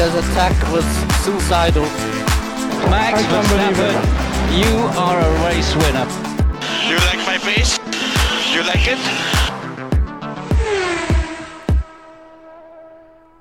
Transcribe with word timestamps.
Austria's 0.00 0.30
attack 0.30 0.72
was 0.72 0.84
suicidal. 1.22 1.82
Max 2.88 3.18
I 3.18 3.22
can't 3.22 3.48
believe 3.48 3.76
Verstappen, 3.76 4.58
you 4.58 4.72
are 4.98 5.20
a 5.20 5.30
race 5.44 5.76
winner. 5.76 6.06
You 6.88 6.96
like 7.04 7.18
my 7.26 7.36
face? 7.36 7.78
You 8.54 8.62
like 8.62 8.88
it? 8.88 8.98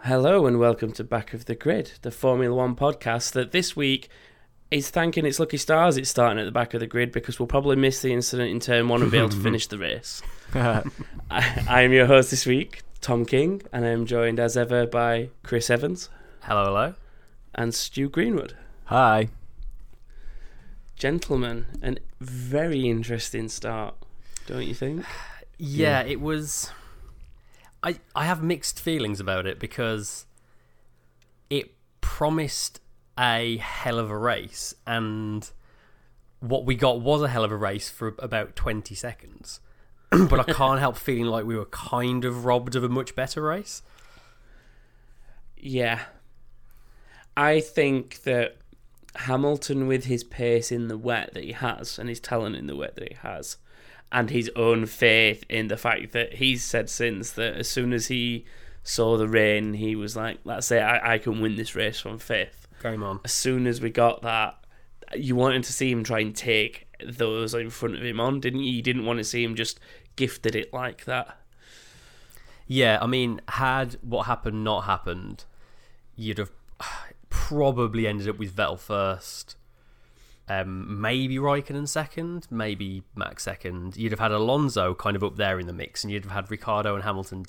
Hello 0.03 0.47
and 0.47 0.59
welcome 0.59 0.91
to 0.91 1.03
Back 1.05 1.33
of 1.33 1.45
the 1.45 1.55
Grid, 1.55 1.93
the 2.01 2.11
Formula 2.11 2.53
One 2.53 2.75
podcast 2.75 3.31
that 3.31 3.53
this 3.53 3.77
week 3.77 4.09
is 4.69 4.89
thanking 4.89 5.25
its 5.25 5.39
lucky 5.39 5.55
stars 5.55 5.95
it's 5.95 6.09
starting 6.09 6.39
at 6.39 6.45
the 6.45 6.51
back 6.51 6.73
of 6.73 6.81
the 6.81 6.87
grid 6.87 7.13
because 7.13 7.39
we'll 7.39 7.47
probably 7.47 7.77
miss 7.77 8.01
the 8.01 8.11
incident 8.11 8.51
in 8.51 8.59
turn 8.59 8.89
one 8.89 9.01
and 9.01 9.09
be 9.09 9.17
able 9.17 9.29
to 9.29 9.37
finish 9.41 9.67
the 9.67 9.77
race. 9.77 10.21
I, 10.53 10.83
I 11.69 11.81
am 11.83 11.93
your 11.93 12.07
host 12.07 12.31
this 12.31 12.45
week, 12.45 12.81
Tom 12.99 13.25
King, 13.25 13.61
and 13.71 13.85
I 13.85 13.89
am 13.89 14.05
joined 14.05 14.41
as 14.41 14.57
ever 14.57 14.85
by 14.85 15.29
Chris 15.41 15.69
Evans 15.69 16.09
Hello, 16.43 16.65
hello. 16.65 16.93
and 17.53 17.73
Stu 17.73 18.09
Greenwood. 18.09 18.55
Hi. 18.85 19.29
Gentlemen, 20.95 21.65
an 21.81 21.99
very 22.19 22.89
interesting 22.89 23.49
start, 23.49 23.95
don't 24.47 24.65
you 24.65 24.73
think? 24.73 25.05
Yeah, 25.57 26.01
it 26.01 26.19
was. 26.19 26.71
I 27.83 27.99
I 28.15 28.25
have 28.25 28.41
mixed 28.43 28.79
feelings 28.79 29.19
about 29.19 29.45
it 29.45 29.59
because 29.59 30.25
it 31.49 31.71
promised 32.01 32.81
a 33.17 33.57
hell 33.57 33.99
of 33.99 34.09
a 34.09 34.17
race, 34.17 34.73
and 34.87 35.49
what 36.39 36.65
we 36.65 36.75
got 36.75 37.01
was 37.01 37.21
a 37.21 37.27
hell 37.27 37.43
of 37.43 37.51
a 37.51 37.57
race 37.57 37.89
for 37.89 38.15
about 38.19 38.55
twenty 38.55 38.95
seconds. 38.95 39.59
but 40.09 40.39
I 40.39 40.53
can't 40.53 40.79
help 40.79 40.97
feeling 40.97 41.25
like 41.25 41.45
we 41.45 41.55
were 41.55 41.65
kind 41.65 42.25
of 42.25 42.43
robbed 42.43 42.75
of 42.75 42.83
a 42.83 42.89
much 42.89 43.15
better 43.15 43.41
race. 43.41 43.83
Yeah. 45.55 45.99
I 47.39 47.61
think 47.61 48.23
that 48.23 48.57
Hamilton, 49.15 49.87
with 49.87 50.03
his 50.03 50.25
pace 50.25 50.73
in 50.73 50.89
the 50.89 50.97
wet 50.97 51.33
that 51.33 51.43
he 51.45 51.53
has, 51.53 51.97
and 51.97 52.09
his 52.09 52.19
talent 52.19 52.57
in 52.57 52.67
the 52.67 52.75
wet 52.75 52.95
that 52.95 53.07
he 53.07 53.15
has, 53.21 53.55
and 54.11 54.29
his 54.29 54.51
own 54.57 54.85
faith 54.85 55.45
in 55.47 55.69
the 55.69 55.77
fact 55.77 56.11
that 56.11 56.33
he's 56.33 56.65
said 56.65 56.89
since 56.89 57.31
that 57.31 57.53
as 57.53 57.69
soon 57.69 57.93
as 57.93 58.07
he 58.07 58.43
saw 58.83 59.15
the 59.15 59.29
rain, 59.29 59.75
he 59.75 59.95
was 59.95 60.17
like, 60.17 60.39
let's 60.43 60.67
say 60.67 60.81
I, 60.81 61.13
I 61.13 61.17
can 61.17 61.39
win 61.39 61.55
this 61.55 61.75
race 61.75 62.01
from 62.01 62.19
fifth. 62.19 62.67
Game 62.83 63.03
on. 63.03 63.21
As 63.23 63.31
soon 63.31 63.67
as 63.67 63.79
we 63.79 63.89
got 63.89 64.21
that, 64.23 64.61
you 65.15 65.37
wanted 65.37 65.63
to 65.63 65.71
see 65.71 65.89
him 65.89 66.03
try 66.03 66.19
and 66.19 66.35
take 66.35 66.87
those 67.01 67.53
in 67.53 67.69
front 67.69 67.95
of 67.95 68.03
him 68.03 68.19
on, 68.19 68.41
didn't 68.41 68.61
you? 68.61 68.73
You 68.73 68.81
didn't 68.81 69.05
want 69.05 69.19
to 69.19 69.23
see 69.23 69.45
him 69.45 69.55
just 69.55 69.79
gifted 70.17 70.57
it 70.57 70.73
like 70.73 71.05
that. 71.05 71.37
Yeah, 72.67 72.99
I 73.01 73.07
mean, 73.07 73.39
had 73.47 73.95
what 74.01 74.25
happened 74.25 74.65
not 74.65 74.81
happened, 74.81 75.45
you'd 76.17 76.37
have 76.37 76.51
probably 77.49 78.05
ended 78.05 78.29
up 78.29 78.37
with 78.37 78.55
Vettel 78.55 78.77
first, 78.77 79.55
um, 80.47 81.01
maybe 81.01 81.37
Raikkonen 81.37 81.87
second, 81.87 82.45
maybe 82.51 83.01
Max 83.15 83.43
second. 83.43 83.97
You'd 83.97 84.11
have 84.11 84.19
had 84.19 84.31
Alonso 84.31 84.93
kind 84.93 85.15
of 85.15 85.23
up 85.23 85.35
there 85.35 85.59
in 85.59 85.65
the 85.65 85.73
mix, 85.73 86.03
and 86.03 86.13
you'd 86.13 86.25
have 86.25 86.31
had 86.31 86.51
Ricciardo 86.51 86.93
and 86.93 87.03
Hamilton 87.03 87.45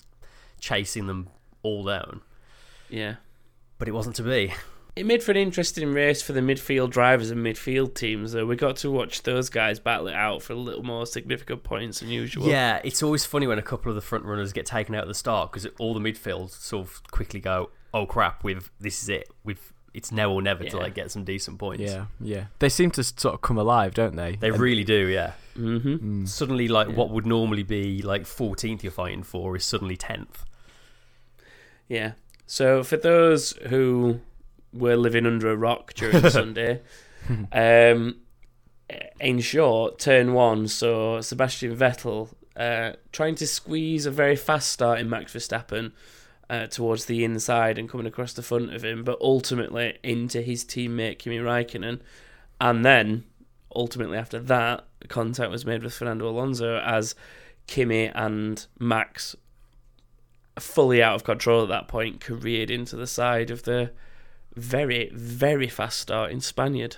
chasing 0.59 1.07
them 1.07 1.29
all 1.63 1.85
down. 1.85 2.23
Yeah. 2.89 3.17
But 3.79 3.89
it 3.89 3.93
wasn't 3.93 4.17
to 4.17 4.23
be. 4.23 4.55
It 4.97 5.07
made 5.07 5.23
for 5.23 5.31
an 5.31 5.37
interesting 5.37 5.93
race 5.93 6.21
for 6.21 6.33
the 6.33 6.41
midfield 6.41 6.91
drivers 6.91 7.31
and 7.31 7.45
midfield 7.45 7.95
teams, 7.95 8.33
though. 8.33 8.45
We 8.45 8.57
got 8.57 8.77
to 8.79 8.91
watch 8.91 9.23
those 9.23 9.49
guys 9.49 9.79
battle 9.79 10.09
it 10.09 10.15
out 10.15 10.43
for 10.43 10.55
a 10.55 10.57
little 10.57 10.83
more 10.83 11.07
significant 11.07 11.63
points 11.63 12.01
than 12.01 12.09
usual. 12.09 12.49
Yeah, 12.49 12.81
it's 12.83 13.03
always 13.03 13.25
funny 13.25 13.47
when 13.47 13.59
a 13.59 13.63
couple 13.63 13.91
of 13.91 13.95
the 13.95 14.01
front 14.01 14.25
runners 14.25 14.53
get 14.53 14.67
taken 14.67 14.95
out 14.95 15.03
at 15.03 15.09
the 15.09 15.15
start 15.15 15.53
because 15.53 15.67
all 15.79 15.95
the 15.95 16.01
midfield 16.01 16.51
sort 16.51 16.87
of 16.87 17.03
quickly 17.11 17.41
go, 17.41 17.71
"Oh 17.95 18.05
crap, 18.05 18.43
we've 18.43 18.71
this 18.81 19.03
is 19.03 19.09
it. 19.09 19.31
We've 19.45 19.73
it's 19.93 20.13
now 20.13 20.31
or 20.31 20.41
never 20.43 20.65
to 20.65 20.77
like 20.77 20.95
get 20.95 21.11
some 21.11 21.25
decent 21.25 21.59
points." 21.59 21.83
Yeah, 21.83 22.07
yeah. 22.21 22.45
They 22.59 22.69
seem 22.69 22.91
to 22.93 23.03
sort 23.05 23.35
of 23.35 23.41
come 23.41 23.59
alive, 23.59 23.95
don't 23.95 24.17
they? 24.17 24.37
They 24.37 24.51
really 24.51 24.85
do, 24.85 25.07
yeah. 25.09 25.33
Mm-hmm. 25.57 26.25
Suddenly, 26.27 26.69
like 26.69 26.89
Yeah. 26.89 26.95
what 26.95 27.11
would 27.11 27.27
normally 27.27 27.63
be 27.65 28.01
like 28.03 28.23
14th 28.23 28.83
you're 28.83 28.93
fighting 28.93 29.23
for 29.23 29.57
is 29.57 29.65
suddenly 29.65 29.97
10th. 29.97 30.45
Yeah. 31.89 32.13
So 32.47 32.83
for 32.83 32.97
those 32.97 33.53
who 33.69 34.21
were 34.73 34.97
living 34.97 35.27
under 35.27 35.51
a 35.51 35.57
rock 35.57 35.95
during 35.95 36.29
Sunday, 36.31 36.81
um, 37.53 38.17
in 39.21 39.41
short, 39.41 39.99
turn 39.99 40.33
one, 40.33 40.67
so 40.69 41.21
Sebastian 41.21 41.77
Vettel 41.77 42.29
uh, 42.57 42.93
trying 43.13 43.35
to 43.37 43.47
squeeze 43.47 44.07
a 44.07 44.11
very 44.11 44.37
fast 44.37 44.71
start 44.71 44.99
in 45.01 45.09
Max 45.11 45.33
Verstappen 45.35 45.93
uh, 46.51 46.67
towards 46.67 47.05
the 47.05 47.25
inside 47.25 47.79
and 47.79 47.89
coming 47.89 48.07
across 48.07 48.33
the 48.33 48.43
front 48.43 48.75
of 48.75 48.85
him, 48.85 49.05
but 49.05 49.17
ultimately 49.21 49.97
into 50.03 50.43
his 50.43 50.65
teammate 50.65 51.21
Kimi 51.21 51.39
Raikkonen, 51.39 52.01
and 52.61 52.85
then 52.85 53.25
ultimately 53.75 54.19
after 54.19 54.41
that, 54.41 54.85
contact 55.07 55.51
was 55.51 55.65
made 55.65 55.85
with 55.85 55.95
Fernando 55.95 56.29
Alonso 56.29 56.79
as 56.81 57.15
Kimi 57.69 58.07
and 58.07 58.67
Max 58.81 59.37
fully 60.59 61.01
out 61.01 61.15
of 61.15 61.25
control 61.25 61.63
at 61.63 61.69
that 61.69 61.87
point, 61.87 62.21
careered 62.21 62.71
into 62.71 62.97
the 62.97 63.07
side 63.07 63.53
of 63.53 63.63
the 63.63 63.93
very, 64.57 65.09
very 65.15 65.69
fast 65.69 66.01
starting 66.01 66.41
Spaniard. 66.41 66.97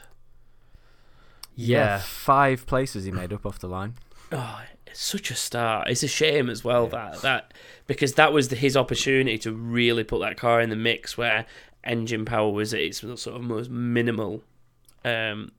Yeah. 1.54 1.98
Five 1.98 2.64
places 2.64 3.04
he 3.04 3.10
made 3.10 3.34
up 3.34 3.44
off 3.44 3.58
the 3.58 3.68
line. 3.68 3.96
Oh, 4.32 4.62
it's 4.64 4.71
such 4.94 5.30
a 5.30 5.34
start. 5.34 5.88
It's 5.88 6.02
a 6.02 6.08
shame 6.08 6.48
as 6.50 6.62
well 6.64 6.86
that 6.88 7.22
that 7.22 7.54
because 7.86 8.14
that 8.14 8.32
was 8.32 8.48
the, 8.48 8.56
his 8.56 8.76
opportunity 8.76 9.38
to 9.38 9.52
really 9.52 10.04
put 10.04 10.20
that 10.20 10.36
car 10.36 10.60
in 10.60 10.70
the 10.70 10.76
mix 10.76 11.16
where 11.18 11.46
engine 11.84 12.24
power 12.24 12.50
was 12.50 12.72
its 12.72 12.98
sort 13.00 13.26
of 13.36 13.42
most 13.42 13.68
minimal 13.70 14.42
um, 15.04 15.50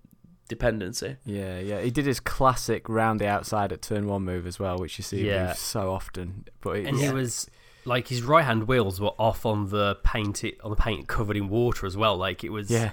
dependency. 0.47 1.17
Yeah, 1.25 1.59
yeah. 1.59 1.81
He 1.81 1.91
did 1.91 2.05
his 2.05 2.19
classic 2.19 2.87
round 2.87 3.19
the 3.19 3.27
outside 3.27 3.71
at 3.73 3.81
turn 3.81 4.07
one 4.07 4.23
move 4.23 4.47
as 4.47 4.59
well, 4.59 4.77
which 4.77 4.97
you 4.97 5.03
see 5.03 5.27
Yeah. 5.27 5.53
so 5.53 5.91
often. 5.91 6.45
But 6.61 6.77
it, 6.77 6.87
And 6.87 6.97
he 6.99 7.09
was 7.11 7.49
like 7.85 8.07
his 8.07 8.21
right 8.23 8.45
hand 8.45 8.67
wheels 8.69 9.01
were 9.01 9.11
off 9.19 9.45
on 9.45 9.69
the 9.69 9.97
paint 10.03 10.43
on 10.63 10.69
the 10.69 10.77
paint 10.77 11.07
covered 11.09 11.35
in 11.35 11.49
water 11.49 11.85
as 11.85 11.97
well. 11.97 12.15
Like 12.15 12.43
it 12.43 12.49
was 12.49 12.69
yeah, 12.71 12.91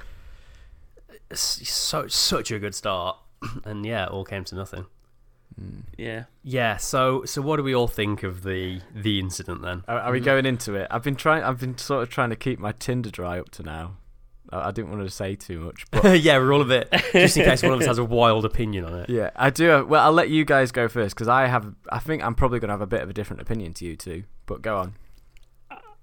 s- 1.31 1.61
so 1.69 2.07
such 2.09 2.51
a 2.51 2.59
good 2.59 2.75
start. 2.75 3.17
And 3.65 3.87
yeah, 3.87 4.05
it 4.07 4.11
all 4.11 4.25
came 4.25 4.45
to 4.45 4.55
nothing. 4.55 4.87
Yeah. 5.97 6.25
Yeah, 6.43 6.77
so 6.78 7.25
so 7.25 7.43
what 7.43 7.56
do 7.56 7.62
we 7.62 7.75
all 7.75 7.88
think 7.88 8.22
of 8.22 8.43
the 8.43 8.81
the 8.94 9.19
incident 9.19 9.62
then? 9.62 9.84
Are, 9.88 10.00
are 10.00 10.12
we 10.12 10.21
going 10.21 10.47
into 10.47 10.75
it? 10.75 10.87
I've 10.91 11.03
been 11.03 11.16
trying. 11.16 11.43
I've 11.43 11.61
been 11.61 11.77
sort 11.77 12.03
of 12.03 12.09
trying 12.09 12.31
to 12.31 12.37
keep 12.37 12.59
my 12.59 12.72
Tinder 12.72 13.11
dry 13.11 13.38
up 13.38 13.50
to 13.53 13.62
now. 13.62 13.97
I, 14.50 14.69
I 14.69 14.71
didn't 14.71 14.91
want 14.91 15.05
to 15.05 15.10
say 15.10 15.34
too 15.34 15.60
much, 15.60 15.87
but 15.91 16.21
yeah, 16.22 16.39
we're 16.39 16.53
all 16.53 16.62
a 16.62 16.65
bit 16.65 16.91
just 17.12 17.37
in 17.37 17.44
case 17.44 17.62
one 17.62 17.72
of 17.72 17.81
us 17.81 17.87
has 17.87 17.99
a 17.99 18.05
wild 18.05 18.44
opinion 18.44 18.84
on 18.84 18.94
it. 19.00 19.10
yeah, 19.10 19.31
I 19.37 19.50
do. 19.50 19.84
Well, 19.84 20.03
I'll 20.03 20.12
let 20.12 20.31
you 20.31 20.44
guys 20.44 20.72
go 20.72 20.89
first 20.89 21.15
because 21.15 21.28
I 21.28 21.47
have. 21.47 21.75
I 21.91 21.99
think 21.99 22.22
I'm 22.22 22.34
probably 22.34 22.60
going 22.60 22.69
to 22.69 22.75
have 22.75 22.81
a 22.81 22.87
bit 22.87 23.03
of 23.03 23.10
a 23.10 23.15
different 23.15 23.43
opinion 23.43 23.75
to 23.75 23.84
you 23.84 23.97
two. 23.97 24.25
But 24.47 24.62
go 24.62 24.78
on. 24.78 24.94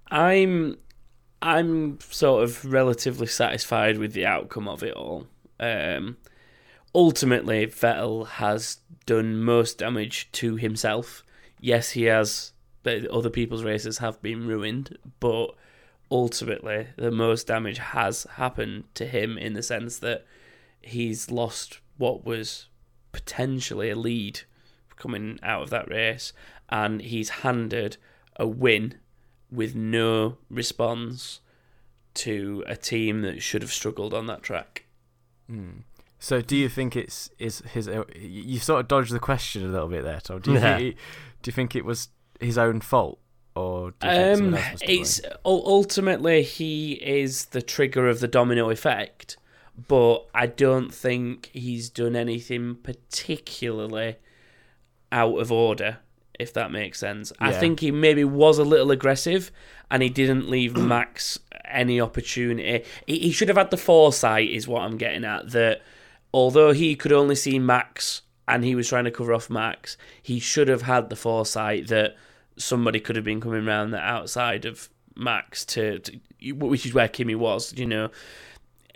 I'm 0.10 0.78
I'm 1.42 2.00
sort 2.00 2.44
of 2.44 2.64
relatively 2.66 3.28
satisfied 3.28 3.98
with 3.98 4.14
the 4.14 4.26
outcome 4.26 4.68
of 4.68 4.84
it 4.84 4.94
all. 4.94 5.28
Um, 5.60 6.18
ultimately, 6.98 7.68
Vettel 7.68 8.28
has 8.28 8.80
done 9.06 9.42
most 9.42 9.78
damage 9.78 10.30
to 10.34 10.56
himself. 10.56 11.24
Yes, 11.62 11.92
he 11.92 12.04
has. 12.04 12.52
the 12.84 13.10
Other 13.12 13.30
people's 13.30 13.64
races 13.64 14.00
have 14.00 14.22
been 14.22 14.48
ruined, 14.48 14.98
but 15.20 15.56
ultimately, 16.10 16.88
the 16.98 17.12
most 17.12 17.48
damage 17.48 17.78
has 17.78 18.24
happened 18.34 18.86
to 18.96 19.06
him 19.06 19.38
in 19.38 19.54
the 19.54 19.62
sense 19.62 20.00
that 20.00 20.26
he's 20.82 21.30
lost 21.30 21.80
what 21.98 22.26
was 22.26 22.68
potentially 23.12 23.92
a 23.92 23.96
lead 23.96 24.42
coming 24.96 25.40
out 25.44 25.62
of 25.62 25.70
that 25.70 25.90
race, 25.90 26.34
and 26.70 27.02
he's 27.04 27.30
handed 27.30 27.98
a 28.38 28.48
win 28.48 28.96
with 29.52 29.76
no 29.76 30.38
response 30.50 31.42
to 32.16 32.64
a 32.66 32.76
team 32.76 33.22
that 33.22 33.44
should 33.44 33.62
have 33.62 33.72
struggled 33.72 34.14
on 34.14 34.26
that 34.26 34.42
track. 34.42 34.86
Hmm. 35.48 35.82
So, 36.28 36.42
do 36.42 36.58
you 36.58 36.68
think 36.68 36.98
it's 36.98 37.30
is 37.40 37.62
his? 37.74 37.88
uh, 37.88 38.04
You 38.14 38.60
sort 38.60 38.82
of 38.82 38.90
dodged 38.90 39.14
the 39.14 39.20
question 39.20 39.64
a 39.64 39.70
little 39.70 39.88
bit 39.88 40.04
there, 40.04 40.20
Tom. 40.20 40.42
Do 40.42 40.52
you 40.52 40.58
Yeah. 40.60 40.78
think? 40.78 40.96
Do 41.42 41.48
you 41.50 41.54
think 41.54 41.74
it 41.74 41.86
was 41.86 42.10
his 42.42 42.58
own 42.58 42.82
fault, 42.82 43.20
or 43.56 43.94
Um, 44.02 44.36
someone 44.36 44.54
else 44.56 44.72
was 44.74 44.82
to 44.82 44.92
it's 44.92 45.20
blame? 45.22 45.34
ultimately 45.46 46.44
he 46.44 46.94
is 46.96 47.46
the 47.46 47.62
trigger 47.62 48.10
of 48.10 48.20
the 48.20 48.28
domino 48.28 48.70
effect, 48.70 49.38
but 49.88 50.26
I 50.36 50.48
don't 50.48 50.94
think 50.94 51.50
he's 51.54 51.90
done 51.90 52.18
anything 52.18 52.76
particularly 52.76 54.18
out 55.10 55.38
of 55.40 55.50
order. 55.50 56.00
If 56.38 56.52
that 56.54 56.72
makes 56.74 57.00
sense, 57.00 57.32
I 57.40 57.54
think 57.54 57.80
he 57.80 57.90
maybe 57.90 58.26
was 58.26 58.60
a 58.60 58.66
little 58.66 58.92
aggressive, 58.92 59.50
and 59.90 60.04
he 60.04 60.10
didn't 60.10 60.50
leave 60.50 60.76
Max 60.94 61.40
any 61.64 62.02
opportunity. 62.02 62.84
He, 63.06 63.20
he 63.20 63.32
should 63.32 63.48
have 63.48 63.58
had 63.58 63.72
the 63.72 63.78
foresight, 63.78 64.50
is 64.52 64.68
what 64.68 64.82
I'm 64.82 64.98
getting 64.98 65.24
at. 65.24 65.52
That 65.52 65.82
although 66.38 66.72
he 66.72 66.96
could 66.96 67.12
only 67.12 67.36
see 67.36 67.58
Max 67.60 68.22
and 68.48 68.64
he 68.64 68.76
was 68.76 68.88
trying 68.88 69.06
to 69.06 69.12
cover 69.12 69.34
off 69.34 69.50
Max, 69.50 69.98
he 70.22 70.40
should 70.40 70.68
have 70.68 70.84
had 70.84 71.10
the 71.10 71.16
foresight 71.16 71.88
that 71.88 72.16
somebody 72.58 73.00
could 73.00 73.16
have 73.16 73.26
been 73.26 73.42
coming 73.42 73.68
around 73.68 73.92
the 73.92 74.00
outside 74.00 74.66
of 74.66 74.90
Max 75.16 75.66
to, 75.66 76.00
to 76.00 76.12
which 76.54 76.86
is 76.86 76.94
where 76.94 77.08
Kimi 77.08 77.36
was. 77.36 77.74
You 77.76 77.88
know, 77.88 78.10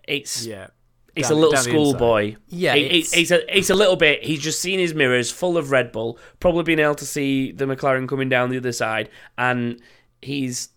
it's 0.08 0.46
Yeah. 0.46 0.68
it's 1.16 1.30
Down- 1.30 1.38
a 1.38 1.40
little 1.42 1.52
down 1.54 1.64
the 1.64 1.70
inside. 1.72 1.80
schoolboy. 1.90 2.36
Yeah, 2.48 2.76
It- 2.76 2.86
it's- 2.86 3.14
it's, 3.14 3.14
it's 3.14 3.32
a 3.32 3.58
it's 3.58 3.70
a 3.70 3.76
little 3.76 3.96
bit. 3.98 4.24
He's 4.24 4.42
just 4.42 4.62
seen 4.62 4.80
his 4.80 4.94
mirrors 4.94 5.32
full 5.32 5.58
of 5.58 5.72
Red 5.72 5.92
Bull, 5.92 6.18
probably 6.40 6.64
been 6.64 6.80
able 6.80 6.96
to 6.96 7.06
see 7.06 7.52
the 7.52 7.66
McLaren 7.66 8.08
coming 8.08 8.30
down 8.30 8.50
the 8.50 8.58
other 8.58 8.72
side, 8.72 9.10
and 9.38 9.82
he's 10.22 10.70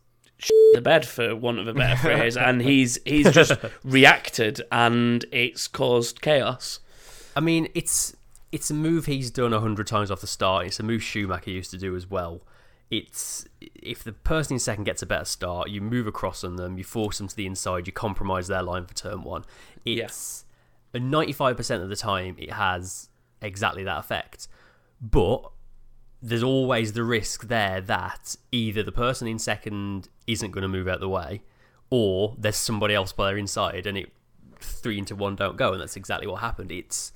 the 0.74 0.80
bed 0.80 1.06
for 1.06 1.34
want 1.36 1.58
of 1.58 1.68
a 1.68 1.74
better 1.74 1.96
phrase, 2.00 2.36
and 2.36 2.62
he's 2.62 2.98
he's 3.04 3.30
just 3.30 3.52
reacted, 3.84 4.62
and 4.70 5.24
it's 5.32 5.68
caused 5.68 6.20
chaos. 6.20 6.80
I 7.36 7.40
mean, 7.40 7.68
it's 7.74 8.16
it's 8.52 8.70
a 8.70 8.74
move 8.74 9.06
he's 9.06 9.30
done 9.30 9.52
a 9.52 9.60
hundred 9.60 9.86
times 9.86 10.10
off 10.10 10.20
the 10.20 10.26
start. 10.26 10.66
It's 10.66 10.80
a 10.80 10.82
move 10.82 11.02
Schumacher 11.02 11.50
used 11.50 11.70
to 11.72 11.78
do 11.78 11.96
as 11.96 12.08
well. 12.08 12.42
It's 12.90 13.46
if 13.60 14.04
the 14.04 14.12
person 14.12 14.54
in 14.54 14.60
second 14.60 14.84
gets 14.84 15.02
a 15.02 15.06
better 15.06 15.24
start, 15.24 15.70
you 15.70 15.80
move 15.80 16.06
across 16.06 16.44
on 16.44 16.56
them, 16.56 16.78
you 16.78 16.84
force 16.84 17.18
them 17.18 17.28
to 17.28 17.36
the 17.36 17.46
inside, 17.46 17.86
you 17.86 17.92
compromise 17.92 18.46
their 18.48 18.62
line 18.62 18.86
for 18.86 18.94
turn 18.94 19.22
one. 19.22 19.44
It's 19.84 20.44
ninety 20.92 21.32
five 21.32 21.56
percent 21.56 21.82
of 21.82 21.88
the 21.88 21.96
time 21.96 22.36
it 22.38 22.52
has 22.52 23.08
exactly 23.40 23.84
that 23.84 23.98
effect, 23.98 24.48
but 25.00 25.50
there's 26.22 26.42
always 26.42 26.94
the 26.94 27.04
risk 27.04 27.48
there 27.48 27.82
that 27.82 28.34
either 28.50 28.82
the 28.82 28.92
person 28.92 29.28
in 29.28 29.38
second 29.38 30.08
isn't 30.26 30.50
going 30.50 30.62
to 30.62 30.68
move 30.68 30.88
out 30.88 31.00
the 31.00 31.08
way, 31.08 31.42
or 31.90 32.34
there's 32.38 32.56
somebody 32.56 32.94
else 32.94 33.12
by 33.12 33.28
their 33.28 33.38
inside, 33.38 33.86
and 33.86 33.96
it 33.98 34.12
three 34.60 34.98
into 34.98 35.14
one 35.14 35.36
don't 35.36 35.56
go, 35.56 35.72
and 35.72 35.80
that's 35.80 35.96
exactly 35.96 36.26
what 36.26 36.40
happened. 36.40 36.72
It's 36.72 37.12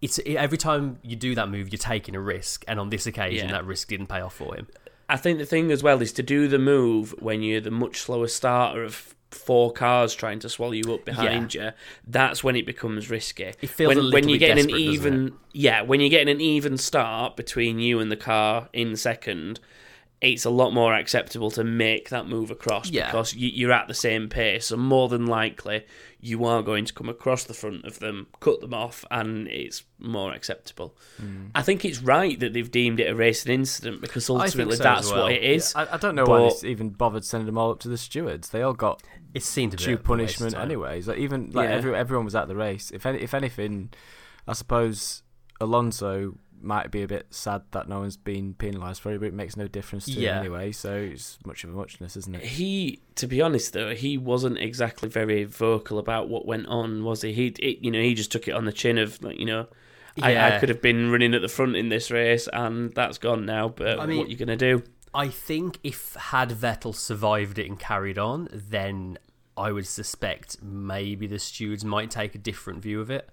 it's 0.00 0.18
every 0.26 0.56
time 0.58 0.98
you 1.02 1.14
do 1.14 1.34
that 1.34 1.48
move, 1.50 1.70
you're 1.70 1.78
taking 1.78 2.14
a 2.14 2.20
risk, 2.20 2.64
and 2.66 2.80
on 2.80 2.88
this 2.90 3.06
occasion, 3.06 3.48
Yeah. 3.48 3.52
that 3.52 3.66
risk 3.66 3.88
didn't 3.88 4.06
pay 4.06 4.20
off 4.20 4.34
for 4.34 4.54
him. 4.54 4.66
I 5.08 5.16
think 5.16 5.38
the 5.38 5.44
thing 5.46 5.70
as 5.72 5.82
well 5.82 6.00
is 6.00 6.12
to 6.14 6.22
do 6.22 6.48
the 6.48 6.58
move 6.58 7.14
when 7.18 7.42
you're 7.42 7.60
the 7.60 7.70
much 7.70 7.98
slower 8.00 8.28
starter 8.28 8.84
of 8.84 9.14
four 9.30 9.72
cars 9.72 10.14
trying 10.14 10.38
to 10.40 10.48
swallow 10.48 10.72
you 10.72 10.92
up 10.94 11.04
behind 11.04 11.54
you. 11.54 11.70
That's 12.06 12.42
when 12.42 12.56
it 12.56 12.64
becomes 12.66 13.10
risky. 13.10 13.52
It 13.60 13.68
feels 13.70 13.88
when, 13.88 13.98
a 13.98 14.00
little 14.00 14.12
when 14.12 14.28
you're 14.28 14.38
bit 14.38 14.46
getting 14.56 14.70
an 14.72 14.80
even 14.80 15.34
yeah 15.52 15.82
when 15.82 16.00
you're 16.00 16.10
getting 16.10 16.28
an 16.34 16.40
even 16.40 16.76
start 16.78 17.36
between 17.36 17.78
you 17.78 18.00
and 18.00 18.10
the 18.10 18.16
car 18.16 18.68
in 18.72 18.96
second. 18.96 19.60
It's 20.20 20.44
a 20.44 20.50
lot 20.50 20.74
more 20.74 20.92
acceptable 20.94 21.50
to 21.52 21.64
make 21.64 22.10
that 22.10 22.28
move 22.28 22.50
across 22.50 22.90
Yeah. 22.90 23.06
because 23.06 23.32
you, 23.34 23.48
you're 23.48 23.72
at 23.72 23.88
the 23.88 23.94
same 23.94 24.28
pace. 24.28 24.66
So 24.66 24.76
more 24.76 25.08
than 25.08 25.24
likely, 25.26 25.86
you 26.20 26.44
are 26.44 26.60
going 26.62 26.84
to 26.84 26.92
come 26.92 27.08
across 27.08 27.44
the 27.44 27.54
front 27.54 27.86
of 27.86 28.00
them, 28.00 28.26
cut 28.38 28.60
them 28.60 28.74
off, 28.74 29.02
and 29.10 29.48
it's 29.48 29.82
more 29.98 30.34
acceptable. 30.34 30.94
Hmm. 31.16 31.46
I 31.54 31.62
think 31.62 31.86
it's 31.86 32.00
right 32.02 32.38
that 32.38 32.52
they've 32.52 32.70
deemed 32.70 33.00
it 33.00 33.04
a 33.10 33.14
racing 33.14 33.50
incident 33.54 34.02
because 34.02 34.28
ultimately 34.28 34.76
so 34.76 34.82
that's 34.82 35.10
well. 35.10 35.22
what 35.22 35.32
it 35.32 35.42
is. 35.42 35.74
I, 35.74 35.94
I 35.94 35.96
don't 35.96 36.14
know 36.14 36.26
why 36.26 36.50
they 36.60 36.68
even 36.68 36.90
bothered 36.90 37.24
sending 37.24 37.46
them 37.46 37.56
all 37.56 37.70
up 37.70 37.80
to 37.80 37.88
the 37.88 37.96
stewards. 37.96 38.50
They 38.50 38.60
all 38.60 38.74
got 38.74 39.02
It 39.32 39.42
seemed 39.42 39.72
a 39.72 39.76
bit 39.78 39.84
due 39.86 39.94
of 39.94 40.00
a 40.00 40.12
waste 40.12 40.34
of 40.34 40.40
punishment 40.40 40.54
anyways. 40.56 41.08
Like 41.08 41.16
even 41.18 41.50
like 41.52 41.70
Yeah. 41.70 41.76
every, 41.76 41.94
everyone 41.96 42.26
was 42.26 42.34
at 42.34 42.46
the 42.46 42.56
race. 42.56 42.90
If 42.90 43.06
any, 43.06 43.20
if 43.22 43.32
anything, 43.32 43.88
I 44.46 44.52
suppose 44.52 45.22
Alonso 45.62 46.36
might 46.62 46.90
be 46.90 47.02
a 47.02 47.06
bit 47.08 47.26
sad 47.30 47.62
that 47.70 47.88
no 47.88 48.00
one's 48.00 48.16
been 48.16 48.54
penalised 48.54 49.00
for 49.00 49.12
it, 49.12 49.18
but 49.20 49.26
it 49.26 49.34
makes 49.34 49.56
no 49.56 49.66
difference 49.68 50.04
to 50.06 50.12
Yeah. 50.12 50.34
him 50.34 50.40
anyway. 50.40 50.72
So 50.72 50.94
it's 50.94 51.38
much 51.46 51.64
of 51.64 51.70
a 51.70 51.72
muchness, 51.72 52.16
isn't 52.16 52.34
it? 52.34 52.42
He, 52.42 53.00
to 53.16 53.26
be 53.26 53.40
honest 53.40 53.72
though, 53.72 53.94
he 53.94 54.18
wasn't 54.18 54.58
exactly 54.58 55.08
very 55.08 55.44
vocal 55.44 55.98
about 55.98 56.28
what 56.28 56.46
went 56.46 56.66
on, 56.66 57.04
was 57.04 57.22
he? 57.22 57.32
He, 57.32 57.46
it, 57.46 57.84
you 57.84 57.90
know, 57.90 58.00
he 58.00 58.14
just 58.14 58.30
took 58.32 58.48
it 58.48 58.52
on 58.52 58.64
the 58.64 58.72
chin 58.72 58.98
of 58.98 59.22
like, 59.22 59.38
you 59.38 59.46
know, 59.46 59.66
I, 60.20 60.56
I 60.56 60.58
could 60.58 60.68
have 60.68 60.82
been 60.82 61.10
running 61.10 61.34
at 61.34 61.40
the 61.40 61.48
front 61.48 61.76
in 61.76 61.88
this 61.88 62.10
race, 62.10 62.48
and 62.52 62.92
that's 62.94 63.16
gone 63.16 63.46
now. 63.46 63.68
But 63.68 63.98
I 64.00 64.06
mean- 64.06 64.18
what 64.18 64.28
you 64.28 64.36
gonna 64.36 64.56
do? 64.56 64.82
I 65.14 65.28
think 65.28 65.78
if 65.82 66.14
had 66.14 66.50
Vettel 66.50 66.94
survived 66.94 67.58
it 67.58 67.66
and 67.68 67.78
carried 67.78 68.18
on, 68.18 68.48
then 68.52 69.18
I 69.56 69.72
would 69.72 69.86
suspect 69.86 70.62
maybe 70.62 71.26
the 71.26 71.38
stewards 71.38 71.84
might 71.84 72.10
take 72.10 72.34
a 72.34 72.38
different 72.38 72.80
view 72.82 73.00
of 73.00 73.10
it. 73.10 73.28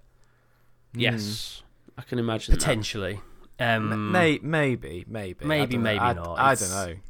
Yes, 0.94 1.62
hmm. 1.62 1.67
I 1.98 2.02
can 2.02 2.18
imagine. 2.18 2.52
that. 2.52 2.60
Potentially. 2.60 3.20
Um, 3.60 4.12
May, 4.12 4.38
maybe, 4.40 5.04
maybe, 5.08 5.44
Maybe, 5.44 5.76
maybe 5.76 5.98
I, 5.98 6.12
not. 6.12 6.38
I 6.38 6.52
It's- 6.52 6.70
don't 6.70 6.88
know. 6.94 7.00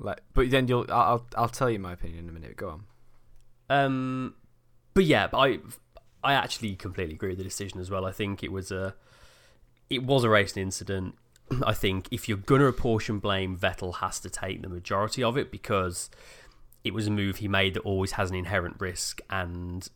Like, 0.00 0.20
but 0.32 0.50
then 0.50 0.66
you'll. 0.66 0.86
I'll. 0.88 0.96
I'll 1.00 1.26
I'll 1.36 1.48
tell 1.48 1.68
you 1.68 1.78
my 1.78 1.92
opinion 1.92 2.24
in 2.24 2.28
a 2.30 2.32
minute. 2.32 2.56
Go 2.56 2.70
on. 2.70 2.84
Um, 3.68 4.34
but 4.94 5.04
yeah, 5.04 5.26
but 5.26 5.38
I 5.38 5.58
I 6.22 6.32
actually 6.34 6.74
completely 6.76 7.14
agree 7.14 7.30
with 7.30 7.38
the 7.38 7.44
decision 7.44 7.80
as 7.80 7.90
well. 7.90 8.06
I 8.06 8.12
think 8.12 8.42
it 8.42 8.50
was 8.52 8.70
a 8.70 8.94
it 9.90 10.04
was 10.04 10.24
a 10.24 10.28
racing 10.30 10.62
incident. 10.62 11.16
I 11.66 11.74
think 11.74 12.08
if 12.10 12.28
you're 12.28 12.38
gonna 12.38 12.66
apportion 12.66 13.18
blame, 13.18 13.58
Vettel 13.58 13.96
has 13.96 14.20
to 14.20 14.30
take 14.30 14.62
the 14.62 14.68
majority 14.68 15.22
of 15.22 15.36
it 15.36 15.50
because 15.50 16.10
it 16.84 16.94
was 16.94 17.08
a 17.08 17.10
move 17.10 17.36
he 17.38 17.48
made 17.48 17.74
that 17.74 17.80
always 17.80 18.12
has 18.12 18.30
an 18.30 18.36
inherent 18.36 18.76
risk, 18.78 19.20
and 19.28 19.88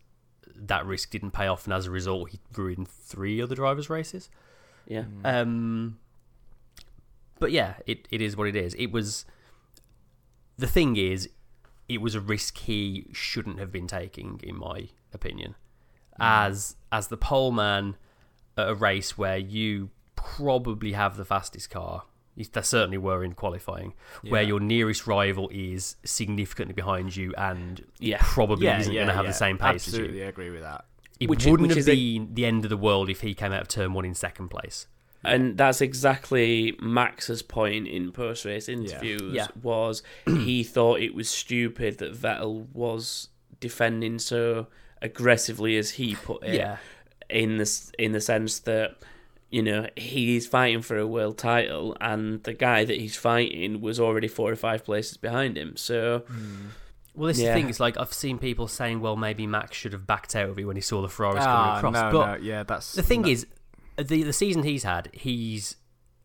that 0.67 0.87
risk 0.87 1.11
didn't 1.11 1.33
pay 1.33 1.47
off, 1.47 1.65
and 1.65 1.73
as 1.73 1.87
a 1.87 1.91
result, 1.91 2.31
he 2.31 2.41
ruined 2.57 2.89
three 2.89 3.41
other 3.41 3.55
drivers' 3.55 3.91
races. 3.91 4.29
Yeah, 4.87 5.05
Um, 5.25 5.99
but 7.39 7.53
yeah, 7.53 7.75
it, 7.87 8.09
it 8.11 8.21
is 8.21 8.37
what 8.37 8.49
it 8.49 8.57
is. 8.57 8.75
It 8.75 8.93
was 8.93 9.25
the 10.57 10.67
thing 10.67 10.97
is, 10.97 11.29
it 11.89 12.01
was 12.01 12.15
a 12.15 12.21
risk 12.21 12.59
he 12.59 13.07
shouldn't 13.13 13.59
have 13.59 13.73
been 13.73 13.87
taking, 13.87 14.41
in 14.43 14.57
my 14.57 14.89
opinion. 15.13 15.55
As 16.21 16.77
as 16.91 17.09
the 17.09 17.17
pole 17.17 17.53
man 17.53 17.97
at 18.57 18.69
a 18.69 18.75
race 18.75 19.17
where 19.17 19.39
you 19.39 19.91
probably 20.15 20.93
have 20.93 21.17
the 21.17 21.25
fastest 21.25 21.71
car, 21.71 22.05
there 22.53 22.63
certainly 22.63 22.99
were 22.99 23.23
in 23.23 23.35
qualifying, 23.35 23.95
where 24.29 24.43
your 24.43 24.59
nearest 24.61 25.07
rival 25.07 25.49
is 25.53 25.97
significantly 26.05 26.73
behind 26.75 27.15
you 27.15 27.33
and 27.37 27.85
Yeah. 27.99 28.19
probably 28.21 28.69
isn't 28.69 28.93
going 28.93 29.07
to 29.09 29.13
have 29.13 29.25
yeah. 29.25 29.31
the 29.31 29.37
same 29.37 29.59
pace 29.59 29.87
Absolutely, 29.87 30.17
as 30.17 30.21
you. 30.21 30.25
I 30.25 30.29
agree 30.29 30.51
with 30.51 30.63
that. 30.63 30.85
It 31.21 31.29
Which- 31.29 31.45
wouldn't 31.45 31.69
which 31.69 31.77
have 31.77 31.79
is 31.79 31.89
a- 31.89 31.95
been 31.95 32.35
the 32.35 32.47
end 32.47 32.65
of 32.65 32.71
the 32.71 32.77
world 32.77 33.09
if 33.11 33.21
he 33.21 33.35
came 33.35 33.53
out 33.53 33.61
of 33.63 33.69
turn 33.69 33.93
one 33.93 34.05
in 34.05 34.15
second 34.15 34.49
place. 34.49 34.87
and 35.25 35.57
that's 35.57 35.81
exactly 35.81 36.77
Max's 36.81 37.43
point 37.43 37.87
in 37.87 38.11
post 38.11 38.45
race 38.45 38.69
interviews. 38.69 39.33
Yeah. 39.35 39.47
Was 39.63 40.03
he 40.27 40.65
thought 40.65 41.01
it 41.01 41.15
was 41.15 41.31
stupid 41.31 41.99
that 41.99 42.13
Vettel 42.15 42.67
was 42.73 43.29
defending 43.61 44.19
so 44.19 44.67
aggressively 45.01 45.77
as 45.77 45.91
he 45.93 46.15
put 46.17 46.43
it. 46.43 46.55
Yeah. 46.55 46.79
in 47.31 47.59
the 47.59 47.93
in 47.99 48.13
the 48.13 48.21
sense 48.21 48.59
that 48.61 48.97
you 49.53 49.63
know 49.63 49.87
he's 49.97 50.47
fighting 50.49 50.83
for 50.83 50.99
a 50.99 51.07
world 51.07 51.39
title, 51.39 51.97
and 52.01 52.43
the 52.43 52.55
guy 52.55 52.85
that 52.85 52.99
he's 52.99 53.15
fighting 53.17 53.81
was 53.81 54.01
already 54.01 54.27
four 54.27 54.51
or 54.51 54.57
five 54.57 54.85
places 54.85 55.17
behind 55.17 55.57
him. 55.57 55.77
So 55.77 56.25
Well, 57.15 57.29
this 57.29 57.39
Yeah. 57.39 57.53
thing. 57.55 57.69
is 57.69 57.79
like 57.79 57.99
I've 57.99 58.13
seen 58.15 58.39
people 58.39 58.67
saying, 58.67 59.01
"Well, 59.01 59.17
maybe 59.17 59.47
Max 59.47 59.77
should 59.77 59.93
have 59.93 60.07
backed 60.07 60.35
out 60.35 60.49
of 60.49 60.59
it 60.59 60.65
when 60.65 60.77
he 60.77 60.83
saw 60.83 61.03
the 61.03 61.09
Ferraris 61.11 61.45
Ah, 61.47 61.79
coming 61.81 61.95
across." 61.95 62.13
no, 62.13 62.19
but 62.19 62.27
no, 62.39 62.43
yeah, 62.45 62.63
that's 62.63 62.95
the 62.95 63.03
thing 63.03 63.23
no- 63.23 63.29
is, 63.29 63.47
the 63.99 64.23
the 64.23 64.33
season 64.33 64.63
he's 64.63 64.83
had, 64.85 65.11
he's 65.13 65.77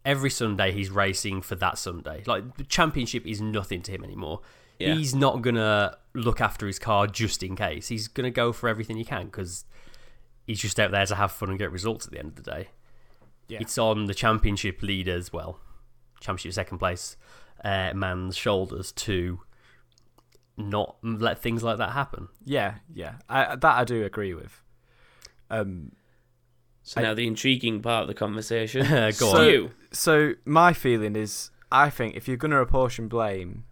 every 0.06 0.30
Sunday 0.30 0.72
he's 0.72 0.90
racing 0.90 1.42
for 1.42 1.56
that 1.56 1.78
Sunday. 1.78 2.24
Like 2.26 2.56
the 2.56 2.64
championship 2.64 3.28
is 3.28 3.42
nothing 3.42 3.82
to 3.82 3.92
him 3.92 4.02
anymore. 4.06 4.40
Yeah. 4.80 4.94
He's 4.96 5.14
not 5.14 5.42
gonna 5.42 5.98
look 6.14 6.40
after 6.40 6.66
his 6.66 6.80
car 6.80 7.06
just 7.08 7.44
in 7.44 7.58
case. 7.58 7.90
He's 7.90 8.08
gonna 8.08 8.32
go 8.32 8.54
for 8.54 8.70
everything 8.70 8.96
he 8.96 9.04
can 9.04 9.26
because 9.26 9.66
he's 10.46 10.62
just 10.62 10.80
out 10.80 10.92
there 10.92 11.06
to 11.06 11.16
have 11.16 11.34
fun 11.34 11.50
and 11.50 11.60
get 11.60 11.70
results 11.74 12.06
at 12.06 12.14
the 12.14 12.20
end 12.20 12.30
of 12.30 12.36
the 12.36 12.50
day. 12.50 12.70
Yeah. 13.48 13.60
It's 13.62 13.78
on 13.78 14.06
the 14.06 14.14
championship 14.14 14.82
leaders, 14.82 15.32
well, 15.32 15.60
championship 16.20 16.54
second 16.54 16.80
place 16.80 17.16
uh, 17.64 17.94
man's 17.94 18.36
shoulders 18.36 18.92
to 18.94 19.40
not 20.58 20.98
let 21.04 21.40
things 21.40 21.64
like 21.64 21.78
that 21.78 21.92
happen. 21.92 22.28
Yeah, 22.44 22.76
yeah, 22.94 23.16
I, 23.30 23.56
that 23.56 23.78
I 23.78 23.84
do 23.84 24.04
agree 24.04 24.34
with. 24.34 24.62
Um, 25.50 25.94
so 26.84 27.02
now 27.02 27.14
the 27.14 27.28
intriguing 27.28 27.82
part 27.82 28.02
of 28.04 28.08
the 28.08 28.14
conversation. 28.14 28.86
Go 28.90 29.12
So 29.12 29.38
on. 29.38 29.48
you. 29.48 29.72
so 29.92 30.34
my 30.46 30.74
feeling 30.74 31.16
is, 31.16 31.52
I 31.72 31.90
think 31.90 32.16
if 32.16 32.28
you're 32.28 32.38
going 32.38 32.52
to 32.52 32.58
apportion 32.58 33.08
blame, 33.08 33.66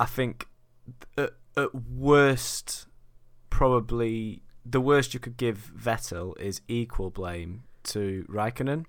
I 0.00 0.06
think 0.06 0.46
at, 1.16 1.34
at 1.56 1.74
worst, 1.74 2.86
probably 3.50 4.42
the 4.64 4.80
worst 4.80 5.12
you 5.14 5.20
could 5.20 5.36
give 5.36 5.72
Vettel 5.76 6.38
is 6.40 6.60
equal 6.68 7.10
blame 7.10 7.64
to 7.84 8.24
Raikkonen. 8.28 8.86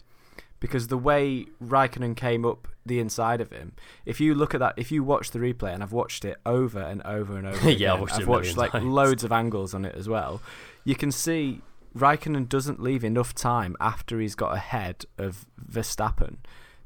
Because 0.60 0.88
the 0.88 0.98
way 0.98 1.48
Raikkonen 1.62 2.16
came 2.16 2.46
up 2.46 2.70
the 2.86 3.00
inside 3.00 3.42
of 3.42 3.52
him, 3.52 3.74
if 4.06 4.22
you 4.22 4.34
look 4.34 4.54
at 4.54 4.62
that, 4.62 4.76
if 4.78 4.94
you 4.94 5.04
watch 5.04 5.32
the 5.32 5.40
replay, 5.40 5.74
and 5.74 5.84
I've 5.84 5.92
watched 5.92 6.24
it 6.24 6.38
over 6.46 6.80
and 6.80 7.02
over 7.04 7.38
and 7.38 7.48
over, 7.48 7.58
Yeah, 7.70 7.96
I've 7.96 7.96
again, 7.96 8.00
watched 8.02 8.14
I've 8.20 8.28
watched 8.28 8.58
like 8.58 8.72
times. 8.72 8.86
loads 8.86 9.24
of 9.26 9.32
angles 9.34 9.74
on 9.74 9.84
it 9.84 9.94
as 9.94 10.08
well. 10.08 10.42
You 10.86 10.96
can 10.96 11.12
see 11.12 11.62
Raikkonen 11.98 12.48
doesn't 12.48 12.82
leave 12.82 13.04
enough 13.04 13.36
time 13.36 13.76
after 13.82 14.20
he's 14.22 14.36
got 14.36 14.56
ahead 14.56 15.06
of 15.18 15.46
Verstappen 15.70 16.38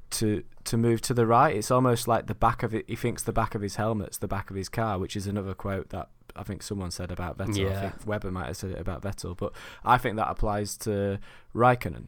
to 0.10 0.44
to 0.64 0.76
move 0.78 1.02
to 1.02 1.14
the 1.14 1.28
right. 1.28 1.56
It's 1.56 1.70
almost 1.72 2.08
like 2.08 2.26
the 2.28 2.36
back 2.36 2.64
of 2.64 2.74
it. 2.74 2.86
He 2.88 2.96
thinks 2.96 3.22
the 3.24 3.32
back 3.32 3.54
of 3.56 3.62
his 3.62 3.76
helmet's 3.76 4.18
the 4.18 4.28
back 4.28 4.50
of 4.50 4.56
his 4.56 4.70
car, 4.70 4.98
which 4.98 5.16
is 5.16 5.28
another 5.28 5.54
quote 5.54 5.90
that 5.90 6.10
I 6.38 6.44
think 6.44 6.62
someone 6.64 6.92
said 6.92 7.12
about 7.12 7.38
Vettel. 7.38 7.72
I 7.76 7.82
think 7.90 8.06
Webber 8.08 8.32
might 8.32 8.48
have 8.48 8.58
said 8.58 8.72
it 8.72 8.80
about 8.80 9.02
Vettel, 9.02 9.36
but 9.38 9.54
I 9.84 9.98
think 9.98 10.16
that 10.18 10.30
applies 10.30 10.78
to 10.78 11.20
Raikkonen 11.56 12.08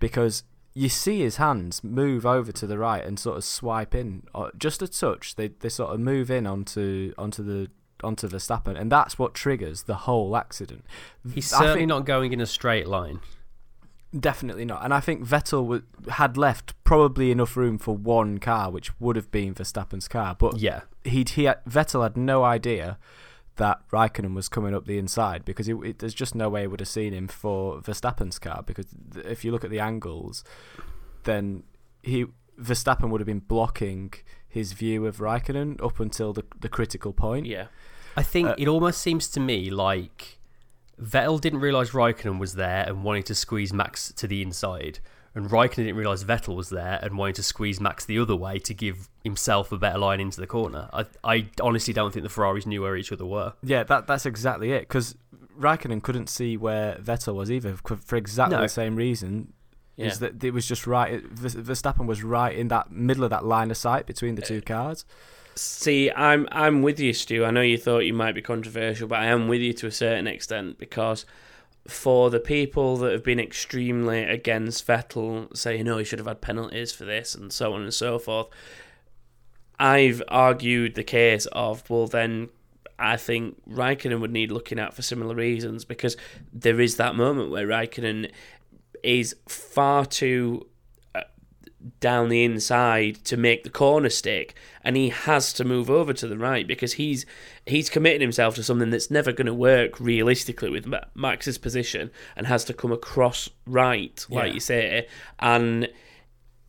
because 0.00 0.44
you 0.74 0.88
see 0.88 1.20
his 1.20 1.36
hands 1.36 1.82
move 1.82 2.24
over 2.24 2.52
to 2.52 2.66
the 2.66 2.78
right 2.78 3.04
and 3.04 3.18
sort 3.18 3.36
of 3.36 3.44
swipe 3.44 3.94
in, 3.94 4.22
or 4.34 4.52
just 4.56 4.80
a 4.82 4.88
touch. 4.88 5.34
They 5.36 5.48
they 5.48 5.68
sort 5.68 5.92
of 5.92 6.00
move 6.00 6.30
in 6.30 6.46
onto 6.46 7.12
onto 7.18 7.42
the 7.42 7.68
onto 8.04 8.28
Verstappen, 8.28 8.78
and 8.78 8.92
that's 8.92 9.18
what 9.18 9.34
triggers 9.34 9.84
the 9.84 9.96
whole 9.96 10.36
accident. 10.36 10.84
He's 11.34 11.52
I 11.52 11.58
certainly 11.58 11.80
think- 11.80 11.88
not 11.88 12.04
going 12.06 12.32
in 12.32 12.40
a 12.40 12.46
straight 12.46 12.86
line. 12.86 13.20
Definitely 14.18 14.64
not. 14.64 14.82
And 14.84 14.94
I 14.94 15.00
think 15.00 15.22
Vettel 15.22 15.62
w- 15.64 15.82
had 16.08 16.38
left 16.38 16.72
probably 16.82 17.30
enough 17.30 17.58
room 17.58 17.76
for 17.76 17.94
one 17.94 18.38
car, 18.38 18.70
which 18.70 18.98
would 18.98 19.16
have 19.16 19.30
been 19.30 19.54
Verstappen's 19.54 20.08
car. 20.08 20.34
But 20.34 20.56
Yeah. 20.58 20.82
he'd, 21.04 21.28
he 21.30 21.44
had, 21.44 21.62
Vettel 21.68 22.02
had 22.02 22.16
no 22.16 22.42
idea 22.42 22.98
that 23.58 23.86
Raikkonen 23.92 24.34
was 24.34 24.48
coming 24.48 24.74
up 24.74 24.86
the 24.86 24.98
inside 24.98 25.44
because 25.44 25.68
it, 25.68 25.76
it, 25.84 25.98
there's 26.00 26.14
just 26.14 26.34
no 26.34 26.48
way 26.48 26.62
he 26.62 26.66
would 26.66 26.80
have 26.80 26.88
seen 26.88 27.12
him 27.12 27.28
for 27.28 27.80
Verstappen's 27.80 28.38
car. 28.38 28.62
Because 28.66 28.86
th- 29.12 29.26
if 29.26 29.44
you 29.44 29.52
look 29.52 29.62
at 29.64 29.70
the 29.70 29.80
angles, 29.80 30.42
then 31.24 31.62
he 32.02 32.26
Verstappen 32.58 33.10
would 33.10 33.20
have 33.20 33.26
been 33.26 33.38
blocking 33.40 34.12
his 34.48 34.72
view 34.72 35.06
of 35.06 35.18
Raikkonen 35.18 35.84
up 35.84 36.00
until 36.00 36.32
the 36.32 36.44
the 36.58 36.68
critical 36.68 37.12
point. 37.12 37.46
Yeah. 37.46 37.66
I 38.16 38.22
think 38.22 38.48
Uh, 38.48 38.54
it 38.58 38.66
almost 38.66 39.00
seems 39.00 39.28
to 39.28 39.40
me 39.40 39.70
like 39.70 40.38
Vettel 41.00 41.40
didn't 41.40 41.60
realise 41.60 41.90
Raikkonen 41.90 42.38
was 42.40 42.54
there 42.54 42.84
and 42.88 43.04
wanted 43.04 43.26
to 43.26 43.34
squeeze 43.34 43.72
Max 43.72 44.12
to 44.14 44.26
the 44.26 44.42
inside, 44.42 44.98
and 45.38 45.48
Raikkonen 45.50 45.76
didn't 45.76 45.96
realise 45.96 46.24
Vettel 46.24 46.56
was 46.56 46.68
there 46.68 46.98
and 47.02 47.16
wanted 47.16 47.36
to 47.36 47.42
squeeze 47.42 47.80
Max 47.80 48.04
the 48.04 48.18
other 48.18 48.36
way 48.36 48.58
to 48.58 48.74
give 48.74 49.08
himself 49.24 49.72
a 49.72 49.78
better 49.78 49.98
line 49.98 50.20
into 50.20 50.40
the 50.40 50.46
corner. 50.46 50.88
I, 50.92 51.06
I 51.24 51.46
honestly 51.62 51.94
don't 51.94 52.12
think 52.12 52.24
the 52.24 52.28
Ferraris 52.28 52.66
knew 52.66 52.82
where 52.82 52.96
each 52.96 53.12
other 53.12 53.24
were. 53.24 53.54
Yeah, 53.62 53.84
that 53.84 54.06
that's 54.06 54.26
exactly 54.26 54.72
it. 54.72 54.80
Because 54.82 55.14
Raikkonen 55.58 56.02
couldn't 56.02 56.28
see 56.28 56.56
where 56.56 56.96
Vettel 56.96 57.34
was 57.34 57.50
either 57.50 57.76
for, 57.76 57.96
for 57.96 58.16
exactly 58.16 58.56
No. 58.56 58.62
the 58.62 58.68
same 58.68 58.96
reason. 58.96 59.52
Yeah. 59.96 60.06
Is 60.06 60.18
that 60.20 60.42
it 60.44 60.52
was 60.52 60.66
just 60.66 60.86
right? 60.86 61.22
Ver- 61.24 61.48
Verstappen 61.60 62.06
was 62.06 62.22
right 62.22 62.54
in 62.56 62.68
that 62.68 62.92
middle 62.92 63.24
of 63.24 63.30
that 63.30 63.44
line 63.44 63.70
of 63.70 63.76
sight 63.76 64.06
between 64.06 64.36
the 64.36 64.42
Uh, 64.42 64.46
two 64.46 64.60
cars. 64.62 65.04
See, 65.56 66.10
I'm 66.12 66.46
I'm 66.52 66.82
with 66.82 67.00
you, 67.00 67.12
Stu. 67.12 67.44
I 67.44 67.50
know 67.50 67.62
you 67.62 67.76
thought 67.78 68.00
you 68.00 68.14
might 68.14 68.34
be 68.36 68.42
controversial, 68.42 69.08
but 69.08 69.18
I 69.18 69.26
am 69.26 69.48
with 69.48 69.60
you 69.60 69.72
to 69.72 69.86
a 69.88 69.90
certain 69.90 70.28
extent 70.28 70.78
because 70.78 71.26
for 71.88 72.28
the 72.28 72.38
people 72.38 72.98
that 72.98 73.12
have 73.12 73.24
been 73.24 73.40
extremely 73.40 74.22
against 74.22 74.86
Vettel, 74.86 75.56
saying 75.56 75.84
no, 75.84 75.98
he 75.98 76.04
should 76.04 76.18
have 76.18 76.28
had 76.28 76.42
penalties 76.42 76.92
for 76.92 77.04
this 77.04 77.34
and 77.34 77.52
so 77.52 77.72
on 77.72 77.82
and 77.82 77.94
so 77.94 78.18
forth, 78.18 78.48
I've 79.78 80.22
argued 80.28 80.94
the 80.94 81.04
case 81.04 81.46
of 81.46 81.88
well, 81.88 82.06
then 82.06 82.50
I 82.98 83.16
think 83.16 83.62
Raikkonen 83.66 84.20
would 84.20 84.32
need 84.32 84.52
looking 84.52 84.78
at 84.78 84.92
for 84.92 85.02
similar 85.02 85.34
reasons 85.34 85.84
because 85.84 86.16
there 86.52 86.80
is 86.80 86.96
that 86.96 87.14
moment 87.14 87.50
where 87.50 87.66
Raikkonen 87.66 88.30
is 89.02 89.34
far 89.48 90.04
too 90.04 90.66
down 92.00 92.28
the 92.28 92.42
inside 92.44 93.24
to 93.24 93.36
make 93.36 93.62
the 93.62 93.70
corner 93.70 94.08
stick, 94.10 94.54
and 94.82 94.96
he 94.96 95.10
has 95.10 95.52
to 95.54 95.64
move 95.64 95.88
over 95.88 96.12
to 96.12 96.26
the 96.26 96.36
right 96.38 96.66
because 96.66 96.94
he's 96.94 97.24
he's 97.66 97.88
committed 97.88 98.20
himself 98.20 98.54
to 98.56 98.62
something 98.62 98.90
that's 98.90 99.10
never 99.10 99.30
going 99.32 99.46
to 99.46 99.54
work 99.54 100.00
realistically 100.00 100.70
with 100.70 100.92
Max's 101.14 101.58
position, 101.58 102.10
and 102.36 102.46
has 102.46 102.64
to 102.64 102.74
come 102.74 102.92
across 102.92 103.48
right, 103.66 104.26
like 104.28 104.48
Yeah. 104.48 104.54
you 104.54 104.60
say, 104.60 105.06
and 105.38 105.88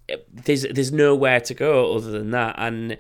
eh, 0.08 0.18
there's 0.32 0.64
there's 0.64 0.92
nowhere 0.92 1.40
to 1.42 1.54
go 1.54 1.96
other 1.96 2.12
than 2.12 2.32
that, 2.32 2.56
and 2.58 2.98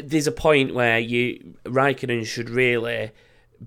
there's 0.00 0.26
a 0.28 0.32
point 0.32 0.74
where 0.74 0.98
you 1.00 1.56
Raikkonen 1.64 2.24
should 2.24 2.50
really 2.50 3.10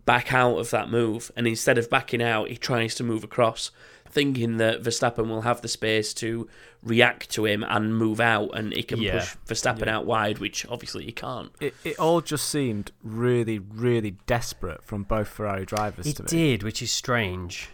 back 0.06 0.34
out 0.34 0.58
of 0.58 0.70
that 0.70 0.90
move, 0.90 1.30
and 1.36 1.46
instead 1.46 1.78
of 1.78 1.90
backing 1.90 2.22
out, 2.22 2.48
he 2.48 2.56
tries 2.56 2.96
to 2.96 3.04
move 3.04 3.26
across, 3.26 3.72
thinking 4.12 4.58
that 4.58 4.82
Verstappen 4.84 5.28
will 5.28 5.42
have 5.42 5.62
the 5.62 5.68
space 5.68 6.14
to 6.16 6.48
react 6.84 7.30
to 7.32 7.46
him 7.46 7.64
and 7.68 7.96
move 7.96 8.20
out, 8.20 8.50
and 8.58 8.74
he 8.74 8.84
can 8.84 9.02
Yeah. 9.02 9.20
push 9.20 9.36
Verstappen 9.48 9.86
Yeah. 9.86 9.98
out 9.98 10.06
wide, 10.06 10.40
which 10.40 10.66
obviously 10.68 11.06
he 11.06 11.12
can't. 11.12 11.52
It 11.60 11.74
it 11.84 12.00
all 12.00 12.22
just 12.22 12.48
seemed 12.50 12.92
really 13.04 13.60
really 13.60 14.12
desperate 14.26 14.84
from 14.84 15.04
both 15.04 15.28
Ferrari 15.28 15.66
drivers 15.66 16.08
It 16.08 16.18
to 16.18 16.24
me. 16.24 16.28
did, 16.30 16.64
which 16.64 16.82
is 16.82 16.92
strange. 16.92 17.70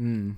Mm. 0.00 0.36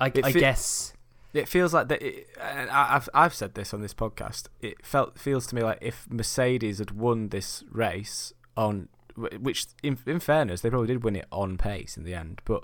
I, 0.00 0.06
It 0.08 0.24
I 0.24 0.32
fe- 0.32 0.40
guess. 0.40 0.92
It 1.32 1.48
feels 1.48 1.74
like 1.74 1.88
that. 1.88 2.00
It, 2.02 2.28
and 2.40 2.70
I- 2.70 2.94
I've 2.96 3.08
I've 3.12 3.34
said 3.34 3.54
this 3.54 3.74
on 3.74 3.80
this 3.82 3.94
podcast. 3.94 4.46
It 4.60 4.84
felt 4.86 5.18
feels 5.18 5.46
to 5.48 5.54
me 5.56 5.62
like 5.62 5.78
if 5.80 6.06
Mercedes 6.10 6.78
had 6.78 6.92
won 6.92 7.28
this 7.30 7.64
race 7.70 8.32
on, 8.56 8.88
which 9.40 9.66
in 9.82 9.98
in 10.06 10.20
fairness 10.20 10.60
they 10.60 10.70
probably 10.70 10.88
did 10.88 11.02
win 11.02 11.16
it 11.16 11.26
on 11.32 11.56
pace 11.58 11.96
in 11.96 12.04
the 12.04 12.14
end, 12.14 12.40
but 12.44 12.62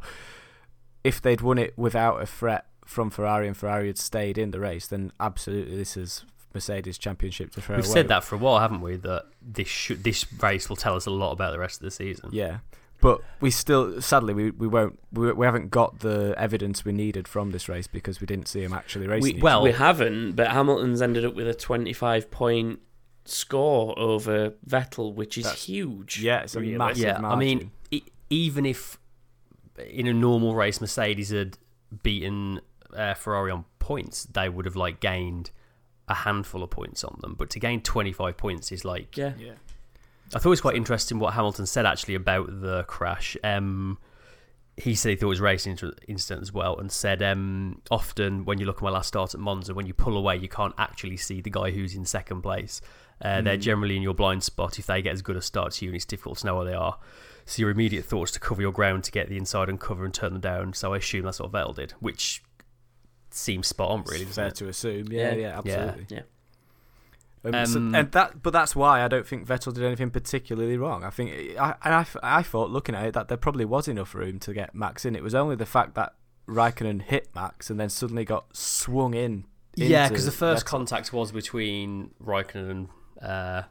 if 1.05 1.21
they'd 1.23 1.41
won 1.41 1.59
it 1.59 1.73
without 1.77 2.21
a 2.23 2.27
threat 2.27 2.67
from 2.85 3.11
Ferrari 3.11 3.47
and 3.47 3.57
Ferrari 3.57 3.87
had 3.87 3.99
stayed 3.99 4.37
in 4.39 4.51
the 4.51 4.61
race, 4.61 4.87
then 4.87 5.13
absolutely 5.21 5.77
this 5.77 5.97
is 5.97 6.25
Mercedes 6.55 6.99
championship 6.99 7.53
to 7.53 7.61
throw 7.61 7.77
We've 7.77 7.85
away. 7.85 7.93
said 7.95 8.09
that 8.09 8.25
for 8.25 8.35
a 8.35 8.39
while, 8.39 8.59
haven't 8.59 8.81
we? 8.81 8.97
That 8.97 9.27
this 9.41 9.69
should, 9.69 10.03
this 10.05 10.27
race 10.43 10.69
will 10.69 10.77
tell 10.77 10.97
us 10.97 11.07
a 11.07 11.11
lot 11.11 11.33
about 11.33 11.53
the 11.53 11.59
rest 11.59 11.77
of 11.81 11.85
the 11.85 11.91
season. 11.93 12.31
Yeah, 12.33 12.59
but 13.01 13.21
we 13.41 13.51
still 13.53 14.03
sadly 14.03 14.35
we, 14.35 14.51
we 14.51 14.67
won't 14.67 14.99
we, 15.13 15.31
we 15.33 15.47
haven't 15.47 15.71
got 15.71 16.01
the 16.01 16.35
evidence 16.37 16.85
we 16.85 16.93
needed 16.93 17.29
from 17.29 17.53
this 17.53 17.69
race 17.69 17.87
because 17.87 18.21
we 18.21 18.27
didn't 18.27 18.49
see 18.49 18.63
him 18.63 18.73
actually 18.73 19.07
racing. 19.07 19.37
each 19.37 19.43
well- 19.43 19.63
we 19.63 19.73
haven't, 19.73 20.33
but 20.33 20.49
Hamilton's 20.49 21.01
ended 21.01 21.25
up 21.25 21.35
with 21.35 21.47
a 21.49 21.55
25 21.55 22.31
point 22.33 22.81
score 23.25 23.97
over 23.99 24.51
Vettel, 24.69 25.15
which 25.15 25.39
is 25.39 25.45
That's- 25.45 25.65
huge. 25.65 26.21
yeah, 26.21 26.41
it's 26.41 26.57
a 26.57 26.61
really. 26.61 26.77
massive 26.77 27.05
yeah, 27.05 27.21
I 27.25 27.37
mean, 27.37 27.59
margin. 27.59 27.71
e- 27.93 28.03
even 28.29 28.67
if 28.67 28.99
in 29.89 30.07
a 30.07 30.13
normal 30.13 30.55
race 30.55 30.81
Mercedes 30.81 31.31
had 31.31 31.59
beaten 32.03 32.61
uh, 32.95 33.15
Ferrari 33.15 33.51
on 33.51 33.65
points, 33.79 34.25
they 34.25 34.49
would 34.49 34.65
have 34.65 34.77
like 34.77 35.01
gained 35.01 35.51
a 36.09 36.15
handful 36.15 36.63
of 36.63 36.71
points 36.71 37.05
on 37.05 37.19
them. 37.21 37.35
But 37.39 37.51
to 37.51 37.61
gain 37.61 37.81
25 37.83 38.37
points 38.37 38.73
is 38.73 38.85
like 38.85 39.17
Yeah. 39.17 39.33
yeah. 39.39 39.53
I 40.35 40.39
thought 40.39 40.47
it 40.47 40.51
was 40.51 40.61
quite 40.61 40.77
interesting 40.77 41.19
what 41.19 41.35
Hamilton 41.35 41.67
said 41.67 41.87
actually 41.87 42.15
about 42.15 42.61
the 42.61 42.85
crash. 42.85 43.37
Um, 43.43 43.99
he 44.77 44.95
said 44.95 45.11
he 45.11 45.17
thought 45.17 45.27
it 45.27 45.31
was 45.31 45.41
a 45.41 45.45
racing 45.45 45.79
incident 46.09 46.43
as 46.43 46.53
well, 46.53 46.79
and 46.79 46.91
said 46.91 47.23
um, 47.23 47.83
often 47.91 48.45
when 48.45 48.59
you 48.59 48.67
look 48.67 48.77
at 48.77 48.83
my 48.83 48.91
last 48.91 49.09
start 49.09 49.35
at 49.35 49.41
Monza, 49.41 49.75
when 49.75 49.87
you 49.87 49.93
pull 49.95 50.17
away, 50.17 50.37
you 50.37 50.49
can't 50.49 50.75
actually 50.79 51.17
see 51.17 51.41
the 51.41 51.51
guy 51.51 51.71
who's 51.73 51.95
in 51.95 52.05
second 52.05 52.43
place. 52.43 52.81
Uh, 53.21 53.43
They're 53.43 53.57
generally 53.59 53.97
in 53.97 54.03
your 54.03 54.15
blind 54.15 54.43
spot 54.43 54.79
if 54.79 54.87
they 54.87 55.03
get 55.03 55.13
as 55.13 55.21
good 55.21 55.37
a 55.37 55.43
start 55.43 55.73
to 55.73 55.85
you, 55.85 55.91
and 55.91 55.97
it's 55.97 56.07
difficult 56.07 56.39
to 56.39 56.47
know 56.47 56.57
where 56.57 56.65
they 56.65 56.75
are. 56.75 56.97
So 57.51 57.63
your 57.63 57.71
immediate 57.71 58.05
thoughts 58.05 58.31
to 58.33 58.39
cover 58.39 58.63
your 58.63 58.71
ground 58.71 59.03
to 59.05 59.11
get 59.11 59.29
the 59.29 59.37
inside 59.37 59.69
and 59.69 59.81
cover 59.81 60.05
and 60.05 60.15
turn 60.15 60.33
them 60.35 60.41
down. 60.41 60.73
So 60.73 60.95
I 60.95 60.99
assume 60.99 61.25
that's 61.25 61.41
what 61.41 61.51
Vettel 61.51 61.75
did, 61.75 61.93
which 61.99 62.45
seems 63.31 63.67
spot 63.67 63.91
on, 63.91 64.05
really. 64.05 64.23
It's 64.23 64.37
fair 64.37 64.47
it? 64.49 64.55
to 64.57 64.69
assume. 64.69 65.09
Yeah, 65.11 65.33
Yeah. 65.33 65.35
yeah, 65.35 65.37
Yeah. 65.41 65.59
absolutely. 65.59 66.17
Yeah. 66.17 66.23
Um, 67.43 67.67
so- 67.67 67.79
Um, 67.79 67.95
and 67.97 68.13
that, 68.13 68.41
but 68.43 68.53
that's 68.53 68.77
why 68.77 69.03
I 69.03 69.09
don't 69.09 69.27
think 69.27 69.49
Vettel 69.49 69.75
did 69.75 69.83
anything 69.83 70.11
particularly 70.11 70.77
wrong. 70.77 71.03
I 71.03 71.11
think, 71.11 71.33
I, 71.59 71.75
and 71.83 71.95
I, 71.95 72.01
f- 72.03 72.17
I 72.23 72.43
thought 72.45 72.71
looking 72.71 72.95
at 72.95 73.05
it 73.07 73.15
that 73.15 73.27
there 73.27 73.37
probably 73.37 73.65
was 73.65 73.89
enough 73.89 74.15
room 74.15 74.39
to 74.41 74.55
get 74.55 74.73
Max 74.73 75.05
in. 75.05 75.17
It 75.17 75.23
was 75.25 75.35
only 75.35 75.57
the 75.57 75.67
fact 75.67 75.95
that 75.97 76.15
Raikkonen 76.47 77.03
hit 77.03 77.35
Max 77.35 77.69
and 77.69 77.81
then 77.81 77.89
suddenly 77.89 78.25
got 78.25 78.57
swung 78.57 79.15
in. 79.15 79.45
Yeah, 79.75 80.09
because 80.09 80.25
the 80.25 80.31
first 80.31 80.67
Vettel. 80.67 80.69
contact 80.69 81.13
was 81.13 81.33
between 81.33 82.11
Raikkonen 82.25 82.71
and 82.71 82.89
uh, 83.21 83.63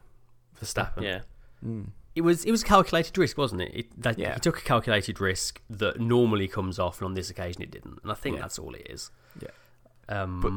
Verstappen. 0.60 1.02
Yeah. 1.02 1.20
Mm. 1.64 1.92
It 2.14 2.22
was 2.22 2.44
it 2.44 2.50
was 2.50 2.62
a 2.62 2.66
calculated 2.66 3.16
risk, 3.18 3.38
wasn't 3.38 3.62
it? 3.62 3.72
it 3.74 4.02
that, 4.02 4.18
Yeah. 4.18 4.34
He 4.34 4.40
took 4.40 4.58
a 4.58 4.62
calculated 4.62 5.20
risk 5.20 5.60
that 5.70 6.00
normally 6.00 6.48
comes 6.48 6.78
off, 6.78 6.98
and 7.00 7.06
on 7.06 7.14
this 7.14 7.30
occasion 7.30 7.62
it 7.62 7.70
didn't. 7.70 8.00
And 8.02 8.10
I 8.10 8.14
think 8.14 8.36
Yeah. 8.36 8.42
that's 8.42 8.58
all 8.58 8.74
it 8.74 8.86
is. 8.90 9.10
Yeah. 9.40 9.50
Um, 10.08 10.40
But- 10.40 10.52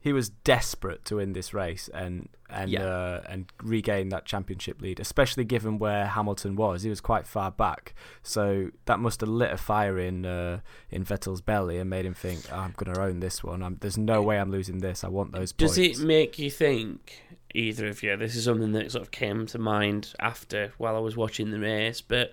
He 0.00 0.12
was 0.12 0.28
desperate 0.28 1.02
to 1.06 1.16
win 1.16 1.32
this 1.32 1.54
race 1.54 1.88
and 1.94 2.28
and 2.50 2.70
Yeah. 2.70 2.84
uh, 2.84 3.22
and 3.26 3.50
regain 3.62 4.10
that 4.10 4.26
championship 4.26 4.82
lead, 4.82 5.00
especially 5.00 5.44
given 5.44 5.78
where 5.78 6.06
Hamilton 6.08 6.56
was. 6.56 6.82
He 6.82 6.90
was 6.90 7.00
quite 7.00 7.26
far 7.26 7.50
back, 7.50 7.94
so 8.22 8.70
that 8.84 9.00
must 9.00 9.20
have 9.22 9.30
lit 9.30 9.50
a 9.50 9.56
fire 9.56 9.98
in 9.98 10.26
uh, 10.26 10.60
in 10.90 11.06
Vettel's 11.06 11.40
belly 11.40 11.78
and 11.78 11.88
made 11.88 12.04
him 12.04 12.12
think, 12.12 12.40
"Oh, 12.52 12.56
"I'm 12.56 12.72
going 12.76 12.94
to 12.94 13.00
own 13.00 13.20
this 13.20 13.42
one. 13.42 13.62
I'm, 13.62 13.78
there's 13.80 13.96
no 13.96 14.20
way 14.20 14.38
I'm 14.38 14.50
losing 14.50 14.80
this. 14.80 15.04
I 15.04 15.08
want 15.08 15.32
those 15.32 15.52
points. 15.52 15.74
Does 15.74 15.78
points." 15.78 15.98
it 16.00 16.04
make 16.06 16.38
you 16.38 16.50
think, 16.50 17.22
either 17.54 17.86
of 17.86 18.02
you? 18.02 18.16
This 18.16 18.36
is 18.36 18.44
something 18.44 18.72
that 18.72 18.92
sort 18.92 19.02
of 19.02 19.10
came 19.10 19.46
to 19.46 19.58
mind 19.58 20.14
after 20.20 20.72
while 20.78 20.96
I 20.96 21.00
was 21.00 21.16
watching 21.16 21.50
the 21.50 21.60
race, 21.60 22.00
but 22.00 22.32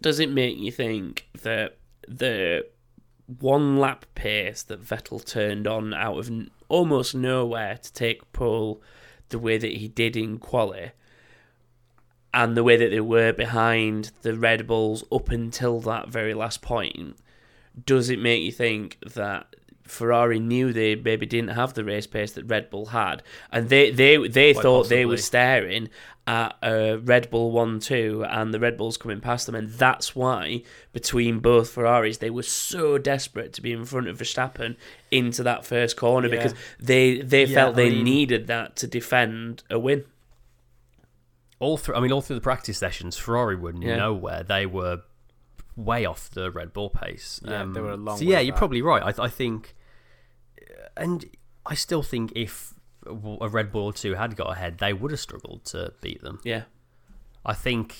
does 0.00 0.20
it 0.20 0.30
make 0.30 0.56
you 0.56 0.72
think 0.72 1.28
that 1.42 1.76
the 2.08 2.66
one 3.40 3.78
lap 3.78 4.04
pace 4.14 4.62
that 4.64 4.84
Vettel 4.84 5.24
turned 5.24 5.66
on 5.66 5.94
out 5.94 6.18
of 6.18 6.30
almost 6.68 7.14
nowhere 7.14 7.78
to 7.78 7.92
take 7.92 8.32
pole 8.32 8.82
the 9.28 9.38
way 9.38 9.58
that 9.58 9.72
he 9.72 9.88
did 9.88 10.16
in 10.16 10.38
quali 10.38 10.92
and 12.34 12.56
the 12.56 12.64
way 12.64 12.76
that 12.76 12.90
they 12.90 13.00
were 13.00 13.32
behind 13.32 14.10
the 14.22 14.34
Red 14.34 14.66
Bulls 14.66 15.04
up 15.12 15.30
until 15.30 15.80
that 15.80 16.08
very 16.08 16.34
last 16.34 16.62
point, 16.62 17.16
does 17.84 18.10
it 18.10 18.18
make 18.18 18.42
you 18.42 18.52
think 18.52 18.98
that 19.14 19.54
Ferrari 19.92 20.40
knew 20.40 20.72
they 20.72 20.94
maybe 20.96 21.26
didn't 21.26 21.50
have 21.50 21.74
the 21.74 21.84
race 21.84 22.06
pace 22.06 22.32
that 22.32 22.44
Red 22.44 22.70
Bull 22.70 22.86
had, 22.86 23.22
and 23.50 23.68
they 23.68 23.90
they 23.90 24.16
they 24.28 24.52
Quite 24.52 24.62
thought 24.62 24.88
they 24.88 25.04
were 25.06 25.16
staring 25.18 25.88
at 26.26 26.56
a 26.62 26.96
Red 26.98 27.30
Bull 27.30 27.50
one 27.52 27.80
two, 27.80 28.24
and 28.28 28.54
the 28.54 28.60
Red 28.60 28.76
Bulls 28.76 28.96
coming 28.96 29.20
past 29.20 29.46
them, 29.46 29.54
and 29.54 29.68
that's 29.70 30.14
why 30.16 30.62
between 30.92 31.40
both 31.40 31.70
Ferraris 31.70 32.18
they 32.18 32.30
were 32.30 32.42
so 32.42 32.96
desperate 32.98 33.52
to 33.54 33.60
be 33.62 33.72
in 33.72 33.84
front 33.84 34.08
of 34.08 34.18
Verstappen 34.18 34.76
into 35.10 35.42
that 35.42 35.64
first 35.66 35.96
corner 35.96 36.28
Yeah. 36.28 36.36
because 36.36 36.54
they 36.80 37.18
they 37.20 37.44
Yeah, 37.44 37.54
felt 37.54 37.72
I 37.74 37.76
they 37.76 37.90
mean- 37.90 38.04
needed 38.04 38.46
that 38.46 38.76
to 38.76 38.86
defend 38.86 39.62
a 39.70 39.78
win. 39.78 40.04
all 41.58 41.76
through. 41.76 41.94
I 41.94 42.00
mean, 42.00 42.12
all 42.12 42.20
through 42.22 42.36
the 42.36 42.42
practice 42.42 42.78
sessions, 42.78 43.16
Ferrari 43.16 43.56
were 43.56 43.72
Yeah. 43.78 43.96
nowhere. 43.96 44.42
They 44.42 44.66
were 44.66 45.02
way 45.76 46.04
off 46.04 46.28
the 46.30 46.50
Red 46.50 46.72
Bull 46.72 46.90
pace. 46.90 47.40
Um, 47.44 47.50
Yeah, 47.52 47.66
they 47.74 47.80
were 47.80 47.90
a 47.92 47.96
long 47.96 48.18
So 48.18 48.24
way 48.24 48.32
yeah, 48.32 48.40
you're 48.40 48.52
back. 48.52 48.58
probably 48.58 48.82
right. 48.82 49.02
I, 49.18 49.24
I 49.24 49.28
think, 49.28 49.74
and 50.96 51.24
I 51.66 51.74
still 51.74 52.02
think 52.02 52.32
if 52.34 52.74
a 53.06 53.48
Red 53.48 53.72
Bull 53.72 53.86
or 53.86 53.92
two 53.92 54.14
had 54.14 54.36
got 54.36 54.52
ahead, 54.52 54.78
they 54.78 54.92
would 54.92 55.10
have 55.10 55.20
struggled 55.20 55.64
to 55.66 55.92
beat 56.00 56.22
them. 56.22 56.40
Yeah, 56.44 56.64
I 57.44 57.54
think, 57.54 57.96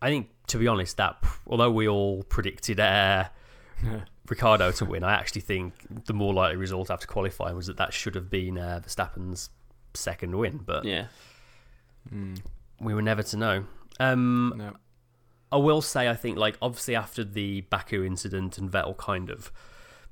I 0.00 0.08
think 0.08 0.28
to 0.48 0.58
be 0.58 0.68
honest, 0.68 0.96
that 0.98 1.16
although 1.46 1.70
we 1.70 1.88
all 1.88 2.22
predicted 2.24 2.78
uh, 2.80 3.24
Ricciardo 4.28 4.70
to 4.72 4.84
win, 4.84 5.02
I 5.04 5.12
actually 5.14 5.40
think 5.42 5.74
the 6.06 6.12
more 6.12 6.32
likely 6.32 6.56
result 6.56 6.90
after 6.90 7.06
qualifying 7.06 7.56
was 7.56 7.66
that 7.66 7.76
that 7.78 7.92
should 7.92 8.14
have 8.14 8.30
been 8.30 8.58
uh, 8.58 8.80
Verstappen's 8.84 9.50
second 9.94 10.36
win, 10.36 10.60
but 10.64 10.84
yeah, 10.84 11.06
we 12.80 12.94
were 12.94 13.02
never 13.02 13.22
to 13.22 13.36
know. 13.36 13.64
Um, 14.00 14.54
No. 14.56 14.76
I 15.50 15.56
will 15.56 15.82
say, 15.82 16.08
I 16.08 16.14
think, 16.14 16.38
like, 16.38 16.56
obviously 16.62 16.96
after 16.96 17.24
the 17.24 17.60
Baku 17.62 18.02
incident 18.04 18.56
and 18.56 18.70
Vettel 18.70 18.96
kind 18.96 19.28
of 19.28 19.52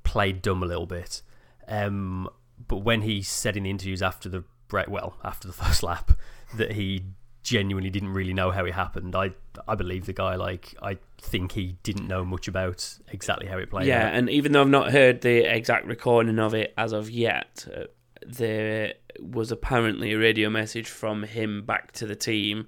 played 0.03 0.41
dumb 0.43 0.61
a 0.61 0.67
little 0.67 0.85
bit, 0.85 1.23
um, 1.71 2.29
but 2.67 2.79
when 2.79 3.01
he 3.01 3.21
said 3.21 3.55
in 3.57 3.63
the 3.63 3.69
interviews 3.69 4.01
after 4.01 4.29
the 4.29 4.43
break, 4.67 4.89
well, 4.89 5.17
after 5.23 5.47
the 5.47 5.53
first 5.65 5.81
lap, 5.81 6.11
that 6.55 6.73
he 6.73 7.05
genuinely 7.43 7.89
didn't 7.89 8.13
really 8.13 8.33
know 8.33 8.51
how 8.51 8.65
it 8.65 8.73
happened, 8.73 9.15
I 9.15 9.31
I 9.67 9.75
believe 9.75 10.05
the 10.05 10.13
guy. 10.13 10.35
Like, 10.35 10.75
I 10.81 10.97
think 11.17 11.53
he 11.53 11.77
didn't 11.83 12.07
know 12.07 12.23
much 12.25 12.47
about 12.47 12.97
exactly 13.07 13.47
how 13.47 13.57
it 13.57 13.69
played 13.69 13.87
yeah. 13.87 14.07
out. 14.07 14.13
And 14.13 14.29
even 14.29 14.51
though 14.51 14.61
I've 14.61 14.67
not 14.67 14.91
heard 14.91 15.21
the 15.21 15.53
exact 15.53 15.85
recording 15.87 16.37
of 16.39 16.53
it 16.53 16.73
as 16.77 16.91
of 16.91 17.09
yet, 17.09 17.65
uh, 17.73 17.85
there 18.25 18.93
was 19.19 19.51
apparently 19.51 20.13
a 20.13 20.19
radio 20.19 20.49
message 20.49 20.87
from 20.87 21.23
him 21.23 21.65
back 21.65 21.93
to 21.93 22.05
the 22.05 22.15
team, 22.15 22.67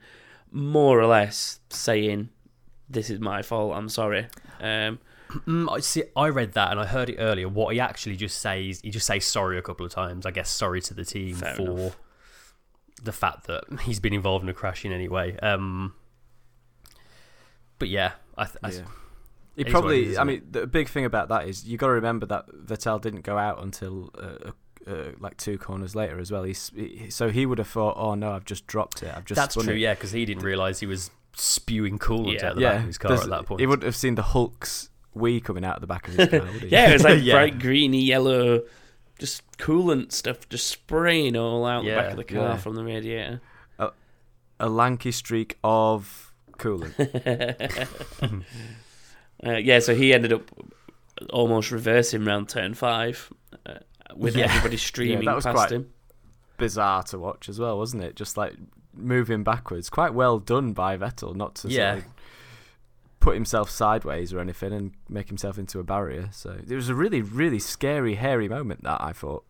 more 0.52 1.00
or 1.00 1.08
less 1.08 1.60
saying, 1.70 2.30
"This 2.90 3.10
is 3.10 3.20
my 3.20 3.42
fault. 3.42 3.76
I'm 3.76 3.90
sorry." 3.90 4.28
Um, 4.62 5.00
Mm, 5.48 5.72
I 5.72 5.80
see. 5.80 6.04
I 6.16 6.30
read 6.30 6.54
that 6.54 6.72
and 6.72 6.80
I 6.80 6.86
heard 6.86 7.10
it 7.10 7.18
earlier. 7.18 7.48
What 7.50 7.74
he 7.74 7.80
actually 7.80 8.16
just 8.16 8.40
says, 8.40 8.80
he 8.82 8.90
just 8.92 9.06
says 9.08 9.25
sorry 9.25 9.58
a 9.58 9.62
couple 9.62 9.86
of 9.86 9.92
times. 9.92 10.25
I 10.25 10.32
guess 10.32 10.50
sorry 10.50 10.82
to 10.82 10.94
the 10.94 11.04
team 11.06 11.36
Fair 11.36 11.56
for 11.56 11.62
enough. 11.72 11.98
the 13.04 13.12
fact 13.12 13.48
that 13.48 13.63
he's 13.84 14.00
been 14.00 14.13
involved 14.13 14.44
in 14.44 14.50
a 14.50 14.54
crash 14.54 14.86
in 14.86 14.92
any 14.92 15.08
way. 15.08 15.38
Um, 15.38 15.94
but 17.80 17.90
yeah, 17.90 18.13
I, 18.38 18.46
th- 18.46 18.58
I 18.63 18.70
Yeah. 18.70 18.74
it 18.75 18.78
He 18.78 18.82
is 18.82 18.86
what 18.86 19.68
it 19.68 19.72
probably. 19.72 20.06
is, 20.10 20.18
I 20.18 20.24
mean, 20.24 20.44
the 20.50 20.68
big 20.68 20.90
thing 20.90 21.06
about 21.06 21.30
that 21.30 21.48
is 21.48 21.66
you 21.66 21.78
got 21.78 21.88
to 21.88 21.94
remember 21.94 22.25
that 22.28 22.48
Vettel 22.50 23.02
didn't 23.02 23.22
go 23.22 23.38
out 23.38 23.62
until 23.62 24.12
uh, 24.18 24.52
uh, 24.90 25.12
like 25.20 25.38
two 25.38 25.58
corners 25.58 25.96
later 25.96 26.20
as 26.20 26.32
well. 26.32 26.44
He's 26.44 26.72
he, 26.75 27.10
so 27.10 27.30
he 27.30 27.46
would 27.46 27.58
have 27.58 27.68
thought, 27.68 27.96
"Oh 27.98 28.16
no, 28.16 28.32
I've 28.34 28.46
just 28.46 28.68
dropped 28.68 29.02
it. 29.04 29.13
I've 29.16 29.25
just." 29.25 29.36
that's 29.38 29.56
true. 29.56 29.74
it." 29.74 29.80
Yeah, 29.80 29.94
because 29.94 30.12
he 30.12 30.25
didn't 30.25 30.44
realize 30.44 30.80
he 30.80 30.86
was 30.86 31.10
spewing 31.36 31.98
coolant 32.00 32.40
Yeah. 32.40 32.50
out 32.50 32.56
the 32.56 32.62
yeah. 32.62 32.70
back 32.74 32.80
of 32.82 32.86
his 32.88 32.98
car 32.98 33.10
there's- 33.10 33.24
at 33.24 33.30
that 33.32 33.46
point. 33.46 33.60
He 33.62 33.68
wouldn't 33.68 33.86
have 33.86 33.96
seen 33.96 34.16
the 34.16 34.22
Hulk's 34.24 34.90
wee 35.13 35.39
coming 35.39 35.63
out 35.65 35.75
of 35.75 35.82
the 35.82 35.88
back 35.88 36.08
of 36.08 36.15
his 36.15 36.29
car. 36.41 36.50
Yeah, 36.67 36.89
it 36.89 36.93
was 36.93 37.03
like 37.03 37.20
Yeah. 37.24 37.34
bright 37.36 37.60
greeny 37.60 38.01
yellow, 38.01 38.63
just 39.20 39.41
coolant 39.58 40.12
stuff, 40.12 40.48
just 40.50 40.67
spraying 40.67 41.36
all 41.36 41.65
out 41.65 41.84
the 41.86 41.91
back 41.91 42.12
of 42.12 42.17
the 42.17 42.24
car 42.24 42.38
yeah. 42.50 42.58
from 42.58 42.75
the 42.75 42.84
radiator. 42.84 43.41
a 44.60 44.70
lanky 44.70 45.12
streak 45.12 45.58
of 45.63 46.34
coolant. 46.58 46.93
Uh, 49.46 49.58
yeah, 49.58 49.79
so 49.79 49.93
he 49.93 50.13
ended 50.13 50.32
up 50.32 50.50
almost 51.32 51.70
reversing 51.70 52.24
round 52.24 52.48
turn 52.48 52.74
five 52.74 53.29
uh, 53.65 53.74
with 54.15 54.38
Yeah. 54.38 54.46
everybody 54.46 54.77
streaming 54.77 55.25
that 55.25 55.36
was 55.36 55.43
past 55.43 55.55
quite- 55.55 55.72
him. 55.72 55.89
Bizarre 56.58 57.03
to 57.03 57.20
watch 57.20 57.50
as 57.50 57.60
well, 57.60 57.77
wasn't 57.77 58.03
it? 58.03 58.15
Just 58.15 58.38
like 58.38 58.53
moving 58.95 59.43
backwards. 59.43 59.89
Quite 59.89 60.13
well 60.13 60.39
done 60.39 60.71
by 60.71 60.95
Vettel, 60.95 61.36
not 61.36 61.56
to 61.56 61.62
sort 61.63 61.73
Yeah. 61.73 61.93
of 61.95 62.04
put 63.24 63.36
himself 63.36 63.70
sideways 63.70 64.34
or 64.34 64.40
anything 64.40 64.74
and 64.74 64.92
make 65.08 65.28
himself 65.30 65.58
into 65.58 65.80
a 65.80 65.84
barrier. 65.84 66.28
So 66.32 66.58
it 66.68 66.76
was 66.76 66.90
a 66.90 66.96
really, 66.96 67.22
really 67.22 67.60
scary, 67.60 68.16
hairy 68.16 68.50
moment 68.50 68.84
that 68.84 69.00
I 69.02 69.14
thought. 69.14 69.46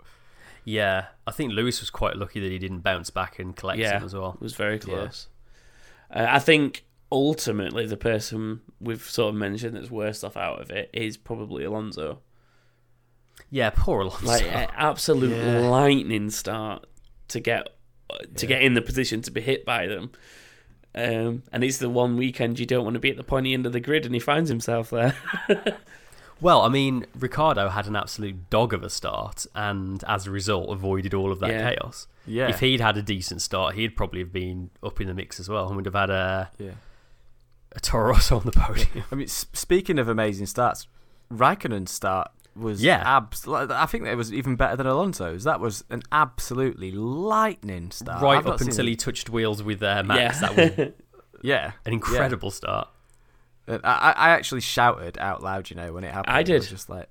yeah, 0.64 1.08
I 1.26 1.32
think 1.32 1.54
Lewis 1.54 1.80
was 1.82 1.90
quite 1.90 2.16
lucky 2.16 2.40
that 2.40 2.52
he 2.52 2.60
didn't 2.60 2.82
bounce 2.82 3.10
back 3.10 3.40
and 3.40 3.56
collect 3.56 3.80
Yeah, 3.80 3.98
him 3.98 4.04
as 4.06 4.14
well. 4.14 4.34
it 4.36 4.42
was 4.42 4.54
very 4.56 4.78
close. 4.80 5.28
Uh, 6.12 6.28
I 6.30 6.40
think 6.40 6.86
ultimately 7.12 7.86
the 7.88 7.98
person 7.98 8.62
we've 8.80 9.04
sort 9.04 9.30
of 9.30 9.36
mentioned 9.36 9.76
that's 9.76 9.90
worst 9.92 10.24
off 10.24 10.38
out 10.38 10.62
of 10.62 10.70
it 10.70 10.90
is 10.94 11.18
probably 11.18 11.64
Alonso. 11.64 12.20
Yeah, 13.50 13.72
poor 13.76 14.02
Alonso. 14.02 14.26
Like 14.28 14.44
absolute 14.76 15.36
Yeah. 15.36 15.60
lightning 15.68 16.30
start 16.30 16.86
to 17.30 17.40
get 17.40 17.68
to 18.36 18.46
get 18.46 18.62
in 18.62 18.76
the 18.76 18.82
position 18.82 19.22
to 19.24 19.32
be 19.32 19.42
hit 19.42 19.66
by 19.66 19.88
them. 19.88 20.12
Um, 20.96 21.44
and 21.52 21.64
it's 21.64 21.78
the 21.80 21.90
one 21.90 22.18
weekend 22.18 22.60
you 22.60 22.66
don't 22.66 22.84
want 22.84 22.94
to 22.94 23.00
be 23.00 23.10
at 23.10 23.18
the 23.18 23.24
pointy 23.24 23.54
end 23.54 23.66
of 23.66 23.74
the 23.74 23.80
grid, 23.80 24.06
and 24.06 24.14
he 24.14 24.20
finds 24.20 24.50
himself 24.50 24.90
there. 24.90 25.16
Well, 26.42 26.62
I 26.64 26.68
mean, 26.68 27.06
Ricciardo 27.18 27.70
had 27.70 27.88
an 27.88 27.96
absolute 27.96 28.50
dog 28.50 28.74
of 28.74 28.84
a 28.84 28.90
start, 28.90 29.46
and 29.56 30.04
as 30.10 30.28
a 30.28 30.32
result, 30.32 30.70
avoided 30.72 31.14
all 31.14 31.32
of 31.32 31.40
that 31.40 31.52
Yeah. 31.52 31.70
chaos. 31.74 32.08
Yeah. 32.28 32.50
If 32.50 32.60
he'd 32.60 32.82
had 32.82 32.98
a 32.98 33.02
decent 33.02 33.42
start, 33.42 33.76
he'd 33.76 33.96
probably 33.96 34.20
have 34.20 34.34
been 34.34 34.70
up 34.84 35.00
in 35.00 35.08
the 35.08 35.14
mix 35.14 35.40
as 35.40 35.48
well, 35.48 35.68
and 35.68 35.78
would 35.78 35.86
have 35.86 35.94
had 35.94 36.10
a, 36.10 36.52
yeah. 36.58 36.72
a 37.74 37.80
Toro 37.80 38.10
Rosso 38.10 38.38
on 38.40 38.44
the 38.46 38.52
podium. 38.52 39.06
I 39.10 39.16
mean, 39.16 39.28
speaking 39.28 39.98
of 39.98 40.10
amazing 40.10 40.48
starts, 40.48 40.88
Raikkonen's 41.32 41.92
start 41.92 42.30
was 42.56 42.84
Yeah. 42.84 43.02
abs- 43.06 43.48
I 43.48 43.86
think 43.86 44.06
it 44.06 44.16
was 44.16 44.34
even 44.34 44.56
better 44.56 44.76
than 44.76 44.86
Alonso's. 44.88 45.44
That 45.44 45.60
was 45.60 45.84
an 45.90 46.04
absolutely 46.12 46.92
lightning 46.92 47.92
start. 47.92 48.22
right 48.22 48.38
I've 48.38 48.48
up 48.48 48.62
until 48.62 48.86
it- 48.88 48.90
he 48.92 48.96
touched 48.96 49.30
wheels 49.30 49.64
with 49.64 49.82
uh, 49.82 50.04
Max. 50.04 50.42
Yeah. 50.42 50.48
That 50.54 50.78
was 50.78 50.92
yeah, 51.42 51.72
an 51.86 51.94
incredible 51.94 52.52
start. 52.52 52.88
I, 53.68 53.78
I 53.84 54.30
actually 54.32 54.62
shouted 54.62 55.18
out 55.18 55.42
loud, 55.42 55.70
you 55.70 55.76
know, 55.78 55.94
when 55.94 56.04
it 56.04 56.14
happened. 56.14 56.36
I 56.36 56.42
was 56.42 56.48
did. 56.48 56.62
just 56.64 56.90
like, 56.90 57.08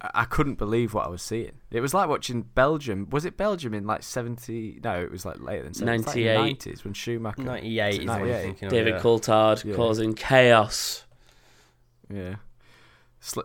I 0.00 0.10
I 0.14 0.24
couldn't 0.24 0.54
believe 0.54 0.94
what 0.94 1.04
I 1.06 1.10
was 1.10 1.20
seeing. 1.20 1.52
It 1.70 1.82
was 1.82 1.92
like 1.92 2.08
watching 2.08 2.40
Belgium. 2.40 3.06
Was 3.10 3.26
it 3.26 3.36
Belgium 3.36 3.74
in 3.74 3.86
like 3.86 4.02
seventy? 4.02 4.80
No, 4.82 4.98
it 5.02 5.10
was 5.10 5.26
like 5.26 5.38
later 5.40 5.64
than 5.64 5.74
70. 5.74 6.04
98. 6.06 6.34
Nineties 6.36 6.84
when 6.84 6.94
Schumacher. 6.94 7.42
98 7.42 7.88
is 7.92 7.98
what 8.06 8.08
I'm 8.14 8.20
98. 8.22 8.42
thinking 8.42 8.66
of. 8.66 8.72
David 8.72 8.94
yeah. 8.94 9.00
Coulthard 9.00 9.64
Yeah. 9.64 9.74
causing 9.76 10.14
chaos. 10.14 11.04
Yeah, 12.08 12.18
Sli 12.20 12.36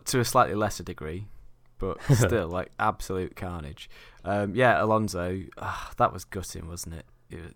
to 0.06 0.20
a 0.20 0.26
slightly 0.26 0.56
lesser 0.56 0.84
degree, 0.84 1.28
but 1.78 2.02
still 2.14 2.48
like 2.48 2.72
absolute 2.80 3.36
carnage. 3.36 3.90
Um, 4.24 4.56
yeah, 4.56 4.82
Alonso, 4.84 5.42
ah, 5.58 5.92
that 5.98 6.12
was 6.14 6.26
gutting, 6.26 6.68
wasn't 6.68 6.96
it? 6.96 7.06
it 7.30 7.42
was, 7.42 7.52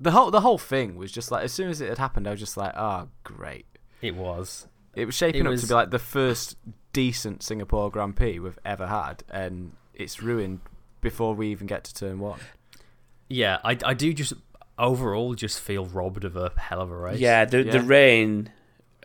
the 0.00 0.10
whole 0.10 0.30
the 0.30 0.40
whole 0.40 0.58
thing 0.58 0.96
was 0.96 1.12
just 1.12 1.30
like 1.30 1.44
as 1.44 1.52
soon 1.52 1.68
as 1.70 1.80
it 1.80 1.88
had 1.88 1.98
happened, 1.98 2.26
I 2.26 2.30
was 2.32 2.40
just 2.40 2.56
like, 2.56 2.72
oh 2.76 3.08
great. 3.24 3.66
It 4.00 4.16
was. 4.16 4.66
It 4.94 5.06
was 5.06 5.14
shaping 5.14 5.42
It 5.42 5.46
up 5.46 5.50
was- 5.52 5.62
to 5.62 5.68
be 5.68 5.74
like 5.74 5.90
the 5.90 5.98
first 5.98 6.56
decent 6.92 7.42
Singapore 7.42 7.90
Grand 7.90 8.16
Prix 8.16 8.38
we've 8.38 8.58
ever 8.64 8.86
had, 8.86 9.22
and 9.30 9.72
it's 9.94 10.22
ruined 10.22 10.60
before 11.00 11.34
we 11.34 11.48
even 11.50 11.66
get 11.66 11.84
to 11.84 11.94
turn 11.94 12.18
one. 12.18 12.40
Yeah, 13.28 13.58
I, 13.64 13.78
I 13.84 13.94
do 13.94 14.12
just 14.12 14.34
overall 14.78 15.34
just 15.34 15.60
feel 15.60 15.86
robbed 15.86 16.24
of 16.24 16.36
a 16.36 16.52
hell 16.56 16.80
of 16.80 16.90
a 16.90 16.96
race. 16.96 17.20
Yeah, 17.20 17.44
the 17.44 17.62
the 17.62 17.80
rain 17.80 18.50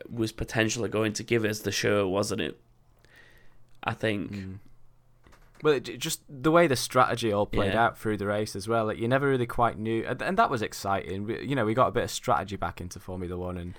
was 0.10 0.32
potentially 0.32 0.90
going 0.90 1.14
to 1.14 1.24
give 1.24 1.44
us 1.46 1.60
the 1.60 1.72
show, 1.72 2.08
wasn't 2.08 2.42
it? 2.42 2.60
I 3.84 3.94
think. 3.94 4.32
Mm. 4.34 4.60
Well, 5.64 5.74
it, 5.74 5.90
it 5.90 5.98
just 5.98 6.22
the 6.30 6.52
way 6.52 6.68
the 6.68 6.76
strategy 6.76 7.32
all 7.32 7.46
played 7.48 7.74
Yeah. 7.74 7.86
out 7.86 7.98
through 7.98 8.18
the 8.18 8.28
race 8.28 8.56
as 8.56 8.68
well. 8.68 8.86
Like 8.86 9.00
you 9.00 9.08
never 9.08 9.28
really 9.28 9.48
quite 9.48 9.78
knew, 9.80 10.06
and, 10.08 10.22
and 10.22 10.38
that 10.38 10.50
was 10.50 10.62
exciting. 10.62 11.26
We, 11.26 11.42
you 11.46 11.56
know, 11.56 11.66
we 11.66 11.74
got 11.74 11.88
a 11.88 11.92
bit 11.92 12.04
of 12.04 12.12
strategy 12.12 12.56
back 12.58 12.80
into 12.80 13.00
Formula 13.00 13.36
One, 13.36 13.58
and 13.58 13.74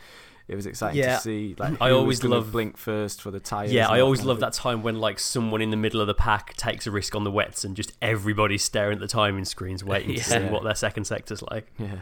it 0.49 0.57
was 0.57 0.67
exciting 0.67 0.99
Yeah. 0.99 1.17
to 1.17 1.23
see. 1.23 1.55
Like, 1.57 1.81
I 1.81 1.91
always 1.91 2.19
gonna 2.19 2.37
love- 2.37 2.51
blink 2.51 2.77
first 2.79 3.23
for 3.23 3.31
the 3.31 3.39
tires. 3.39 3.73
Yeah, 3.73 3.89
I 3.89 4.01
always 4.01 4.25
love 4.25 4.41
that 4.41 4.55
time 4.55 4.83
when 4.83 4.99
like 4.99 5.21
someone 5.21 5.63
in 5.63 5.71
the 5.71 5.77
middle 5.77 6.01
of 6.01 6.07
the 6.09 6.15
pack 6.15 6.55
takes 6.57 6.87
a 6.87 6.91
risk 6.91 7.15
on 7.15 7.23
the 7.23 7.31
wets 7.31 7.65
and 7.65 7.77
just 7.77 7.93
everybody's 8.03 8.65
staring 8.65 8.95
at 8.95 9.01
the 9.01 9.07
timing 9.09 9.45
screens 9.45 9.85
waiting 9.85 10.17
to 10.17 10.25
see 10.25 10.39
what 10.47 10.65
their 10.65 10.75
second 10.75 11.05
sector's 11.05 11.43
like. 11.43 11.71
Yeah, 11.79 12.01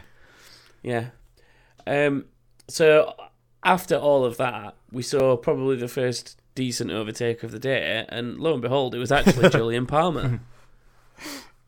Yeah. 0.81 1.05
Um. 1.85 2.25
So 2.69 3.13
after 3.63 3.95
all 3.95 4.23
of 4.25 4.37
that, 4.37 4.75
we 4.91 5.01
saw 5.03 5.35
probably 5.37 5.75
the 5.75 5.87
first 5.87 6.39
decent 6.55 6.91
overtake 6.91 7.43
of 7.43 7.51
the 7.51 7.59
day, 7.59 8.05
and 8.09 8.39
lo 8.39 8.53
and 8.53 8.61
behold, 8.61 8.95
it 8.95 8.99
was 8.99 9.11
actually 9.11 9.49
Jolyon 9.49 9.87
Palmer. 9.87 10.39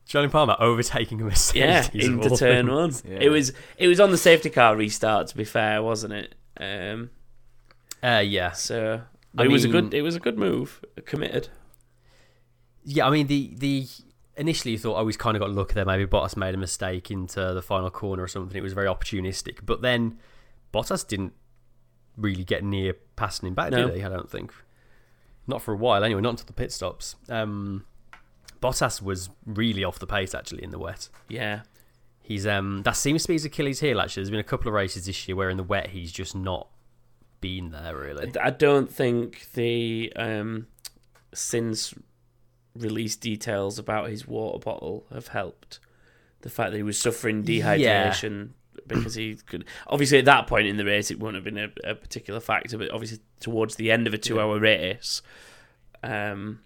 Jolyon 0.08 0.32
Palmer 0.32 0.56
overtaking 0.60 1.22
a 1.22 1.26
Mercedes. 1.26 1.90
yeah, 1.94 2.06
into 2.06 2.36
turn 2.36 2.68
things. 2.68 3.04
one. 3.04 3.14
Yeah. 3.14 3.20
It 3.22 3.30
was 3.30 3.54
it 3.78 3.88
was 3.88 4.00
on 4.00 4.12
the 4.12 4.18
safety 4.18 4.50
car 4.50 4.76
restart. 4.76 5.28
To 5.28 5.38
be 5.38 5.44
fair, 5.44 5.82
wasn't 5.84 6.14
it? 6.14 6.36
Um. 6.60 7.12
Uh, 8.02 8.24
yeah, 8.26 8.52
So 8.54 9.02
I 9.38 9.44
it 9.44 9.52
was 9.52 9.66
a 9.66 9.68
good 9.68 9.94
it 9.94 10.02
was 10.02 10.16
a 10.16 10.20
good 10.20 10.38
move. 10.38 10.84
Committed. 11.06 11.50
Yeah, 12.84 13.06
I 13.08 13.10
mean 13.12 13.28
the 13.28 13.54
the 13.58 13.88
initially 14.38 14.72
you 14.72 14.78
thought 14.78 14.98
oh 14.98 15.06
he's 15.06 15.18
kind 15.18 15.36
of 15.36 15.42
got 15.42 15.52
luck 15.52 15.74
there. 15.74 15.86
Maybe 15.86 16.06
Bottas 16.06 16.38
made 16.38 16.56
a 16.56 16.58
mistake 16.58 17.12
into 17.12 17.54
the 17.54 17.62
final 17.62 17.90
corner 17.92 18.24
or 18.24 18.28
something. 18.28 18.58
It 18.58 18.64
was 18.64 18.74
very 18.74 18.88
opportunistic, 18.88 19.60
but 19.66 19.82
then 19.82 20.18
Bottas 20.74 21.06
didn't 21.08 21.34
really 22.18 22.44
get 22.44 22.64
near 22.64 22.94
passing 23.16 23.48
him 23.48 23.54
back, 23.56 23.72
No. 23.72 23.88
did 23.88 23.98
he? 23.98 24.04
I 24.04 24.10
don't 24.10 24.30
think. 24.30 24.54
Not 25.48 25.62
for 25.62 25.74
a 25.74 25.78
while, 25.78 26.04
anyway. 26.04 26.22
Not 26.22 26.32
until 26.32 26.46
the 26.46 26.54
pit 26.54 26.72
stops. 26.72 27.16
Um, 27.28 27.86
Bottas 28.62 29.02
was 29.02 29.30
really 29.46 29.84
off 29.84 30.00
the 30.00 30.08
pace 30.08 30.36
actually 30.36 30.64
in 30.64 30.72
the 30.72 30.80
wet. 30.80 31.10
Yeah. 31.28 31.62
He's 32.22 32.46
um 32.46 32.84
that 32.84 32.96
seems 32.96 33.24
to 33.24 33.30
be 33.30 33.34
his 33.36 33.46
Achilles 33.46 33.80
heel. 33.80 34.00
Actually, 34.00 34.22
there's 34.24 34.30
been 34.32 34.40
a 34.40 34.44
couple 34.44 34.68
of 34.68 34.74
races 34.76 35.06
this 35.08 35.28
year 35.28 35.36
where 35.36 35.50
in 35.50 35.58
the 35.58 35.64
wet 35.64 35.88
he's 35.90 36.12
just 36.12 36.36
not 36.36 36.68
been 37.42 37.72
there 37.72 37.96
really. 37.98 38.32
I 38.40 38.52
don't 38.52 38.92
think 38.92 39.48
the 39.54 40.14
um, 40.16 40.68
since 41.34 41.94
release 42.76 43.16
details 43.16 43.80
about 43.80 44.10
his 44.10 44.28
water 44.28 44.60
bottle 44.60 45.06
have 45.12 45.30
helped. 45.30 45.80
The 46.42 46.50
fact 46.50 46.72
that 46.72 46.78
he 46.78 46.84
was 46.84 47.00
suffering 47.00 47.44
dehydration 47.44 48.50
because 48.98 49.16
he 49.16 49.36
could. 49.36 49.66
Obviously, 49.88 50.18
at 50.20 50.26
that 50.26 50.48
point 50.48 50.68
in 50.68 50.78
the 50.78 50.86
race, 50.86 51.10
it 51.12 51.20
wouldn't 51.20 51.44
have 51.44 51.54
been 51.54 51.72
a, 51.86 51.92
a 51.92 51.96
particular 51.96 52.40
factor, 52.40 52.78
but 52.78 52.92
obviously 52.92 53.20
towards 53.40 53.76
the 53.76 53.92
end 53.92 54.08
of 54.08 54.14
a 54.14 54.18
two-hour 54.18 54.60
race, 54.60 55.22
um, 56.04 56.60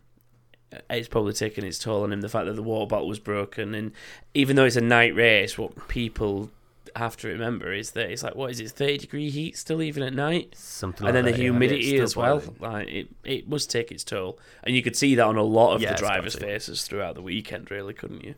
it's 0.90 1.08
probably 1.08 1.34
taken 1.34 1.64
its 1.64 1.78
toll 1.80 2.04
on 2.04 2.12
him. 2.12 2.22
The 2.22 2.30
fact 2.30 2.46
that 2.48 2.54
the 2.56 2.64
water 2.64 2.88
bottle 2.88 3.08
was 3.08 3.20
broken, 3.20 3.76
and 3.76 3.92
even 4.34 4.56
though 4.56 4.66
it's 4.66 4.76
a 4.76 4.82
night 4.82 5.16
race, 5.16 5.58
what 5.58 5.88
people 5.88 6.50
have 6.96 7.18
to 7.18 7.28
remember 7.28 7.74
is 7.74 7.92
that 7.92 8.12
it's 8.12 8.22
like 8.22 8.36
what 8.36 8.52
is 8.52 8.60
it, 8.60 8.70
thirty 8.70 8.98
degree 9.00 9.30
heat 9.30 9.58
still 9.58 9.82
even 9.82 10.04
at 10.04 10.14
night? 10.14 10.54
Something 10.56 11.08
and 11.08 11.16
like 11.16 11.24
then 11.24 11.26
the 11.26 11.32
that, 11.32 11.38
yeah. 11.38 11.44
humidity 11.44 11.96
It's 11.96 12.12
as 12.12 12.16
well. 12.16 12.40
boiling. 12.40 12.56
Like 12.60 12.88
it, 12.88 13.08
it 13.24 13.50
must 13.50 13.72
take 13.72 13.92
its 13.92 14.04
toll, 14.04 14.38
and 14.64 14.76
you 14.76 14.84
could 14.84 14.96
see 14.96 15.16
that 15.16 15.26
on 15.26 15.36
a 15.38 15.44
lot 15.44 15.76
of 15.76 15.82
Yeah, 15.82 15.94
the 15.94 15.98
drivers' 16.00 16.36
faces 16.36 16.84
throughout 16.84 17.16
the 17.16 17.22
weekend. 17.22 17.72
Really, 17.72 17.94
couldn't 17.94 18.24
you? 18.24 18.36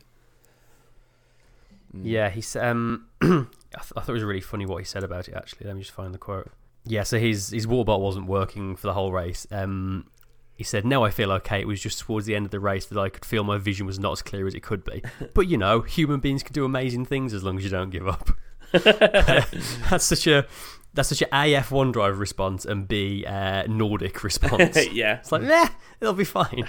Yeah, 2.02 2.28
he's 2.30 2.54
um 2.56 3.06
I, 3.76 3.80
th- 3.80 3.92
I 3.96 4.00
thought 4.00 4.08
it 4.10 4.12
was 4.14 4.24
really 4.24 4.40
funny 4.40 4.66
what 4.66 4.78
he 4.78 4.84
said 4.84 5.04
about 5.04 5.28
it 5.28 5.34
actually. 5.34 5.66
Let 5.66 5.76
me 5.76 5.82
just 5.82 5.94
find 5.94 6.12
the 6.14 6.18
quote. 6.18 6.50
Yeah, 6.84 7.02
so 7.02 7.18
his 7.18 7.50
his 7.50 7.66
water 7.66 7.84
bottle 7.86 8.02
wasn't 8.04 8.26
working 8.26 8.74
for 8.76 8.86
the 8.86 8.94
whole 8.94 9.12
race. 9.12 9.46
Um 9.50 10.06
he 10.54 10.64
said, 10.64 10.86
"No, 10.86 11.04
I 11.04 11.10
feel 11.10 11.30
okay. 11.32 11.60
It 11.60 11.66
was 11.66 11.80
just 11.82 11.98
towards 12.00 12.24
the 12.26 12.34
end 12.34 12.46
of 12.46 12.50
the 12.50 12.60
race 12.60 12.86
that 12.86 12.98
I 12.98 13.10
could 13.10 13.24
feel 13.26 13.44
my 13.44 13.58
vision 13.58 13.84
was 13.86 13.98
not 13.98 14.12
as 14.12 14.22
clear 14.22 14.46
as 14.46 14.54
it 14.54 14.62
could 14.62 14.84
be. 14.84 15.02
But 15.34 15.48
you 15.48 15.58
know, 15.58 15.82
human 15.82 16.20
beings 16.20 16.42
can 16.42 16.54
do 16.54 16.64
amazing 16.64 17.04
things 17.04 17.34
as 17.34 17.42
long 17.44 17.58
as 17.58 17.64
you 17.64 17.70
don't 17.70 17.90
give 17.90 18.08
up." 18.08 18.30
that's 18.72 20.04
such 20.04 20.26
a 20.26 20.46
that's 20.94 21.10
such 21.10 21.20
a 21.22 21.26
AF1 21.26 21.92
drive 21.92 22.18
response 22.18 22.64
and 22.64 22.88
B 22.88 23.24
uh, 23.26 23.64
Nordic 23.68 24.24
response. 24.24 24.76
yeah, 24.92 25.18
It's 25.18 25.30
like, 25.30 25.42
nah, 25.42 25.68
it'll 26.00 26.14
be 26.14 26.24
fine. 26.24 26.64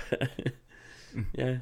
yeah. 1.34 1.58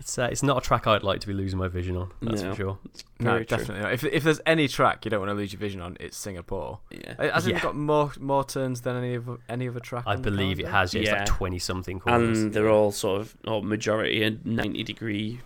It's 0.00 0.16
uh, 0.18 0.28
it's 0.30 0.42
not 0.42 0.58
a 0.58 0.60
track 0.60 0.86
I'd 0.86 1.02
like 1.02 1.20
to 1.20 1.26
be 1.26 1.32
losing 1.32 1.58
my 1.58 1.66
vision 1.68 1.96
on. 1.96 2.12
That's 2.22 2.42
No. 2.42 2.50
for 2.50 2.56
sure. 2.56 2.78
No, 3.18 3.36
true. 3.38 3.44
definitely 3.44 3.82
not. 3.82 3.92
If 3.92 4.04
if 4.04 4.22
there's 4.22 4.40
any 4.46 4.68
track 4.68 5.04
you 5.04 5.10
don't 5.10 5.20
want 5.20 5.30
to 5.30 5.34
lose 5.34 5.52
your 5.52 5.58
vision 5.60 5.80
on, 5.80 5.96
it's 5.98 6.16
Singapore. 6.16 6.78
Yeah, 6.90 7.14
Uh, 7.18 7.30
Hasn't 7.32 7.52
Yeah. 7.52 7.58
it 7.58 7.62
got 7.62 7.76
more 7.76 8.12
more 8.20 8.44
turns 8.44 8.82
than 8.82 8.96
any 8.96 9.14
of 9.14 9.28
any 9.48 9.68
other 9.68 9.80
track? 9.80 10.04
I 10.06 10.16
believe 10.16 10.60
it 10.60 10.68
has. 10.68 10.94
Yeah, 10.94 11.00
it's 11.02 11.10
like 11.10 11.26
twenty 11.26 11.58
something 11.58 11.98
corners. 12.00 12.38
and 12.42 12.52
they're 12.52 12.70
all 12.70 12.92
sort 12.92 13.20
of 13.22 13.36
or 13.46 13.62
majority 13.62 14.22
and 14.22 14.44
ninety 14.46 14.84
degree 14.84 15.40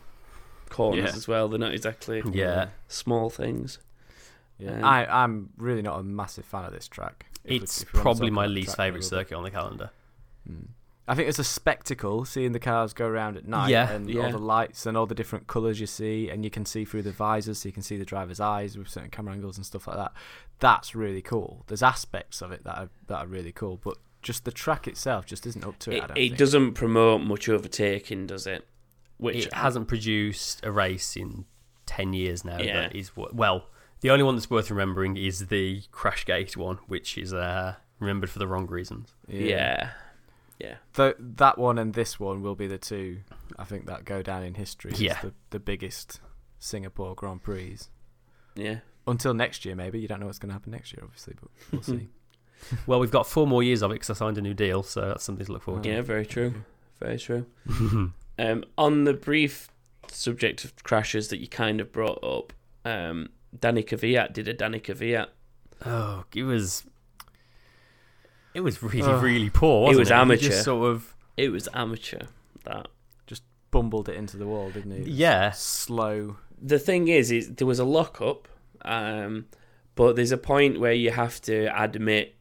corners 0.68 1.10
Yeah. 1.12 1.16
as 1.16 1.26
well. 1.26 1.48
They're 1.48 1.58
not 1.58 1.72
exactly 1.74 2.22
yeah, 2.32 2.68
small 2.88 3.30
things. 3.30 3.78
Yeah. 4.58 4.72
Um, 4.78 4.84
I 4.84 5.06
I'm 5.24 5.48
really 5.56 5.82
not 5.82 5.98
a 5.98 6.02
massive 6.02 6.44
fan 6.44 6.64
of 6.64 6.72
this 6.72 6.88
track. 6.88 7.26
If 7.44 7.62
it's 7.62 7.82
if 7.82 7.88
probably 7.92 8.30
my 8.30 8.46
least 8.46 8.76
favorite 8.76 9.02
circuit 9.04 9.34
on 9.36 9.42
the 9.44 9.50
calendar. 9.50 9.90
Mm. 10.48 10.66
I 11.08 11.14
think 11.16 11.28
it's 11.28 11.38
a 11.40 11.44
spectacle 11.44 12.24
seeing 12.24 12.52
the 12.52 12.60
cars 12.60 12.92
go 12.92 13.06
around 13.06 13.36
at 13.36 13.46
night 13.48 13.70
Yeah. 13.70 13.90
and 13.90 14.08
Yeah. 14.08 14.26
all 14.26 14.30
the 14.30 14.38
lights 14.38 14.86
and 14.86 14.96
all 14.96 15.06
the 15.06 15.14
different 15.16 15.48
colours 15.48 15.80
you 15.80 15.86
see, 15.86 16.28
and 16.30 16.44
you 16.44 16.50
can 16.50 16.64
see 16.64 16.84
through 16.84 17.02
the 17.02 17.10
visors, 17.12 17.58
so 17.60 17.68
you 17.68 17.72
can 17.72 17.82
see 17.82 17.96
the 17.96 18.04
driver's 18.04 18.38
eyes 18.38 18.78
with 18.78 18.88
certain 18.88 19.10
camera 19.10 19.34
angles 19.34 19.56
and 19.56 19.66
stuff 19.66 19.88
like 19.88 19.96
that. 19.96 20.12
That's 20.60 20.94
really 20.94 21.20
cool. 21.22 21.64
There's 21.66 21.82
aspects 21.82 22.40
of 22.40 22.52
it 22.52 22.62
that 22.64 22.78
are 22.78 22.88
that 23.08 23.16
are 23.24 23.26
really 23.26 23.50
cool, 23.52 23.80
but 23.82 23.96
just 24.22 24.44
the 24.44 24.52
track 24.52 24.86
itself 24.86 25.26
just 25.26 25.44
isn't 25.46 25.64
up 25.64 25.78
to 25.80 25.90
it. 25.90 25.94
I 25.94 25.96
It, 25.96 26.00
don't 26.08 26.10
it 26.18 26.28
think. 26.28 26.38
doesn't 26.38 26.74
promote 26.74 27.22
much 27.22 27.48
overtaking, 27.48 28.28
does 28.28 28.46
it? 28.46 28.66
Which 29.18 29.46
It 29.46 29.52
hasn't 29.54 29.88
produced 29.88 30.64
a 30.64 30.70
race 30.70 31.16
in 31.16 31.46
ten 31.84 32.12
years 32.12 32.44
now. 32.44 32.58
Yeah. 32.60 32.82
That 32.82 32.94
is. 32.94 33.10
Well, 33.16 33.66
the 34.02 34.10
only 34.10 34.22
one 34.22 34.36
that's 34.36 34.48
worth 34.50 34.70
remembering 34.70 35.16
is 35.16 35.48
the 35.48 35.82
Crashgate 35.92 36.56
one, 36.56 36.78
which 36.86 37.18
is 37.18 37.32
uh, 37.34 37.74
remembered 37.98 38.30
for 38.30 38.38
the 38.38 38.46
wrong 38.46 38.66
reasons. 38.68 39.14
yeah, 39.28 39.40
yeah. 39.46 39.90
Th- 40.94 41.16
that 41.18 41.58
one 41.58 41.78
and 41.78 41.94
this 41.94 42.18
one 42.20 42.42
will 42.42 42.54
be 42.54 42.66
the 42.66 42.78
two. 42.78 43.18
I 43.58 43.64
think 43.64 43.86
that 43.86 44.04
go 44.04 44.22
down 44.22 44.42
in 44.42 44.54
history. 44.54 44.92
as 44.92 45.00
Yeah. 45.00 45.18
the, 45.22 45.32
the 45.50 45.58
biggest 45.60 46.20
Singapore 46.58 47.14
Grand 47.14 47.42
Prix 47.42 47.78
Yeah. 48.54 48.78
until 49.06 49.34
next 49.34 49.64
year. 49.64 49.74
Maybe 49.74 50.00
you 50.00 50.08
don't 50.08 50.20
know 50.20 50.26
what's 50.26 50.38
going 50.38 50.48
to 50.50 50.54
happen 50.54 50.72
next 50.72 50.92
year, 50.92 51.00
obviously, 51.04 51.34
but 51.40 51.50
we'll 51.70 51.82
see. 51.98 52.08
Well, 52.86 53.00
we've 53.00 53.10
got 53.10 53.26
four 53.26 53.46
more 53.46 53.62
years 53.62 53.82
of 53.82 53.90
it 53.90 53.94
because 53.94 54.10
I 54.10 54.14
signed 54.14 54.38
a 54.38 54.42
new 54.42 54.54
deal, 54.54 54.82
so 54.82 55.00
that's 55.02 55.24
something 55.24 55.44
to 55.46 55.52
look 55.52 55.62
forward 55.62 55.82
to. 55.82 55.88
Yeah, 55.90 56.00
very 56.02 56.24
true. 56.26 56.54
Very 57.00 57.18
true. 57.18 57.46
Um, 58.38 58.64
on 58.78 59.04
the 59.04 59.12
brief 59.12 59.68
subject 60.08 60.64
of 60.64 60.74
crashes 60.82 61.28
that 61.28 61.38
you 61.38 61.46
kind 61.48 61.80
of 61.82 61.92
brought 61.92 62.24
up, 62.24 62.52
um, 62.84 63.28
Danny 63.60 63.82
Kvyat 63.82 64.32
did 64.32 64.48
a 64.48 64.54
Danny 64.54 64.80
Kvyat. 64.80 65.26
oh, 65.84 66.24
it 66.34 66.42
was. 66.44 66.84
It 68.54 68.60
was 68.60 68.82
really, 68.82 69.02
Ugh. 69.02 69.22
really 69.22 69.50
poor. 69.50 69.84
It 69.92 69.96
Wasn't 69.96 69.98
was 70.00 70.08
He 70.08 70.14
amateur. 70.14 70.48
Just 70.48 70.64
sort 70.64 70.90
of. 70.90 71.14
It 71.36 71.50
was 71.50 71.68
amateur. 71.74 72.24
That 72.64 72.88
just 73.26 73.42
Bumbled 73.70 74.08
it 74.08 74.16
into 74.16 74.36
the 74.36 74.46
wall, 74.46 74.70
didn't 74.70 75.04
he? 75.04 75.10
Yeah. 75.10 75.50
Slow. 75.52 76.36
the 76.60 76.78
thing 76.78 77.08
is, 77.08 77.30
is 77.30 77.48
there 77.54 77.66
was 77.66 77.78
a 77.78 77.84
lockup, 77.84 78.46
um, 78.84 79.46
but 79.94 80.14
there's 80.16 80.32
a 80.32 80.36
point 80.38 80.78
where 80.78 80.92
you 80.92 81.10
have 81.10 81.40
to 81.42 81.66
admit 81.82 82.34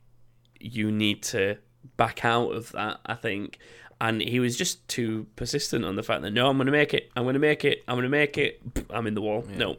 you 0.60 0.91
need 0.91 1.24
to 1.24 1.58
back 1.97 2.24
out 2.26 2.50
of 2.52 2.71
that. 2.74 3.00
I 3.06 3.15
think, 3.15 3.60
and 4.00 4.21
he 4.21 4.39
was 4.39 4.58
just 4.58 4.88
too 4.88 5.26
persistent 5.36 5.86
on 5.86 5.95
the 5.95 6.04
fact 6.04 6.21
that 6.24 6.32
no, 6.32 6.50
I'm 6.50 6.58
going 6.58 6.65
to 6.67 6.71
make 6.71 6.93
it. 6.93 7.10
I'm 7.15 7.24
going 7.24 7.34
to 7.34 7.39
make 7.39 7.63
it. 7.65 7.84
I'm 7.88 7.95
going 7.95 8.04
to 8.04 8.10
make 8.10 8.38
it. 8.38 8.62
I'm 8.89 9.08
in 9.08 9.13
the 9.15 9.21
wall. 9.21 9.45
Yeah. 9.50 9.58
No. 9.58 9.78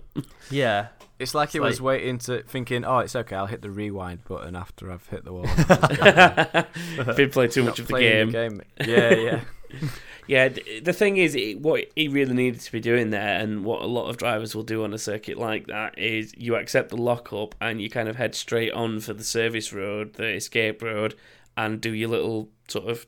Yeah. 0.50 0.86
It's 1.22 1.34
like 1.34 1.50
he 1.52 1.58
It's 1.58 1.62
was 1.64 1.80
like- 1.80 1.86
waiting 1.86 2.18
to 2.18 2.42
thinking, 2.42 2.84
oh, 2.84 2.98
it's 2.98 3.14
okay. 3.16 3.36
I'll 3.36 3.46
hit 3.46 3.62
the 3.62 3.70
rewind 3.70 4.24
button 4.24 4.54
after 4.56 4.90
I've 4.92 5.06
hit 5.06 5.24
the 5.24 5.32
wall. 5.32 5.46
Been 7.16 7.30
playing 7.30 7.50
too 7.50 7.62
much 7.64 7.78
of 7.78 7.86
the 7.86 7.92
playing 7.92 8.30
game. 8.30 8.62
Yeah, 8.84 9.14
yeah. 9.14 9.40
Yeah, 10.28 10.50
th- 10.50 10.84
the 10.84 10.92
thing 10.92 11.16
is, 11.16 11.34
it, 11.34 11.60
what 11.60 11.84
he 11.96 12.06
really 12.06 12.32
needed 12.32 12.60
to 12.60 12.70
be 12.70 12.78
doing 12.78 13.10
there, 13.10 13.40
and 13.40 13.64
what 13.64 13.82
a 13.82 13.86
lot 13.86 14.08
of 14.08 14.18
drivers 14.18 14.54
will 14.54 14.62
do 14.62 14.84
on 14.84 14.94
a 14.94 14.98
circuit 14.98 15.36
like 15.36 15.66
that, 15.66 15.98
is 15.98 16.32
you 16.36 16.54
accept 16.54 16.90
the 16.90 16.96
lockup 16.96 17.56
and 17.60 17.82
you 17.82 17.90
kind 17.90 18.08
of 18.08 18.14
head 18.14 18.36
straight 18.36 18.72
on 18.72 19.00
for 19.00 19.14
the 19.14 19.24
service 19.24 19.72
road, 19.72 20.14
the 20.14 20.28
escape 20.28 20.80
road, 20.80 21.16
and 21.56 21.80
do 21.80 21.92
your 21.92 22.08
little 22.08 22.48
sort 22.68 22.86
of 22.88 23.04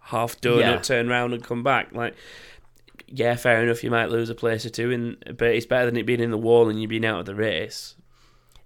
half 0.00 0.38
donut, 0.42 0.60
Yeah. 0.60 0.76
turn 0.80 1.08
round 1.08 1.32
and 1.32 1.42
come 1.42 1.62
back. 1.62 1.94
Like, 1.94 2.14
yeah, 3.10 3.34
fair 3.36 3.62
enough, 3.62 3.82
you 3.84 3.90
might 3.90 4.10
lose 4.10 4.30
a 4.30 4.34
place 4.34 4.64
or 4.64 4.70
two, 4.70 4.90
in, 4.90 5.16
but 5.36 5.48
it's 5.48 5.66
better 5.66 5.86
than 5.86 5.96
it 5.96 6.06
being 6.06 6.20
in 6.20 6.30
the 6.30 6.38
wall 6.38 6.68
and 6.68 6.80
you 6.80 6.88
being 6.88 7.04
out 7.04 7.20
of 7.20 7.26
the 7.26 7.34
race. 7.34 7.96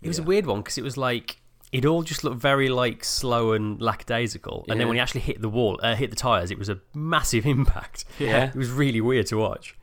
It 0.03 0.09
was 0.09 0.19
a 0.19 0.23
weird 0.23 0.45
one 0.47 0.61
because 0.61 0.77
it 0.79 0.85
was 0.85 0.97
like 0.99 1.39
it 1.73 1.85
all 1.87 2.03
just 2.03 2.23
looked 2.23 2.37
very 2.41 2.69
like 2.69 3.03
slow 3.03 3.53
and 3.53 3.81
lackadaisical, 3.81 4.65
and 4.69 4.77
Yeah. 4.77 4.79
then 4.81 4.89
when 4.89 4.97
he 4.97 5.01
actually 5.01 5.23
hit 5.23 5.41
the 5.41 5.49
wall, 5.49 5.81
uh, 5.83 5.95
hit 5.97 6.11
the 6.11 6.17
tires, 6.17 6.51
it 6.51 6.59
was 6.59 6.69
a 6.69 6.79
massive 6.95 7.47
impact. 7.57 8.05
Yeah, 8.19 8.49
It 8.49 8.55
was 8.55 8.71
really 8.71 9.01
weird 9.01 9.27
to 9.29 9.37
watch. 9.39 9.77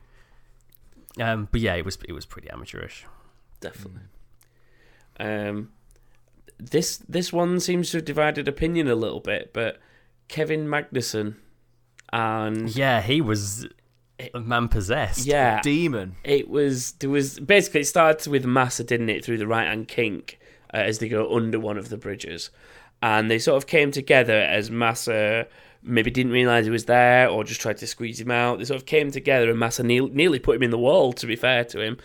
Um, 1.20 1.48
but 1.52 1.60
yeah, 1.60 1.74
it 1.74 1.84
was 1.84 1.98
it 2.08 2.12
was 2.12 2.24
pretty 2.24 2.48
amateurish. 2.50 3.04
definitely. 3.60 4.02
Um, 5.20 5.70
this 6.58 6.98
this 7.08 7.32
one 7.32 7.60
seems 7.60 7.90
to 7.90 7.98
have 7.98 8.04
divided 8.04 8.48
opinion 8.48 8.88
a 8.88 8.94
little 8.94 9.20
bit, 9.20 9.52
but 9.52 9.78
Kevin 10.28 10.66
Magnussen 10.66 11.34
and 12.12 12.74
Yeah, 12.74 13.00
he 13.02 13.20
was 13.20 13.66
a 14.34 14.40
man 14.40 14.68
possessed. 14.68 15.26
yeah, 15.26 15.60
Demon. 15.62 16.16
it 16.24 16.48
was 16.48 16.92
there 16.92 17.10
was 17.10 17.38
basically 17.40 17.80
it 17.80 17.86
started 17.86 18.30
with 18.30 18.44
Massa, 18.44 18.84
didn't 18.84 19.08
it, 19.10 19.24
through 19.24 19.38
the 19.38 19.46
right 19.46 19.66
hand 19.66 19.88
kink 19.88 20.38
uh, 20.72 20.78
as 20.78 20.98
they 20.98 21.08
go 21.08 21.34
under 21.34 21.58
one 21.60 21.76
of 21.78 21.88
the 21.88 21.96
bridges, 21.96 22.50
and 23.02 23.30
they 23.30 23.38
sort 23.38 23.56
of 23.56 23.66
came 23.66 23.90
together 23.90 24.40
as 24.40 24.70
Massa 24.70 25.46
maybe 25.84 26.10
didn't 26.10 26.30
realize 26.32 26.64
he 26.64 26.70
was 26.70 26.84
there 26.84 27.28
or 27.28 27.42
just 27.42 27.60
tried 27.60 27.76
to 27.78 27.86
squeeze 27.86 28.20
him 28.20 28.30
out. 28.30 28.58
They 28.58 28.64
sort 28.64 28.80
of 28.80 28.86
came 28.86 29.10
together, 29.10 29.50
and 29.50 29.58
Massa 29.58 29.82
nearly, 29.82 30.10
nearly 30.10 30.38
put 30.38 30.56
him 30.56 30.62
in 30.62 30.70
the 30.70 30.78
wall. 30.78 31.12
To 31.14 31.26
be 31.26 31.34
fair 31.36 31.64
to 31.64 31.80
him, 31.80 31.98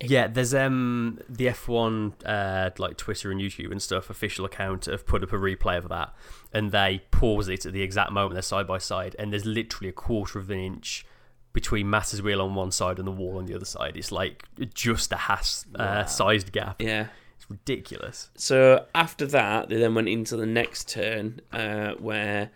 Yeah, 0.00 0.26
there's 0.28 0.54
um 0.54 1.18
the 1.28 1.46
F1 1.46 2.12
uh 2.24 2.70
like 2.78 2.96
Twitter 2.96 3.30
and 3.30 3.40
YouTube 3.40 3.70
and 3.70 3.80
stuff 3.82 4.08
official 4.10 4.44
account 4.44 4.86
have 4.86 5.06
put 5.06 5.22
up 5.22 5.32
a 5.32 5.36
replay 5.36 5.76
of 5.78 5.88
that, 5.90 6.14
and 6.52 6.72
they 6.72 7.02
pause 7.10 7.48
it 7.48 7.66
at 7.66 7.72
the 7.72 7.82
exact 7.82 8.12
moment 8.12 8.34
they're 8.34 8.42
side 8.42 8.66
by 8.66 8.78
side, 8.78 9.14
and 9.18 9.30
there's 9.32 9.44
literally 9.46 9.90
a 9.90 9.92
quarter 9.92 10.38
of 10.38 10.48
an 10.50 10.58
inch 10.58 11.04
between 11.52 11.88
Massa's 11.90 12.22
wheel 12.22 12.40
on 12.40 12.54
one 12.54 12.70
side 12.70 12.98
and 12.98 13.06
the 13.06 13.12
wall 13.12 13.38
on 13.38 13.46
the 13.46 13.54
other 13.54 13.64
side. 13.64 13.96
It's 13.96 14.10
like 14.12 14.44
just 14.74 15.12
a 15.12 15.16
has 15.16 15.66
uh, 15.74 16.04
sized 16.06 16.52
gap. 16.52 16.80
yeah. 16.80 17.06
It's 17.36 17.50
ridiculous. 17.50 18.30
So 18.36 18.86
after 18.94 19.26
that, 19.26 19.68
they 19.68 19.76
then 19.76 19.94
went 19.94 20.08
into 20.08 20.36
the 20.36 20.46
next 20.46 20.88
turn 20.88 21.40
uh, 21.52 21.92
where 21.98 22.50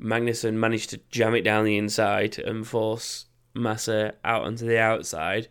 Magnussen 0.00 0.54
managed 0.54 0.90
to 0.90 1.00
jam 1.10 1.34
it 1.34 1.42
down 1.42 1.64
the 1.64 1.76
inside 1.76 2.38
and 2.38 2.66
force 2.66 3.26
Massa 3.54 4.14
out 4.24 4.44
onto 4.44 4.64
the 4.66 4.78
outside. 4.78 5.48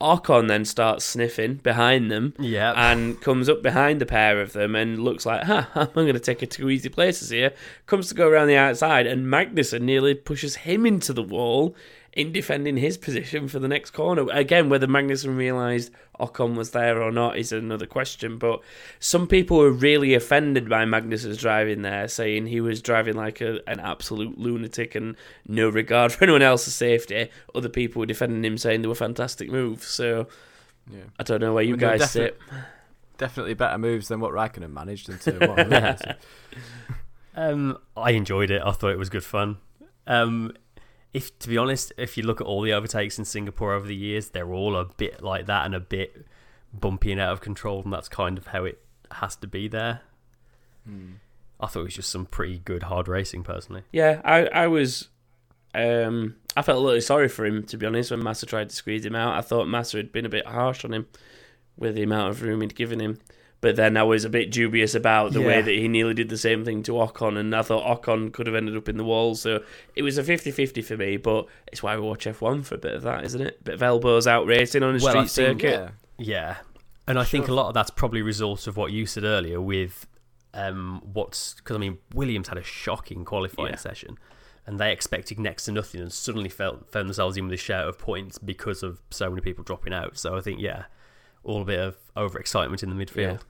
Ocon 0.00 0.46
then 0.46 0.64
starts 0.64 1.04
sniffing 1.04 1.54
behind 1.54 2.10
them 2.10 2.34
Yeah. 2.38 2.72
and 2.76 3.20
comes 3.20 3.48
up 3.48 3.62
behind 3.62 4.00
the 4.00 4.06
pair 4.06 4.40
of 4.40 4.52
them 4.52 4.76
and 4.76 5.02
looks 5.02 5.26
like, 5.26 5.44
huh, 5.44 5.64
I'm 5.74 5.88
going 5.92 6.12
to 6.12 6.20
take 6.20 6.42
a 6.42 6.46
two 6.46 6.70
easy 6.70 6.88
places 6.90 7.30
here. 7.30 7.52
Comes 7.86 8.08
to 8.08 8.14
go 8.14 8.28
around 8.28 8.46
the 8.48 8.56
outside, 8.56 9.06
and 9.08 9.26
Magnussen 9.26 9.80
nearly 9.82 10.14
pushes 10.14 10.56
him 10.56 10.86
into 10.86 11.12
the 11.12 11.22
wall 11.22 11.74
in 12.12 12.32
defending 12.32 12.76
his 12.76 12.96
position 12.98 13.46
for 13.48 13.58
the 13.58 13.68
next 13.68 13.90
corner. 13.90 14.26
Again, 14.32 14.68
whether 14.68 14.86
Magnussen 14.86 15.36
realised 15.36 15.92
Ocon 16.18 16.56
was 16.56 16.70
there 16.72 17.00
or 17.02 17.12
not 17.12 17.36
is 17.38 17.52
another 17.52 17.86
question, 17.86 18.38
but 18.38 18.60
some 18.98 19.26
people 19.28 19.58
were 19.58 19.70
really 19.70 20.14
offended 20.14 20.68
by 20.68 20.84
Magnussen's 20.84 21.36
driving 21.38 21.82
there, 21.82 22.08
saying 22.08 22.46
he 22.46 22.60
was 22.60 22.82
driving 22.82 23.14
like 23.14 23.40
a, 23.40 23.60
an 23.68 23.78
absolute 23.78 24.36
lunatic 24.38 24.94
and 24.94 25.16
no 25.46 25.68
regard 25.68 26.10
for 26.14 26.24
anyone 26.24 26.42
else's 26.42 26.74
safety. 26.74 27.28
Other 27.54 27.68
people 27.68 28.00
were 28.00 28.06
defending 28.06 28.44
him, 28.44 28.58
saying 28.58 28.82
they 28.82 28.88
were 28.88 28.94
fantastic 28.96 29.50
moves. 29.50 29.86
So 29.86 30.26
Yeah. 30.90 31.02
I 31.18 31.22
don't 31.22 31.40
know 31.40 31.54
where 31.54 31.62
you 31.62 31.76
Well, 31.76 31.80
no, 31.92 31.98
guys 31.98 32.00
defi- 32.00 32.10
sit. 32.12 32.40
Definitely 33.18 33.54
better 33.54 33.78
moves 33.78 34.08
than 34.08 34.20
what 34.20 34.32
Raikkonen 34.32 34.72
managed 34.72 35.08
in 35.08 35.18
turn 35.18 35.40
one. 35.48 35.96
Um, 37.34 37.78
I 37.96 38.10
enjoyed 38.12 38.50
it. 38.50 38.62
I 38.64 38.72
thought 38.72 38.90
it 38.90 38.98
was 38.98 39.10
good 39.10 39.22
fun. 39.24 39.58
Um, 40.08 40.54
if 41.12 41.38
to 41.40 41.48
be 41.48 41.56
honest, 41.56 41.92
if 41.96 42.16
you 42.16 42.22
look 42.22 42.40
at 42.40 42.46
all 42.46 42.62
the 42.62 42.72
overtakes 42.72 43.18
in 43.18 43.24
Singapore 43.24 43.72
over 43.72 43.86
the 43.86 43.96
years, 43.96 44.30
they're 44.30 44.52
all 44.52 44.76
a 44.76 44.84
bit 44.84 45.22
like 45.22 45.46
that 45.46 45.66
and 45.66 45.74
a 45.74 45.80
bit 45.80 46.26
bumpy 46.72 47.12
and 47.12 47.20
out 47.20 47.32
of 47.32 47.40
control, 47.40 47.82
and 47.82 47.92
that's 47.92 48.08
kind 48.08 48.36
of 48.38 48.48
how 48.48 48.64
it 48.64 48.80
has 49.12 49.36
to 49.36 49.46
be 49.46 49.68
there. 49.68 50.02
I 51.60 51.66
thought 51.66 51.80
it 51.80 51.84
was 51.84 51.94
just 51.94 52.10
some 52.10 52.26
pretty 52.26 52.58
good 52.58 52.84
hard 52.84 53.08
racing, 53.08 53.42
personally. 53.42 53.82
Yeah, 53.92 54.20
I, 54.24 54.46
I 54.46 54.66
was. 54.68 55.08
Um, 55.74 56.36
I 56.56 56.62
felt 56.62 56.78
a 56.78 56.80
little 56.80 57.00
sorry 57.00 57.28
for 57.28 57.44
him 57.44 57.62
to 57.64 57.76
be 57.76 57.86
honest 57.86 58.10
when 58.10 58.22
Massa 58.22 58.46
tried 58.46 58.70
to 58.70 58.76
squeeze 58.76 59.04
him 59.04 59.14
out. 59.14 59.36
I 59.36 59.42
thought 59.42 59.68
Massa 59.68 59.98
had 59.98 60.12
been 60.12 60.24
a 60.24 60.30
bit 60.30 60.46
harsh 60.46 60.84
on 60.84 60.94
him 60.94 61.06
with 61.76 61.94
the 61.94 62.02
amount 62.02 62.30
of 62.30 62.42
room 62.42 62.62
he'd 62.62 62.74
given 62.74 63.00
him. 63.00 63.18
But 63.60 63.74
then 63.74 63.96
I 63.96 64.04
was 64.04 64.24
a 64.24 64.28
bit 64.28 64.52
dubious 64.52 64.94
about 64.94 65.32
the 65.32 65.40
way 65.42 65.60
that 65.60 65.70
he 65.72 65.88
nearly 65.88 66.14
did 66.14 66.28
the 66.28 66.38
same 66.38 66.64
thing 66.64 66.84
to 66.84 66.92
Ocon, 66.92 67.36
and 67.36 67.54
I 67.56 67.62
thought 67.62 68.02
Ocon 68.02 68.32
could 68.32 68.46
have 68.46 68.54
ended 68.54 68.76
up 68.76 68.88
in 68.88 68.96
the 68.98 69.04
wall. 69.04 69.34
So 69.34 69.64
it 69.96 70.02
was 70.02 70.16
a 70.16 70.22
50 70.22 70.52
50 70.52 70.80
for 70.82 70.96
me, 70.96 71.16
but 71.16 71.46
it's 71.72 71.82
why 71.82 71.96
we 71.96 72.02
watch 72.02 72.24
F1 72.26 72.64
for 72.64 72.76
a 72.76 72.78
bit 72.78 72.94
of 72.94 73.02
that, 73.02 73.24
isn't 73.24 73.40
it? 73.40 73.64
bit 73.64 73.74
of 73.74 73.82
elbows 73.82 74.28
out 74.28 74.46
racing 74.46 74.84
on 74.84 74.90
a 74.94 74.98
Well, 75.02 75.26
street 75.26 75.44
think- 75.46 75.60
circuit. 75.62 75.80
Yeah. 75.80 75.90
Yeah, 76.20 76.56
and 77.08 77.18
I 77.18 77.24
think 77.24 77.48
a 77.48 77.52
lot 77.54 77.66
of 77.68 77.74
that's 77.74 77.90
probably 77.90 78.20
a 78.20 78.24
result 78.24 78.66
of 78.68 78.76
what 78.76 78.92
you 78.92 79.06
said 79.06 79.24
earlier 79.24 79.60
with 79.60 80.06
um, 80.54 81.00
what's 81.12 81.54
because 81.54 81.74
I 81.76 81.78
mean 81.80 81.98
Williams 82.14 82.48
had 82.48 82.58
a 82.58 82.62
shocking 82.62 83.24
qualifying 83.24 83.70
Yeah. 83.70 83.76
session, 83.76 84.18
and 84.66 84.78
they 84.80 84.92
expected 84.92 85.38
next 85.40 85.64
to 85.64 85.72
nothing 85.72 86.00
and 86.00 86.12
suddenly 86.12 86.48
felt 86.48 86.90
found 86.90 87.08
themselves 87.08 87.36
in 87.36 87.44
with 87.44 87.54
a 87.54 87.56
share 87.56 87.86
of 87.88 87.98
points 87.98 88.38
because 88.38 88.82
of 88.82 89.00
so 89.10 89.28
many 89.30 89.40
people 89.40 89.64
dropping 89.64 89.92
out. 89.92 90.16
So 90.18 90.36
I 90.36 90.40
think 90.40 90.60
yeah, 90.60 90.84
all 91.44 91.62
a 91.62 91.64
bit 91.64 91.78
of 91.80 91.96
overexcitement 92.16 92.82
in 92.82 92.96
the 92.96 93.04
midfield. 93.04 93.40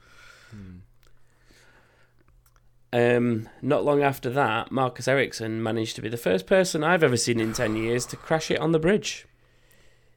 Um, 2.90 3.48
not 3.61 3.85
long 3.85 4.03
after 4.03 4.31
that, 4.31 4.72
Marcus 4.72 5.07
Ericsson 5.07 5.62
managed 5.62 5.94
to 5.96 6.03
be 6.03 6.09
the 6.09 6.16
first 6.16 6.46
person 6.46 6.83
I've 6.83 7.03
ever 7.03 7.18
seen 7.18 7.38
in 7.38 7.53
10 7.53 7.77
years 7.77 8.07
to 8.07 8.16
crash 8.16 8.51
it 8.51 8.59
on 8.61 8.72
the 8.72 8.79
bridge. 8.79 9.27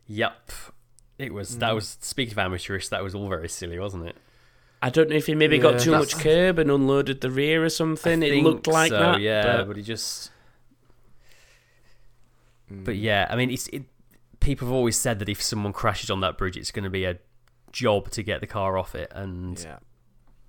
Yep, 0.08 0.52
it 1.18 1.34
was 1.34 1.58
Mm. 1.58 1.60
that 1.60 1.76
was 1.76 1.98
speaking 2.02 2.34
of 2.34 2.38
amateurish, 2.40 2.88
that 2.88 3.04
was 3.04 3.14
all 3.14 3.28
very 3.28 3.50
silly, 3.50 3.78
wasn't 3.78 4.06
it? 4.08 4.16
I 4.82 4.90
don't 4.90 5.10
know 5.10 5.16
if 5.18 5.28
he 5.28 5.36
maybe 5.36 5.58
got 5.60 5.80
too 5.82 5.92
much 5.92 6.18
curb 6.18 6.58
and 6.60 6.72
unloaded 6.72 7.22
the 7.22 7.30
rear 7.30 7.64
or 7.64 7.70
something. 7.70 8.24
I 8.24 8.28
It 8.28 8.30
think 8.32 8.46
looked 8.46 8.68
like 8.68 8.90
so, 8.90 8.98
that. 9.00 9.20
yeah, 9.22 9.58
but- 9.58 9.68
but 9.68 9.78
he 9.78 9.84
just 9.84 10.32
Mm. 12.72 12.86
But 12.86 12.96
yeah, 12.96 13.28
I 13.30 13.36
mean, 13.36 13.52
it's 13.52 13.68
it, 13.68 13.84
people 14.40 14.68
have 14.70 14.74
always 14.74 14.98
said 14.98 15.20
that 15.20 15.28
if 15.28 15.42
someone 15.42 15.74
crashes 15.74 16.10
on 16.10 16.22
that 16.22 16.38
bridge, 16.38 16.56
it's 16.56 16.72
going 16.72 16.86
to 16.86 16.90
be 16.90 17.04
a 17.04 17.18
job 17.72 18.10
to 18.12 18.24
get 18.24 18.42
the 18.42 18.48
car 18.48 18.78
off 18.78 18.96
it, 18.96 19.12
and 19.16 19.60
Yeah. 19.60 19.78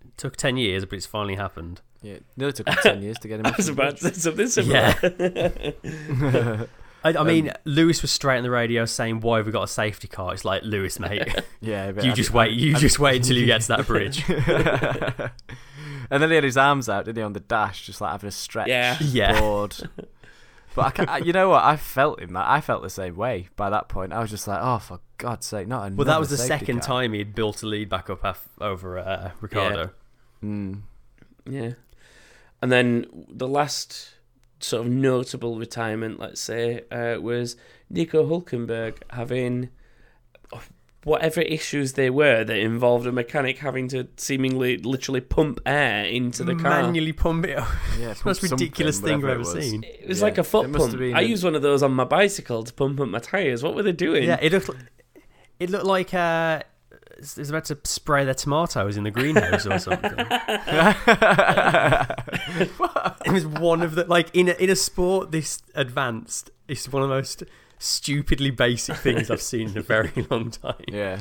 it 0.05 0.17
took 0.17 0.37
ten 0.37 0.57
years, 0.57 0.85
but 0.85 0.97
it's 0.97 1.07
finally 1.07 1.37
happened. 1.37 1.81
Yeah. 2.03 2.17
Nearly 2.37 2.53
took 2.53 2.69
him 2.69 2.75
10 2.83 3.01
years 3.03 3.17
to 3.19 3.29
get 3.29 3.39
him 3.39 3.47
I 3.53 3.55
was 3.57 3.69
about 3.69 3.97
to 3.99 4.05
say 4.09 4.13
something 4.13 4.49
similar. 4.49 4.95
Yeah. 5.01 6.65
I, 7.05 7.17
I 7.19 7.23
mean, 7.25 7.49
um, 7.51 7.55
Lewis 7.65 8.01
was 8.03 8.11
straight 8.13 8.39
on 8.39 8.43
the 8.45 8.51
radio 8.51 8.85
saying, 8.85 9.21
"Why 9.21 9.39
have 9.39 9.47
we 9.47 9.53
got 9.53 9.63
a 9.65 9.69
safety 9.69 10.07
car?" 10.09 10.33
It's 10.35 10.45
like 10.45 10.63
Lewis, 10.65 10.99
mate. 11.01 11.29
Yeah, 11.61 11.93
but 11.93 12.05
you 12.05 12.11
I 12.13 12.15
just 12.15 12.29
think- 12.31 12.37
wait. 12.39 12.53
You 12.53 12.77
I- 12.77 12.79
just 12.79 12.99
wait 13.01 13.17
until 13.17 13.37
you 13.37 13.47
get 13.47 13.61
to 13.63 13.69
that 13.69 13.87
bridge. 13.87 14.25
and 16.11 16.23
then 16.23 16.29
he 16.31 16.35
had 16.37 16.45
his 16.45 16.57
arms 16.57 16.89
out, 16.89 17.05
didn't 17.05 17.19
he, 17.19 17.23
on 17.25 17.33
the 17.33 17.41
dash, 17.41 17.87
just 17.87 18.01
like 18.01 18.11
having 18.13 18.29
a 18.29 18.33
stretch. 18.33 18.69
Yeah. 18.69 19.41
board. 19.41 19.77
But 20.75 20.87
I, 20.87 20.91
ca- 20.91 21.05
I, 21.09 21.19
you 21.19 21.33
know 21.33 21.49
what? 21.51 21.63
I 21.65 21.77
felt 21.77 22.21
him. 22.21 22.37
I 22.37 22.61
felt 22.61 22.83
the 22.83 22.91
same 22.91 23.17
way 23.17 23.49
by 23.57 23.71
that 23.71 23.89
point. 23.89 24.13
I 24.13 24.21
was 24.21 24.31
just 24.31 24.49
like, 24.49 24.59
oh, 24.63 24.79
for 24.79 25.01
God's 25.19 25.47
sake, 25.47 25.69
not 25.69 25.83
another 25.83 25.97
well, 25.97 26.05
that 26.07 26.21
was 26.21 26.31
the 26.31 26.39
second 26.39 26.81
car. 26.81 26.99
time 27.01 27.13
he'd 27.13 27.35
built 27.35 27.63
a 27.63 27.67
lead 27.67 27.89
back 27.89 28.09
up 28.09 28.25
af- 28.25 28.49
over 28.61 28.99
uh, 28.99 29.31
Ricciardo. 29.41 29.91
Mm. 30.43 30.83
Yeah. 31.49 31.73
And 32.61 32.73
then 32.73 33.07
the 33.29 33.49
last 33.49 34.15
sort 34.61 34.87
of 34.87 34.93
notable 34.93 35.59
retirement, 35.59 36.19
let's 36.21 36.41
say, 36.41 36.83
uh, 36.91 37.21
was 37.21 37.57
Nico 37.91 38.25
Hulkenberg 38.27 38.99
having 39.11 39.69
whatever 41.05 41.41
issues 41.41 41.95
they 41.95 42.09
were 42.11 42.45
that 42.45 42.57
involved 42.57 43.07
a 43.07 43.13
mechanic 43.13 43.59
having 43.59 43.89
to 43.89 44.07
seemingly 44.17 44.77
literally 44.79 45.21
pump 45.21 45.59
air 45.67 46.05
into 46.05 46.45
the 46.45 46.55
car. 46.55 46.83
Manually 46.83 47.13
pump 47.13 47.45
it. 47.47 47.59
Yeah, 47.99 48.11
It's 48.13 48.21
the 48.23 48.29
most 48.29 48.43
ridiculous 48.43 49.01
thing 49.01 49.15
I've 49.25 49.31
ever 49.31 49.45
seen. 49.45 49.83
It 49.85 50.09
was 50.09 50.19
Yeah, 50.21 50.25
like 50.27 50.39
a 50.39 50.45
foot 50.45 50.69
it 50.69 50.73
pump. 50.73 50.97
been 50.97 51.15
I 51.17 51.21
a- 51.21 51.25
used 51.25 51.43
one 51.43 51.55
of 51.57 51.63
those 51.63 51.83
on 51.83 51.93
my 51.93 52.05
bicycle 52.05 52.63
to 52.63 52.73
pump 52.73 53.01
up 53.01 53.09
my 53.09 53.19
tyres. 53.19 53.63
What 53.65 53.75
were 53.75 53.83
they 53.83 53.93
doing? 53.93 54.25
Yeah, 54.25 54.39
it 54.41 54.53
looked. 54.53 54.71
It 55.59 55.71
looked 55.71 55.87
like 55.87 56.15
uh, 56.15 56.63
it 57.19 57.37
was 57.37 57.51
about 57.51 57.65
to 57.67 57.79
spray 57.85 58.25
their 58.25 58.35
tomatoes 58.35 58.97
in 58.97 59.05
the 59.05 59.11
greenhouse 59.11 59.67
or 59.67 59.79
something. 59.79 60.13
it 63.27 63.33
was 63.33 63.47
one 63.47 63.83
of 63.83 63.95
the 63.95 64.05
like 64.09 64.35
in 64.35 64.49
a, 64.49 64.53
in 64.53 64.71
a 64.71 64.77
sport 64.77 65.31
this 65.31 65.63
advanced. 65.75 66.51
It's 66.69 66.89
one 66.89 67.03
of 67.03 67.09
the 67.09 67.15
most 67.15 67.43
stupidly 67.83 68.51
basic 68.51 68.97
things 68.97 69.31
I've 69.31 69.43
seen 69.43 69.71
in 69.71 69.79
a 69.79 69.83
very 69.83 70.13
long 70.31 70.51
time. 70.51 70.85
yeah, 70.89 71.21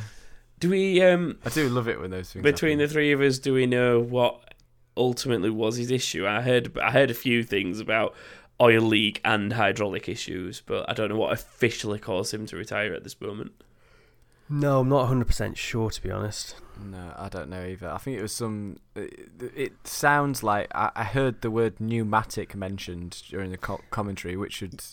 Do 0.59 0.69
we, 0.69 1.01
um, 1.01 1.37
I 1.45 1.49
do 1.49 1.67
love 1.69 1.87
it 1.87 1.99
when 1.99 2.11
those 2.11 2.31
things 2.31 2.43
between 2.43 2.77
the 2.77 2.87
three 2.87 3.11
of 3.11 3.21
us, 3.21 3.39
do 3.39 3.53
we 3.53 3.65
know 3.65 3.99
what 3.99 4.53
ultimately 4.95 5.49
was 5.49 5.77
his 5.77 5.91
issue? 5.91 6.27
I 6.27 6.41
heard, 6.41 6.77
I 6.77 6.91
heard 6.91 7.09
a 7.09 7.15
few 7.15 7.43
things 7.43 7.79
about 7.79 8.13
oil 8.61 8.81
leak 8.81 9.19
and 9.25 9.53
hydraulic 9.53 10.07
issues, 10.07 10.61
but 10.65 10.87
I 10.89 10.93
don't 10.93 11.09
know 11.09 11.17
what 11.17 11.33
officially 11.33 11.97
caused 11.99 12.33
him 12.33 12.45
to 12.47 12.55
retire 12.57 12.93
at 12.93 13.03
this 13.03 13.19
moment. 13.19 13.53
No, 14.49 14.81
I'm 14.81 14.89
not 14.89 15.03
100 15.03 15.25
percent 15.27 15.57
sure 15.57 15.89
to 15.89 16.03
be 16.03 16.11
honest. 16.11 16.55
No, 16.83 17.13
I 17.17 17.29
don't 17.29 17.49
know 17.49 17.63
either. 17.63 17.89
I 17.89 17.97
think 17.99 18.19
it 18.19 18.21
was 18.21 18.33
some. 18.35 18.79
It, 18.95 19.29
it 19.55 19.87
sounds 19.87 20.43
like 20.43 20.67
I, 20.75 20.91
I 20.93 21.03
heard 21.05 21.41
the 21.41 21.49
word 21.49 21.79
pneumatic 21.79 22.53
mentioned 22.53 23.23
during 23.29 23.51
the 23.51 23.57
co- 23.57 23.79
commentary, 23.91 24.35
which 24.35 24.53
should. 24.55 24.83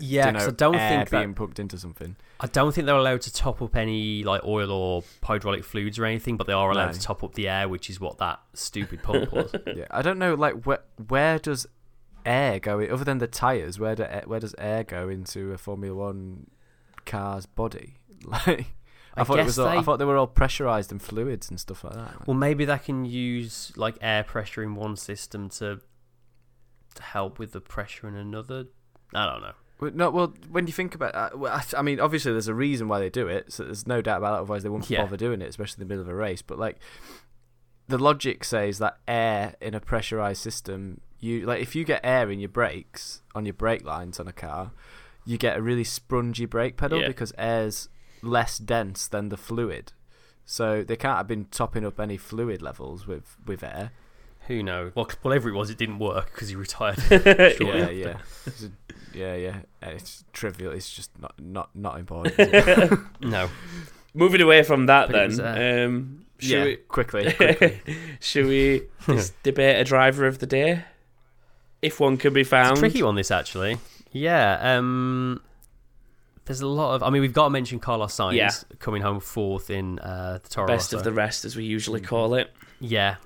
Yeah, 0.00 0.32
'cause 0.32 0.48
I 0.48 0.50
don't 0.50 0.74
think 0.76 1.08
that- 1.08 1.20
being 1.20 1.34
pumped 1.34 1.58
into 1.58 1.78
something. 1.78 2.16
I 2.40 2.46
don't 2.46 2.72
think 2.74 2.86
they're 2.86 2.96
allowed 2.96 3.22
to 3.22 3.32
top 3.32 3.62
up 3.62 3.74
any 3.76 4.22
like 4.24 4.42
oil 4.44 4.70
or 4.70 5.04
hydraulic 5.22 5.64
fluids 5.64 5.98
or 5.98 6.04
anything, 6.04 6.36
but 6.36 6.46
they 6.46 6.52
are 6.52 6.70
allowed 6.70 6.86
No. 6.88 6.92
to 6.92 7.00
top 7.00 7.22
up 7.24 7.34
the 7.34 7.48
air, 7.48 7.68
which 7.68 7.88
is 7.88 8.00
what 8.00 8.18
that 8.18 8.40
stupid 8.54 9.02
pump 9.02 9.32
was. 9.32 9.54
yeah, 9.66 9.86
I 9.90 10.02
don't 10.02 10.18
know. 10.18 10.34
Like 10.34 10.64
where 10.64 10.80
where 11.08 11.38
does 11.38 11.66
air 12.26 12.58
go 12.60 12.80
other 12.80 13.04
than 13.04 13.18
the 13.18 13.26
tires? 13.26 13.78
Where 13.78 13.94
do 13.94 14.04
where 14.26 14.40
does 14.40 14.54
air 14.58 14.84
go 14.84 15.08
into 15.08 15.52
a 15.52 15.58
Formula 15.58 15.94
One 15.94 16.50
car's 17.06 17.46
body? 17.46 17.98
Like 18.24 18.48
I, 18.48 19.20
I 19.20 19.24
thought 19.24 19.40
it 19.40 19.44
was. 19.44 19.58
All, 19.58 19.66
I 19.68 19.76
they- 19.76 19.82
thought 19.82 19.98
they 19.98 20.04
were 20.04 20.16
all 20.16 20.26
pressurized 20.26 20.90
and 20.92 21.00
fluids 21.02 21.50
and 21.50 21.58
stuff 21.60 21.82
like 21.84 21.94
that. 21.94 22.26
Well, 22.26 22.36
maybe 22.36 22.64
they 22.64 22.78
can 22.78 23.04
use 23.04 23.72
like 23.76 23.96
air 24.00 24.22
pressure 24.24 24.62
in 24.62 24.74
one 24.74 24.96
system 24.96 25.48
to 25.50 25.80
to 26.94 27.02
help 27.02 27.38
with 27.38 27.52
the 27.52 27.60
pressure 27.60 28.06
in 28.08 28.16
another. 28.16 28.66
I 29.14 29.26
don't 29.26 29.42
know. 29.42 29.52
Well, 29.82 29.90
no, 29.92 30.10
well, 30.10 30.32
when 30.48 30.68
you 30.68 30.72
think 30.72 30.94
about, 30.94 31.12
uh, 31.16 31.30
well, 31.34 31.52
I, 31.52 31.64
I 31.76 31.82
mean, 31.82 31.98
obviously 31.98 32.30
there's 32.30 32.46
a 32.46 32.54
reason 32.54 32.86
why 32.86 33.00
they 33.00 33.10
do 33.10 33.26
it, 33.26 33.52
so 33.52 33.64
there's 33.64 33.84
no 33.84 34.00
doubt 34.00 34.18
about 34.18 34.30
that. 34.36 34.42
Otherwise, 34.42 34.62
they 34.62 34.68
wouldn't 34.68 34.88
Yeah. 34.88 35.02
bother 35.02 35.16
doing 35.16 35.42
it, 35.42 35.48
especially 35.48 35.82
in 35.82 35.88
the 35.88 35.92
middle 35.92 36.02
of 36.04 36.08
a 36.08 36.14
race. 36.14 36.40
But 36.40 36.56
like, 36.56 36.78
the 37.88 37.98
logic 37.98 38.44
says 38.44 38.78
that 38.78 38.98
air 39.08 39.56
in 39.60 39.74
a 39.74 39.80
pressurized 39.80 40.40
system, 40.40 41.00
you 41.18 41.44
like 41.46 41.60
if 41.60 41.74
you 41.74 41.82
get 41.84 42.00
air 42.04 42.30
in 42.30 42.38
your 42.38 42.48
brakes 42.48 43.22
on 43.34 43.44
your 43.44 43.54
brake 43.54 43.84
lines 43.84 44.20
on 44.20 44.28
a 44.28 44.32
car, 44.32 44.70
you 45.26 45.36
get 45.36 45.56
a 45.58 45.62
really 45.62 45.84
spongy 45.84 46.46
brake 46.46 46.76
pedal 46.76 47.00
Yeah. 47.00 47.08
because 47.08 47.32
air's 47.36 47.88
less 48.22 48.58
dense 48.58 49.08
than 49.08 49.30
the 49.30 49.36
fluid. 49.36 49.92
So 50.44 50.84
they 50.84 50.96
can't 50.96 51.16
have 51.16 51.26
been 51.26 51.46
topping 51.46 51.84
up 51.84 51.98
any 51.98 52.16
fluid 52.16 52.62
levels 52.62 53.06
with 53.08 53.36
with 53.44 53.64
air. 53.64 53.90
Who 54.48 54.60
knows? 54.60 54.92
Well, 54.96 55.08
whatever 55.22 55.48
it 55.48 55.52
was, 55.54 55.70
it 55.70 55.78
didn't 55.78 56.00
work 56.00 56.32
because 56.32 56.48
he 56.48 56.56
retired. 56.56 56.98
Yeah, 57.10 57.90
yeah, 57.90 58.18
It's 58.44 58.64
a- 58.64 58.72
yeah, 59.14 59.34
yeah. 59.34 59.56
It's 59.82 60.24
trivial. 60.32 60.72
It's 60.72 60.92
just 60.94 61.10
not 61.20 61.34
not 61.40 61.70
not 61.74 61.98
important. 61.98 62.34
it? 62.38 62.98
no. 63.20 63.48
Moving 64.14 64.40
away 64.42 64.62
from 64.62 64.86
that, 64.86 65.06
But 65.08 65.14
it 65.16 65.18
then, 65.18 65.28
was, 65.28 65.40
uh, 65.40 65.84
um, 65.88 66.24
should 66.38 66.50
yeah, 66.50 66.64
we, 66.64 66.76
quickly, 66.76 67.32
quickly. 67.36 67.80
should 68.20 68.46
we 68.46 68.82
just 69.06 69.40
debate 69.42 69.80
a 69.80 69.84
driver 69.84 70.26
of 70.26 70.38
the 70.38 70.46
day? 70.46 70.84
if 71.80 71.98
one 71.98 72.16
can 72.16 72.32
be 72.32 72.44
found. 72.44 72.72
It's 72.72 72.78
a 72.78 72.82
tricky 72.82 73.02
one, 73.02 73.16
this 73.16 73.30
actually. 73.32 73.78
Yeah. 74.12 74.76
Um, 74.76 75.40
there's 76.44 76.60
a 76.60 76.66
lot 76.66 76.94
of. 76.94 77.02
I 77.02 77.10
mean, 77.10 77.22
we've 77.22 77.32
got 77.32 77.44
to 77.44 77.50
mention 77.50 77.78
Carlos 77.80 78.14
Sainz 78.14 78.34
Yeah. 78.34 78.50
coming 78.78 79.02
home 79.02 79.18
fourth 79.20 79.68
in 79.70 79.98
uh, 79.98 80.38
the 80.42 80.48
Toro 80.48 80.66
Best 80.68 80.92
Rosso. 80.92 80.98
of 80.98 81.04
the 81.04 81.12
rest, 81.12 81.44
as 81.44 81.56
we 81.56 81.64
usually 81.64 82.00
call 82.00 82.34
it. 82.34 82.52
Yeah, 82.80 83.16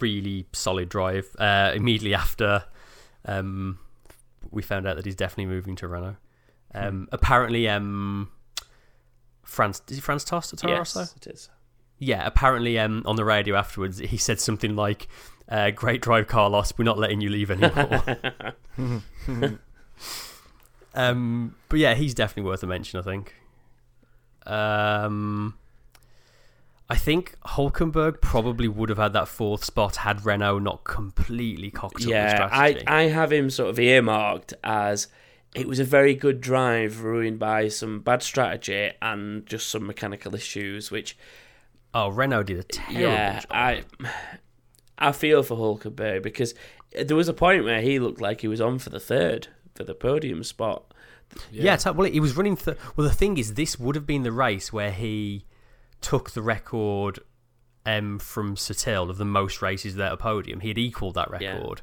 really 0.00 0.46
solid 0.52 0.88
drive. 0.88 1.34
Uh, 1.38 1.72
immediately 1.74 2.14
after, 2.14 2.64
um, 3.24 3.78
we 4.50 4.62
found 4.62 4.86
out 4.86 4.96
that 4.96 5.04
he's 5.04 5.16
definitely 5.16 5.46
moving 5.46 5.76
to 5.76 5.88
Renault. 5.88 6.16
Um, 6.74 7.08
Apparently, 7.12 7.68
um, 7.68 8.30
Franz 9.42 9.82
is 9.88 9.98
it 9.98 10.00
Franz 10.02 10.24
Tost 10.24 10.52
at 10.52 10.58
Toro 10.58 10.74
yes, 10.74 10.96
it 11.16 11.26
is. 11.26 11.48
Yeah, 11.98 12.26
apparently, 12.26 12.78
um, 12.78 13.02
on 13.06 13.16
the 13.16 13.24
radio 13.24 13.56
afterwards, 13.56 13.98
he 13.98 14.16
said 14.16 14.40
something 14.40 14.76
like, 14.76 15.08
uh, 15.48 15.70
"Great 15.70 16.00
drive, 16.02 16.28
Carlos. 16.28 16.72
We're 16.76 16.84
not 16.84 16.98
letting 16.98 17.20
you 17.20 17.30
leave 17.30 17.50
anymore." 17.50 18.04
um, 20.94 21.56
but 21.68 21.78
yeah, 21.78 21.94
he's 21.94 22.14
definitely 22.14 22.48
worth 22.48 22.62
a 22.62 22.66
mention. 22.66 23.00
I 23.00 23.02
think. 23.02 23.34
Um, 24.46 25.54
I 26.90 26.96
think 26.96 27.36
Hulkenberg 27.46 28.20
probably 28.22 28.66
would 28.66 28.88
have 28.88 28.98
had 28.98 29.12
that 29.12 29.28
fourth 29.28 29.62
spot 29.62 29.96
had 29.96 30.24
Renault 30.24 30.60
not 30.60 30.84
completely 30.84 31.70
cocked 31.70 31.96
up 31.96 32.02
the 32.02 32.08
Yeah, 32.10 32.48
I, 32.50 32.70
strategy. 32.70 32.86
I 32.86 33.02
have 33.08 33.30
him 33.30 33.50
sort 33.50 33.68
of 33.70 33.78
earmarked 33.78 34.54
as 34.64 35.08
it 35.54 35.66
was 35.66 35.78
a 35.78 35.84
very 35.84 36.14
good 36.14 36.40
drive 36.40 37.02
ruined 37.02 37.38
by 37.38 37.68
some 37.68 38.00
bad 38.00 38.22
strategy 38.22 38.90
and 39.02 39.44
just 39.46 39.68
some 39.68 39.86
mechanical 39.86 40.34
issues, 40.34 40.90
which 40.90 41.16
oh, 41.92 42.08
Renault 42.08 42.44
did 42.44 42.58
a 42.58 42.62
terrible 42.62 43.00
yeah, 43.02 43.40
job. 43.40 43.46
I 43.50 43.84
I 44.98 45.12
feel 45.12 45.42
for 45.42 45.56
Hulkenberg 45.56 46.22
because 46.22 46.54
there 47.04 47.16
was 47.16 47.28
a 47.28 47.34
point 47.34 47.64
where 47.64 47.82
he 47.82 47.98
looked 47.98 48.20
like 48.20 48.40
he 48.40 48.48
was 48.48 48.60
on 48.62 48.78
for 48.78 48.88
the 48.90 49.00
third 49.00 49.48
for 49.74 49.84
the 49.84 49.94
podium 49.94 50.42
spot. 50.42 50.84
Yeah, 51.52 51.74
it's- 51.74 51.84
well, 51.94 52.10
he 52.10 52.20
was 52.20 52.34
running. 52.36 52.56
Th- 52.56 52.76
well, 52.96 53.06
the 53.06 53.14
thing 53.14 53.36
is, 53.36 53.54
this 53.54 53.78
would 53.78 53.94
have 53.94 54.06
been 54.06 54.22
the 54.22 54.32
race 54.32 54.72
where 54.72 54.90
he 54.90 55.44
took 56.00 56.30
the 56.30 56.42
record 56.42 57.20
um, 57.86 58.18
from 58.18 58.54
Sutil 58.56 59.08
of 59.10 59.16
the 59.18 59.24
most 59.24 59.62
races 59.62 59.94
without 59.94 60.12
a 60.12 60.16
podium. 60.16 60.60
He 60.60 60.68
had 60.68 60.78
equalled 60.78 61.14
that 61.14 61.28
Yeah. 61.40 61.54
record, 61.54 61.80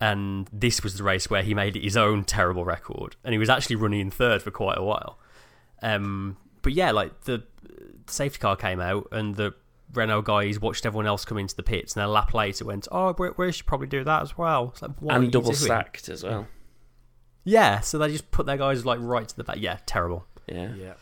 and 0.00 0.48
this 0.52 0.82
was 0.82 0.96
the 0.96 1.02
race 1.04 1.30
where 1.30 1.42
he 1.42 1.54
made 1.54 1.74
his 1.76 1.96
own 1.96 2.24
terrible 2.24 2.64
record, 2.64 3.16
and 3.24 3.32
he 3.32 3.38
was 3.38 3.48
actually 3.48 3.76
running 3.76 4.00
in 4.00 4.10
third 4.10 4.42
for 4.42 4.50
quite 4.50 4.76
a 4.78 4.82
while. 4.82 5.18
Um, 5.82 6.36
but 6.62 6.72
yeah, 6.72 6.90
like 6.90 7.22
the 7.22 7.44
safety 8.06 8.38
car 8.38 8.56
came 8.56 8.80
out, 8.80 9.06
and 9.12 9.34
the 9.36 9.54
Renault 9.94 10.22
guys 10.22 10.60
watched 10.60 10.84
everyone 10.84 11.06
else 11.06 11.24
come 11.24 11.38
into 11.38 11.54
the 11.54 11.62
pits, 11.62 11.94
and 11.94 12.04
a 12.04 12.08
lap 12.08 12.34
later 12.34 12.64
went, 12.64 12.88
"Oh, 12.90 13.14
we, 13.16 13.30
we 13.36 13.52
should 13.52 13.66
probably 13.66 13.86
do 13.86 14.02
that 14.04 14.22
as 14.22 14.36
well." 14.36 14.74
Like, 14.82 14.90
what 15.00 15.14
are 15.14 15.18
you 15.18 15.24
and 15.24 15.32
double 15.32 15.46
doing? 15.52 15.56
stacked 15.56 16.08
as 16.08 16.24
well. 16.24 16.48
Yeah, 17.44 17.80
so 17.80 17.98
they 17.98 18.08
just 18.08 18.32
put 18.32 18.46
their 18.46 18.56
guys 18.56 18.84
like 18.84 18.98
right 19.00 19.28
to 19.28 19.36
the 19.36 19.44
back. 19.44 19.58
Yeah, 19.60 19.78
terrible. 19.86 20.26
Yeah. 20.48 20.74
Yeah. 20.74 20.94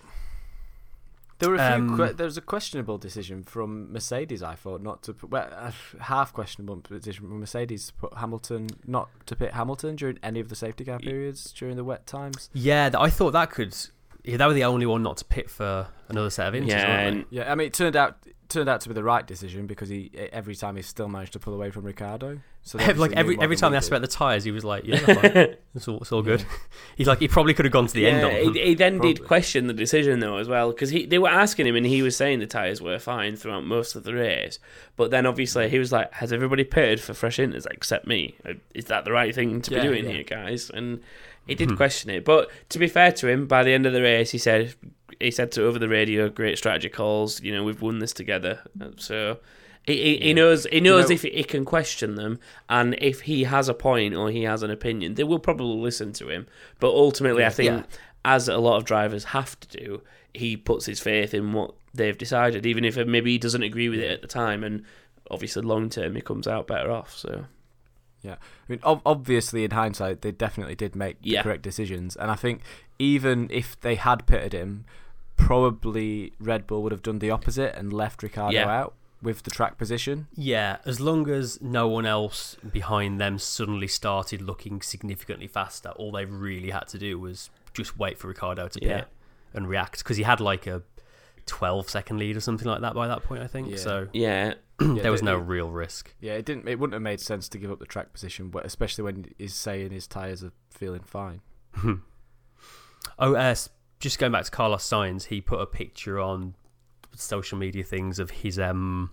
There 1.44 1.50
were 1.50 1.56
a 1.56 1.76
few. 1.76 1.86
Um, 1.86 1.96
que- 1.96 2.12
there 2.14 2.26
was 2.26 2.36
a 2.36 2.42
questionable 2.42 2.98
decision 2.98 3.42
from 3.42 3.92
Mercedes. 3.92 4.42
I 4.42 4.54
thought 4.54 4.82
not 4.82 5.02
to 5.04 5.12
put 5.12 5.30
well, 5.30 5.48
a 5.52 5.72
half 6.02 6.32
questionable 6.32 6.76
decision 6.76 7.28
from 7.28 7.40
Mercedes 7.40 7.88
to 7.88 7.92
put 7.94 8.14
Hamilton 8.14 8.68
not 8.86 9.08
to 9.26 9.36
pit 9.36 9.52
Hamilton 9.52 9.96
during 9.96 10.18
any 10.22 10.40
of 10.40 10.48
the 10.48 10.56
safety 10.56 10.84
car 10.84 10.98
periods 10.98 11.52
during 11.52 11.76
the 11.76 11.84
wet 11.84 12.06
times. 12.06 12.50
Yeah, 12.52 12.90
I 12.98 13.10
thought 13.10 13.32
that 13.32 13.50
could. 13.50 13.76
Yeah, 14.24 14.38
they 14.38 14.46
were 14.46 14.54
the 14.54 14.64
only 14.64 14.86
one 14.86 15.02
not 15.02 15.18
to 15.18 15.24
pit 15.24 15.50
for 15.50 15.88
another 16.08 16.30
set 16.30 16.48
of 16.48 16.54
inters. 16.54 16.68
Yeah, 16.68 16.98
and 17.00 17.24
Yeah, 17.30 17.52
I 17.52 17.54
mean, 17.54 17.66
it 17.66 17.74
turned 17.74 17.96
out 17.96 18.16
turned 18.48 18.68
out 18.68 18.80
to 18.82 18.88
be 18.88 18.94
the 18.94 19.04
right 19.04 19.26
decision 19.26 19.66
because 19.66 19.88
he 19.88 20.10
every 20.32 20.54
time 20.54 20.76
he 20.76 20.82
still 20.82 21.08
managed 21.08 21.34
to 21.34 21.38
pull 21.38 21.54
away 21.54 21.70
from 21.70 21.84
Ricciardo. 21.84 22.40
So 22.66 22.78
like 22.96 23.12
every 23.12 23.38
every 23.40 23.56
time 23.56 23.72
they 23.72 23.76
asked 23.76 23.88
about 23.88 24.00
the 24.00 24.08
tires, 24.08 24.42
he 24.42 24.50
was 24.50 24.64
like, 24.64 24.84
"Yeah, 24.84 24.96
it's 25.74 25.86
all 25.86 25.98
it's 25.98 26.10
all 26.10 26.22
good." 26.22 26.44
He's 26.96 27.06
like, 27.06 27.18
he 27.20 27.28
probably 27.28 27.52
could 27.52 27.66
have 27.66 27.72
gone 27.72 27.86
to 27.86 27.92
the 27.92 28.06
end 28.06 28.22
yeah, 28.22 28.42
them. 28.42 28.54
he, 28.54 28.60
he 28.68 28.74
then 28.74 28.98
did 28.98 29.26
question 29.26 29.66
the 29.66 29.74
decision 29.74 30.20
though 30.20 30.38
as 30.38 30.48
well 30.48 30.70
because 30.70 30.88
he 30.88 31.04
they 31.04 31.18
were 31.18 31.28
asking 31.28 31.66
him 31.66 31.76
and 31.76 31.84
he 31.84 32.00
was 32.00 32.16
saying 32.16 32.38
the 32.40 32.46
tires 32.46 32.80
were 32.80 32.98
fine 32.98 33.36
throughout 33.36 33.64
most 33.64 33.94
of 33.94 34.04
the 34.04 34.14
race, 34.14 34.58
but 34.96 35.10
then 35.10 35.26
obviously 35.26 35.68
he 35.68 35.78
was 35.78 35.92
like, 35.92 36.10
"Has 36.14 36.32
everybody 36.32 36.64
pitted 36.64 37.00
for 37.00 37.12
fresh 37.12 37.36
inters 37.36 37.66
except 37.70 38.06
me? 38.06 38.36
Is 38.74 38.86
that 38.86 39.04
the 39.04 39.12
right 39.12 39.34
thing 39.34 39.60
to 39.60 39.70
Yeah, 39.74 39.82
be 39.82 39.88
doing 39.88 40.04
yeah. 40.06 40.10
here, 40.12 40.22
guys?" 40.22 40.70
And 40.70 41.00
he 41.46 41.54
did 41.54 41.76
question 41.76 42.08
it, 42.08 42.24
but 42.24 42.50
to 42.70 42.78
be 42.78 42.88
fair 42.88 43.12
to 43.12 43.28
him, 43.28 43.46
by 43.46 43.62
the 43.62 43.74
end 43.74 43.84
of 43.84 43.92
the 43.92 44.00
race, 44.00 44.30
he 44.30 44.38
said 44.38 44.74
he 45.20 45.30
said 45.30 45.52
to 45.52 45.64
over 45.66 45.78
the 45.78 45.88
radio, 45.88 46.30
"Great 46.30 46.56
strategy 46.56 46.88
calls. 46.88 47.42
You 47.42 47.52
know, 47.54 47.62
we've 47.62 47.82
won 47.82 47.98
this 47.98 48.14
together." 48.14 48.62
Uh, 48.80 49.34
So. 49.86 49.92
He, 49.92 50.02
he, 50.18 50.18
he 50.28 50.32
knows 50.34 50.66
he 50.72 50.80
knows 50.80 51.08
know- 51.08 51.14
if 51.14 51.22
he 51.22 51.44
can 51.44 51.64
question 51.64 52.14
them 52.14 52.38
and 52.68 52.94
if 53.00 53.22
he 53.22 53.44
has 53.44 53.68
a 53.68 53.74
point 53.74 54.14
or 54.14 54.30
he 54.30 54.44
has 54.44 54.62
an 54.62 54.70
opinion 54.70 55.14
they 55.14 55.24
will 55.24 55.38
probably 55.38 55.76
listen 55.80 56.12
to 56.14 56.28
him 56.30 56.46
but 56.80 56.88
ultimately 56.88 57.44
I 57.44 57.50
think 57.50 57.70
Yeah. 57.70 57.82
as 58.24 58.48
a 58.48 58.56
lot 58.58 58.76
of 58.78 58.84
drivers 58.84 59.24
have 59.24 59.60
to 59.60 59.68
do, 59.68 60.02
he 60.32 60.56
puts 60.56 60.86
his 60.86 61.00
faith 61.00 61.34
in 61.34 61.52
what 61.52 61.74
they've 61.92 62.16
decided, 62.16 62.64
even 62.66 62.84
if 62.84 62.96
maybe 62.96 63.32
he 63.32 63.38
doesn't 63.38 63.62
agree 63.62 63.88
with 63.90 64.00
it 64.00 64.10
at 64.10 64.20
the 64.22 64.26
time. 64.26 64.64
And 64.64 64.82
obviously, 65.30 65.62
long 65.62 65.88
term, 65.90 66.14
he 66.16 66.20
comes 66.22 66.48
out 66.48 66.66
better 66.66 66.90
off. 66.90 67.14
So 67.14 67.44
Yeah, 68.22 68.32
I 68.36 68.66
mean, 68.72 68.80
ob- 68.82 69.02
obviously 69.06 69.62
in 69.64 69.70
hindsight, 69.72 70.22
they 70.22 70.32
definitely 70.32 70.74
did 70.74 70.96
make 70.96 71.18
Yeah. 71.22 71.40
the 71.40 71.42
correct 71.44 71.62
decisions, 71.62 72.16
and 72.16 72.30
I 72.30 72.34
think 72.36 72.62
even 72.98 73.48
if 73.52 73.78
they 73.80 73.94
had 73.96 74.26
pitted 74.26 74.54
him, 74.54 74.86
probably 75.36 76.32
Red 76.40 76.66
Bull 76.66 76.82
would 76.82 76.92
have 76.92 77.02
done 77.02 77.18
the 77.18 77.30
opposite 77.30 77.76
and 77.76 77.92
left 77.92 78.22
Ricciardo 78.22 78.56
Yeah. 78.56 78.68
out 78.80 78.94
with 79.24 79.42
the 79.42 79.50
track 79.50 79.76
position. 79.78 80.28
Yeah, 80.36 80.76
as 80.84 81.00
long 81.00 81.28
as 81.28 81.60
no 81.60 81.88
one 81.88 82.06
else 82.06 82.56
behind 82.72 83.20
them 83.20 83.38
suddenly 83.38 83.88
started 83.88 84.40
looking 84.40 84.80
significantly 84.82 85.48
faster, 85.48 85.88
all 85.90 86.12
they 86.12 86.24
really 86.24 86.70
had 86.70 86.86
to 86.88 86.98
do 86.98 87.18
was 87.18 87.50
just 87.72 87.98
wait 87.98 88.18
for 88.18 88.28
Ricciardo 88.28 88.68
to 88.68 88.78
pit 88.78 88.88
Yeah. 88.88 89.04
and 89.52 89.68
react 89.68 89.98
because 89.98 90.16
he 90.16 90.22
had 90.22 90.38
like 90.40 90.66
a 90.68 90.82
12 91.46 91.90
second 91.90 92.18
lead 92.18 92.36
or 92.36 92.40
something 92.40 92.68
like 92.68 92.80
that 92.82 92.94
by 92.94 93.08
that 93.08 93.24
point, 93.24 93.42
I 93.42 93.46
think. 93.48 93.70
Yeah. 93.70 93.76
So 93.78 94.08
yeah, 94.12 94.54
Yeah, 94.80 94.94
there 95.02 95.10
was 95.12 95.20
they- 95.20 95.26
no 95.26 95.36
real 95.36 95.70
risk. 95.70 96.14
Yeah, 96.20 96.34
it 96.34 96.44
didn't. 96.46 96.68
It 96.68 96.78
wouldn't 96.78 96.94
have 96.94 97.02
made 97.02 97.20
sense 97.20 97.48
to 97.50 97.58
give 97.58 97.70
up 97.72 97.80
the 97.80 97.86
track 97.86 98.12
position, 98.12 98.48
but 98.50 98.64
especially 98.64 99.04
when 99.04 99.26
he's 99.38 99.54
saying 99.54 99.90
his 99.90 100.06
tires 100.06 100.44
are 100.44 100.52
feeling 100.70 101.02
fine. 101.02 101.40
Oh, 103.18 103.34
uh, 103.34 103.38
s- 103.38 103.68
just 104.00 104.18
going 104.18 104.32
back 104.32 104.44
to 104.44 104.50
Carlos 104.50 104.82
Sainz, 104.82 105.24
he 105.24 105.40
put 105.40 105.60
a 105.60 105.66
picture 105.66 106.18
on 106.18 106.54
social 107.20 107.58
media 107.58 107.84
things 107.84 108.18
of 108.18 108.30
his 108.30 108.58
um, 108.58 109.10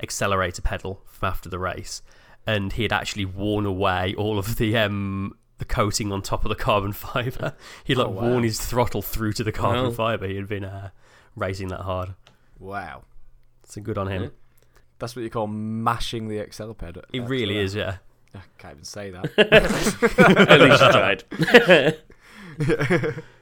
accelerator 0.00 0.62
pedal 0.62 1.02
from 1.06 1.28
after 1.28 1.48
the 1.48 1.58
race, 1.58 2.02
and 2.46 2.72
he 2.72 2.82
had 2.82 2.92
actually 2.92 3.24
worn 3.24 3.66
away 3.66 4.14
all 4.16 4.38
of 4.38 4.56
the 4.56 4.76
um, 4.76 5.34
the 5.58 5.64
coating 5.64 6.12
on 6.12 6.22
top 6.22 6.44
of 6.44 6.48
the 6.48 6.54
carbon 6.54 6.92
fiber. 6.92 7.54
He'd 7.84 7.96
like 7.96 8.06
Oh, 8.08 8.10
wow. 8.10 8.22
worn 8.30 8.42
his 8.44 8.60
throttle 8.60 9.02
through 9.02 9.32
to 9.34 9.44
the 9.44 9.52
carbon 9.52 9.84
Wow. 9.86 9.90
fiber. 9.90 10.26
He 10.28 10.36
had 10.36 10.48
been 10.48 10.64
uh, 10.64 10.90
racing 11.34 11.68
that 11.68 11.80
hard. 11.80 12.14
Wow, 12.58 13.02
So 13.66 13.80
good 13.80 13.98
on 13.98 14.08
him. 14.08 14.22
Yeah. 14.24 14.28
that's 14.98 15.16
what 15.16 15.22
you 15.22 15.30
call 15.30 15.46
mashing 15.46 16.28
the 16.28 16.36
accel 16.38 16.76
pedal. 16.76 17.02
It 17.12 17.20
really 17.22 17.58
is, 17.58 17.74
yeah. 17.74 17.96
I 18.34 18.40
can't 18.58 18.72
even 18.74 18.84
say 18.84 19.10
that. 19.10 19.30
at 20.50 20.60
least 20.60 20.82
you 20.82 20.92
tried. 20.92 21.24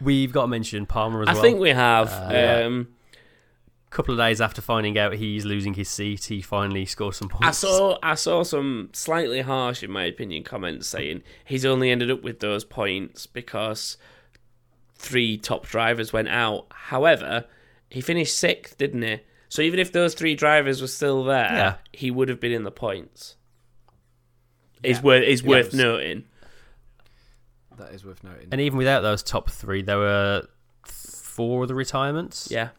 We've 0.00 0.32
got 0.32 0.42
to 0.42 0.48
mention 0.48 0.86
Palmer 0.86 1.22
as 1.22 1.26
well. 1.26 1.30
I 1.30 1.34
well. 1.34 1.42
think 1.42 1.60
we 1.60 1.70
have. 1.70 2.12
Uh, 2.12 2.28
yeah. 2.32 2.60
um, 2.66 2.88
a 3.86 3.90
couple 3.96 4.12
of 4.12 4.18
days 4.18 4.40
after 4.40 4.60
finding 4.60 4.98
out 4.98 5.14
he's 5.14 5.44
losing 5.46 5.74
his 5.74 5.88
seat, 5.88 6.24
he 6.24 6.42
finally 6.42 6.84
scored 6.84 7.14
some 7.14 7.28
points. 7.28 7.46
I 7.46 7.50
saw 7.52 7.98
I 8.02 8.14
saw 8.14 8.42
some 8.42 8.90
slightly 8.92 9.40
harsh, 9.40 9.82
in 9.82 9.90
my 9.90 10.04
opinion, 10.04 10.42
comments 10.44 10.86
saying 10.86 11.22
he's 11.44 11.64
only 11.64 11.90
ended 11.90 12.10
up 12.10 12.22
with 12.22 12.40
those 12.40 12.64
points 12.64 13.26
because 13.26 13.96
three 14.96 15.38
top 15.38 15.66
drivers 15.66 16.12
went 16.12 16.28
out. 16.28 16.66
However, 16.70 17.46
he 17.88 18.00
finished 18.00 18.36
sixth, 18.36 18.76
didn't 18.76 19.02
he? 19.02 19.20
So 19.48 19.62
even 19.62 19.78
if 19.78 19.92
those 19.92 20.12
three 20.14 20.34
drivers 20.34 20.82
were 20.82 20.88
still 20.88 21.24
there, 21.24 21.44
Yeah. 21.52 21.74
he 21.92 22.10
would 22.10 22.28
have 22.28 22.40
been 22.40 22.52
in 22.52 22.64
the 22.64 22.70
points. 22.72 23.36
Is 24.82 24.98
Yeah. 24.98 25.02
worth 25.04 25.22
is 25.22 25.42
Yeah, 25.42 25.48
worth 25.48 25.66
was- 25.66 25.74
noting. 25.74 26.24
That 27.78 27.92
is 27.92 28.04
worth 28.04 28.22
noting. 28.24 28.48
And 28.52 28.60
even 28.60 28.78
without 28.78 29.00
those 29.02 29.22
top 29.22 29.50
three, 29.50 29.82
there 29.82 29.98
were 29.98 30.46
four 30.84 31.62
of 31.62 31.68
the 31.68 31.74
retirements. 31.74 32.48
Yeah. 32.50 32.70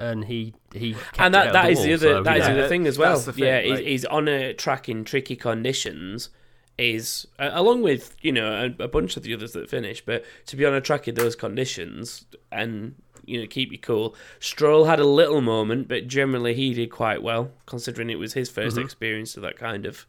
And 0.00 0.24
he 0.24 0.54
he 0.72 0.94
kept 0.94 1.20
and 1.20 1.34
that, 1.34 1.48
out 1.48 1.52
that 1.52 1.64
of 1.66 1.70
is 1.72 1.78
the 1.78 1.84
the 1.88 1.92
other 1.94 2.14
so, 2.18 2.22
that 2.22 2.36
is 2.38 2.40
yeah. 2.46 2.52
the 2.54 2.58
other 2.60 2.68
thing 2.68 2.86
as 2.86 2.98
well. 2.98 3.18
Thing, 3.18 3.34
yeah, 3.44 3.60
he's, 3.60 3.70
like- 3.70 3.84
he's 3.84 4.04
on 4.06 4.28
a 4.28 4.54
track 4.54 4.88
in 4.88 5.04
tricky 5.04 5.36
conditions. 5.36 6.30
Is 6.78 7.26
uh, 7.38 7.50
along 7.52 7.82
with 7.82 8.16
you 8.22 8.32
know 8.32 8.72
a, 8.78 8.84
a 8.84 8.88
bunch 8.88 9.18
of 9.18 9.22
the 9.22 9.34
others 9.34 9.52
that 9.52 9.68
finish, 9.68 10.02
but 10.02 10.24
to 10.46 10.56
be 10.56 10.64
on 10.64 10.72
a 10.72 10.80
track 10.80 11.06
in 11.06 11.14
those 11.14 11.36
conditions 11.36 12.24
and 12.50 12.94
you 13.26 13.38
know 13.42 13.46
keep 13.46 13.70
you 13.70 13.78
cool. 13.78 14.16
Stroll 14.40 14.86
had 14.86 14.98
a 14.98 15.04
little 15.04 15.42
moment, 15.42 15.86
but 15.86 16.08
generally 16.08 16.54
he 16.54 16.72
did 16.72 16.90
quite 16.90 17.22
well 17.22 17.50
considering 17.66 18.08
it 18.08 18.18
was 18.18 18.32
his 18.32 18.50
1st 18.50 18.68
Mm-hmm. 18.68 18.80
experience 18.80 19.36
of 19.36 19.42
that 19.42 19.58
kind 19.58 19.84
of 19.84 20.06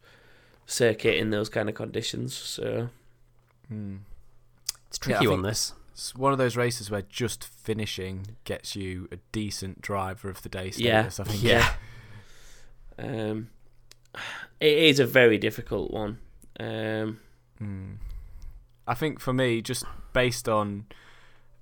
circuit 0.65 1.17
in 1.17 1.32
those 1.32 1.49
kind 1.49 1.67
of 1.67 1.76
conditions. 1.76 2.34
So 2.34 2.88
Hmm. 3.67 3.97
It's 4.93 4.99
tricky 4.99 5.19
think- 5.25 5.31
on 5.31 5.41
this. 5.41 5.73
It's 5.93 6.15
one 6.15 6.31
of 6.31 6.37
those 6.37 6.55
races 6.55 6.89
where 6.91 7.01
just 7.03 7.43
finishing 7.43 8.35
gets 8.45 8.75
you 8.75 9.07
a 9.11 9.17
decent 9.31 9.81
driver 9.81 10.29
of 10.29 10.41
the 10.43 10.49
day 10.49 10.71
Yeah. 10.75 11.07
status. 11.09 11.19
I 11.19 11.23
think. 11.31 11.43
Yeah. 11.43 11.73
Um, 12.97 13.49
it 14.59 14.77
is 14.77 14.99
a 14.99 15.05
very 15.05 15.37
difficult 15.39 15.89
one. 15.91 16.19
Um, 16.59 17.19
I 18.87 18.93
think 18.93 19.19
for 19.19 19.33
me, 19.33 19.61
just 19.61 19.85
based 20.13 20.49
on 20.49 20.85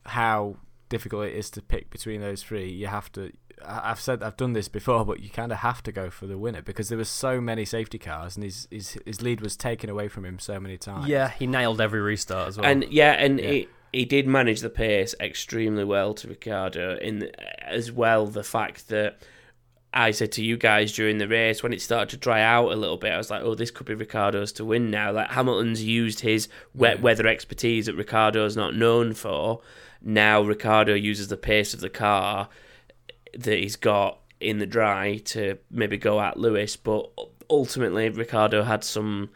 how 0.06 0.58
difficult 0.90 1.26
it 1.28 1.36
is 1.36 1.50
to 1.52 1.62
pick 1.62 1.90
between 1.90 2.20
those 2.22 2.42
three, 2.44 2.70
you 2.70 2.88
have 2.88 3.12
to. 3.14 3.32
I- 3.66 3.92
I've 3.92 4.00
said 4.00 4.22
I've 4.24 4.38
done 4.38 4.54
this 4.54 4.68
before, 4.68 5.06
but 5.06 5.20
you 5.22 5.30
kind 5.30 5.52
of 5.52 5.60
have 5.60 5.82
to 5.84 5.92
go 5.92 6.10
for 6.10 6.28
the 6.28 6.38
winner 6.38 6.62
because 6.62 6.90
there 6.90 6.98
were 6.98 7.04
so 7.06 7.40
many 7.42 7.66
safety 7.66 7.98
cars, 7.98 8.36
and 8.36 8.44
his 8.44 8.68
his 8.72 8.98
his 9.06 9.22
lead 9.22 9.42
was 9.42 9.56
taken 9.56 9.90
away 9.90 10.08
from 10.08 10.26
him 10.26 10.40
so 10.40 10.60
many 10.60 10.78
times. 10.78 11.08
Yeah, 11.08 11.30
he 11.30 11.48
nailed 11.48 11.80
every 11.82 12.02
restart 12.02 12.48
as 12.50 12.58
well. 12.58 12.66
and 12.66 12.86
yeah, 12.90 13.12
and 13.14 13.40
Yeah. 13.40 13.50
He, 13.52 13.68
he 13.94 14.06
did 14.06 14.26
manage 14.26 14.62
the 14.62 14.70
pace 14.70 15.14
extremely 15.20 15.84
well 15.84 16.14
to 16.14 16.28
Ricciardo. 16.30 16.98
In 17.02 17.30
as 17.62 17.92
well, 17.92 18.26
the 18.26 18.44
fact 18.44 18.88
that 18.88 19.18
I 19.94 20.12
said 20.12 20.32
to 20.34 20.44
you 20.44 20.56
guys 20.56 20.94
during 20.94 21.18
the 21.18 21.28
race 21.28 21.62
when 21.62 21.74
it 21.74 21.82
started 21.82 22.10
to 22.12 22.16
dry 22.18 22.42
out 22.42 22.72
a 22.72 22.76
little 22.78 22.96
bit, 22.96 23.12
I 23.12 23.18
was 23.18 23.30
like, 23.30 23.44
"Oh, 23.44 23.54
this 23.56 23.70
could 23.72 23.86
be 23.88 23.94
Ricciardo's 23.94 24.54
to 24.54 24.64
win 24.64 24.90
now." 24.90 25.12
Like 25.12 25.32
Hamilton's 25.32 25.84
used 25.84 26.22
his 26.22 26.48
wet 26.74 26.98
Yeah. 26.98 27.02
weather 27.04 27.28
expertise 27.28 27.88
that 27.88 27.96
Ricciardo's 27.96 28.56
not 28.56 28.74
known 28.76 29.14
for. 29.14 29.60
Now 30.02 30.42
Ricciardo 30.42 30.94
uses 30.94 31.28
the 31.28 31.36
pace 31.36 31.74
of 31.74 31.82
the 31.82 31.90
car 31.90 32.48
that 33.38 33.58
he's 33.60 33.76
got 33.76 34.20
in 34.40 34.60
the 34.60 34.66
dry 34.66 35.18
to 35.26 35.58
maybe 35.70 35.98
go 35.98 36.20
at 36.20 36.38
Lewis, 36.38 36.76
but 36.76 37.10
ultimately 37.50 38.10
Ricciardo 38.10 38.64
had 38.64 38.84
some 38.84 39.30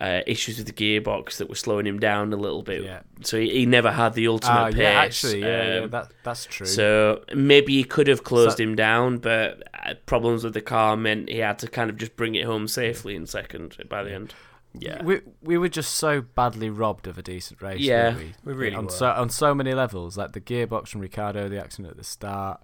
uh, 0.00 0.22
issues 0.26 0.58
with 0.58 0.66
the 0.66 0.72
gearbox 0.72 1.36
that 1.36 1.48
were 1.48 1.54
slowing 1.54 1.86
him 1.86 2.00
down 2.00 2.32
a 2.32 2.36
little 2.36 2.62
bit. 2.62 2.82
Yeah. 2.82 3.00
So 3.22 3.38
he, 3.38 3.50
he 3.50 3.66
never 3.66 3.92
had 3.92 4.14
the 4.14 4.26
ultimate 4.26 4.52
Ah, 4.52 4.66
pace. 4.70 4.76
yeah, 4.76 4.90
actually, 4.90 5.40
yeah, 5.40 5.74
yeah, 5.74 5.80
um, 5.82 5.90
that 5.90 6.12
that's 6.24 6.46
true. 6.46 6.66
so 6.66 7.22
maybe 7.32 7.74
he 7.74 7.84
could 7.84 8.08
have 8.08 8.24
closed 8.24 8.56
So- 8.58 8.64
him 8.64 8.74
down, 8.74 9.18
but 9.18 9.62
uh, 9.86 9.94
problems 10.06 10.42
with 10.42 10.54
the 10.54 10.60
car 10.62 10.96
meant 10.96 11.28
he 11.28 11.38
had 11.38 11.60
to 11.60 11.68
kind 11.68 11.90
of 11.90 11.96
just 11.96 12.16
bring 12.16 12.34
it 12.34 12.44
home 12.44 12.66
safely 12.66 13.14
in 13.14 13.26
second 13.26 13.76
by 13.88 14.02
the 14.02 14.12
end. 14.12 14.34
yeah, 14.76 15.00
we 15.04 15.20
we 15.40 15.56
were 15.56 15.68
just 15.68 15.92
so 15.94 16.20
badly 16.22 16.70
robbed 16.70 17.06
of 17.06 17.16
a 17.16 17.22
decent 17.22 17.62
race. 17.62 17.78
Yeah, 17.78 18.14
weren't 18.16 18.18
we, 18.44 18.52
we 18.52 18.58
really 18.58 18.74
on 18.76 18.86
were. 18.86 18.90
so 18.90 19.06
on 19.12 19.30
so 19.30 19.54
many 19.54 19.74
levels, 19.74 20.16
like 20.18 20.32
the 20.32 20.40
gearbox 20.40 20.88
from 20.88 21.02
Ricciardo, 21.02 21.48
the 21.48 21.60
accident 21.62 21.92
at 21.92 21.96
the 21.96 22.02
start. 22.02 22.60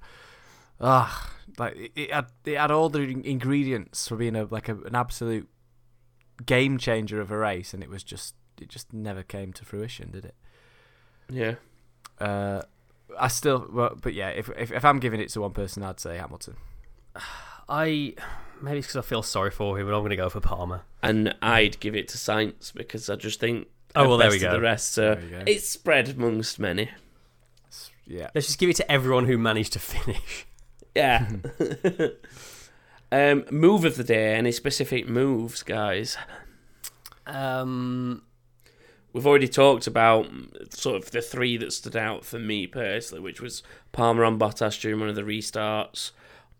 Ah, 0.80 1.30
like 1.58 1.76
it, 1.76 1.92
it 1.94 2.12
had 2.12 2.26
it 2.44 2.56
had 2.56 2.70
all 2.70 2.88
the 2.88 3.00
ingredients 3.02 4.08
for 4.08 4.16
being 4.16 4.36
a 4.36 4.44
like 4.44 4.68
a, 4.68 4.76
an 4.82 4.94
absolute 4.94 5.48
game 6.46 6.78
changer 6.78 7.20
of 7.20 7.30
a 7.30 7.36
race, 7.36 7.74
and 7.74 7.82
it 7.82 7.90
was 7.90 8.02
just 8.02 8.34
it 8.60 8.68
just 8.68 8.92
never 8.92 9.22
came 9.22 9.52
to 9.54 9.64
fruition, 9.64 10.10
did 10.10 10.24
it? 10.24 10.34
Yeah. 11.30 11.54
Uh, 12.18 12.62
I 13.18 13.28
still, 13.28 13.66
well, 13.72 13.96
but 14.00 14.14
yeah, 14.14 14.28
if, 14.28 14.48
if 14.56 14.70
if 14.72 14.84
I'm 14.84 14.98
giving 15.00 15.20
it 15.20 15.28
to 15.30 15.40
one 15.40 15.52
person, 15.52 15.82
I'd 15.82 16.00
say 16.00 16.16
Hamilton. 16.16 16.56
I 17.68 18.14
maybe 18.60 18.78
it's 18.78 18.88
because 18.88 19.04
I 19.04 19.08
feel 19.08 19.22
sorry 19.22 19.50
for 19.50 19.78
him, 19.78 19.86
but 19.86 19.94
I'm 19.94 20.00
going 20.00 20.10
to 20.10 20.16
go 20.16 20.28
for 20.28 20.40
Palmer. 20.40 20.82
And 21.02 21.34
I'd 21.40 21.78
give 21.80 21.94
it 21.94 22.08
to 22.08 22.18
Sainz 22.18 22.72
because 22.74 23.08
I 23.08 23.16
just 23.16 23.38
think 23.40 23.68
Oh, 23.94 24.08
well, 24.08 24.18
there 24.18 24.30
we 24.30 24.38
go. 24.38 24.52
the 24.52 24.60
rest. 24.60 24.92
So 24.92 25.14
There 25.14 25.22
we 25.24 25.28
go. 25.30 25.42
it's 25.46 25.68
spread 25.68 26.08
amongst 26.10 26.58
many. 26.58 26.90
Yeah, 28.06 28.28
Let's 28.34 28.48
just 28.48 28.58
give 28.58 28.68
it 28.68 28.76
to 28.76 28.90
everyone 28.90 29.26
who 29.26 29.38
managed 29.38 29.72
to 29.74 29.78
finish. 29.78 30.46
Yeah. 30.94 31.26
um, 33.12 33.44
move 33.50 33.84
of 33.84 33.96
the 33.96 34.04
day. 34.04 34.34
Any 34.34 34.52
specific 34.52 35.08
moves, 35.08 35.62
guys? 35.62 36.16
Um, 37.26 38.22
We've 39.12 39.26
already 39.26 39.48
talked 39.48 39.88
about 39.88 40.28
sort 40.70 41.02
of 41.02 41.10
the 41.10 41.20
three 41.20 41.56
that 41.56 41.72
stood 41.72 41.96
out 41.96 42.24
for 42.24 42.38
me 42.38 42.68
personally, 42.68 43.22
which 43.22 43.40
was 43.40 43.64
Palmer 43.90 44.24
on 44.24 44.38
Bottas 44.38 44.80
during 44.80 45.00
one 45.00 45.08
of 45.08 45.16
the 45.16 45.22
restarts, 45.22 46.12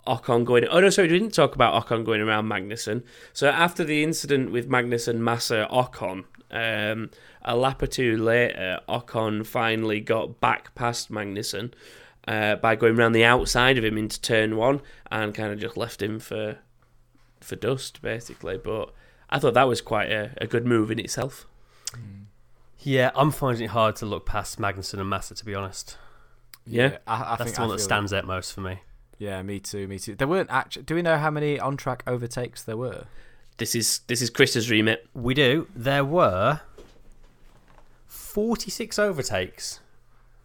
Ocon 0.06 0.44
going. 0.44 0.66
Oh 0.66 0.80
no, 0.80 0.90
sorry, 0.90 1.06
we 1.06 1.18
didn't 1.18 1.34
talk 1.34 1.54
about 1.54 1.86
Ocon 1.86 2.04
going 2.04 2.20
around 2.20 2.46
Magnussen. 2.46 3.04
So 3.32 3.48
after 3.48 3.84
the 3.84 4.02
incident 4.02 4.50
with 4.50 4.68
Magnussen, 4.68 5.18
Massa, 5.18 5.68
Ocon, 5.70 6.24
um, 6.50 7.10
a 7.42 7.54
lap 7.54 7.82
or 7.82 7.86
two 7.86 8.16
later, 8.16 8.80
Ocon 8.88 9.46
finally 9.46 10.00
got 10.00 10.40
back 10.40 10.74
past 10.74 11.12
Magnussen 11.12 11.72
uh, 12.28 12.56
by 12.56 12.76
going 12.76 12.98
around 12.98 13.12
the 13.12 13.24
outside 13.24 13.78
of 13.78 13.84
him 13.84 13.96
into 13.98 14.20
turn 14.20 14.56
one 14.56 14.80
and 15.10 15.34
kind 15.34 15.52
of 15.52 15.58
just 15.58 15.76
left 15.76 16.00
him 16.02 16.18
for 16.20 16.58
for 17.40 17.56
dust 17.56 18.02
basically. 18.02 18.58
But 18.58 18.92
I 19.30 19.38
thought 19.38 19.54
that 19.54 19.68
was 19.68 19.80
quite 19.80 20.10
a, 20.10 20.32
a 20.40 20.46
good 20.46 20.66
move 20.66 20.90
in 20.90 20.98
itself. 20.98 21.46
yeah, 22.80 23.10
I'm 23.14 23.30
finding 23.30 23.64
it 23.64 23.70
hard 23.70 23.96
to 23.96 24.06
look 24.06 24.26
past 24.26 24.58
Magnussen 24.58 24.98
and 25.00 25.08
Massa, 25.08 25.34
to 25.34 25.44
be 25.44 25.54
honest. 25.54 25.96
Yeah. 26.66 26.98
I, 27.06 27.34
I 27.34 27.36
That's 27.36 27.44
think 27.44 27.56
the 27.56 27.60
one 27.62 27.70
I 27.70 27.72
that 27.72 27.78
feel- 27.78 27.84
stands 27.84 28.12
out 28.12 28.26
most 28.26 28.52
for 28.52 28.60
me. 28.60 28.80
Yeah, 29.18 29.42
me 29.42 29.60
too, 29.60 29.86
me 29.86 29.98
too. 29.98 30.14
There 30.14 30.26
weren't 30.28 30.48
actually. 30.50 30.84
Do 30.84 30.94
we 30.94 31.02
know 31.02 31.18
how 31.18 31.30
many 31.30 31.60
on 31.60 31.76
track 31.76 32.02
overtakes 32.06 32.62
there 32.62 32.76
were? 32.78 33.04
This 33.58 33.74
is 33.74 34.00
this 34.06 34.22
is 34.22 34.30
Chris's 34.30 34.70
remit. 34.70 35.06
We 35.12 35.34
do. 35.34 35.66
There 35.76 36.04
were 36.06 36.60
46 38.06 38.98
overtakes, 38.98 39.80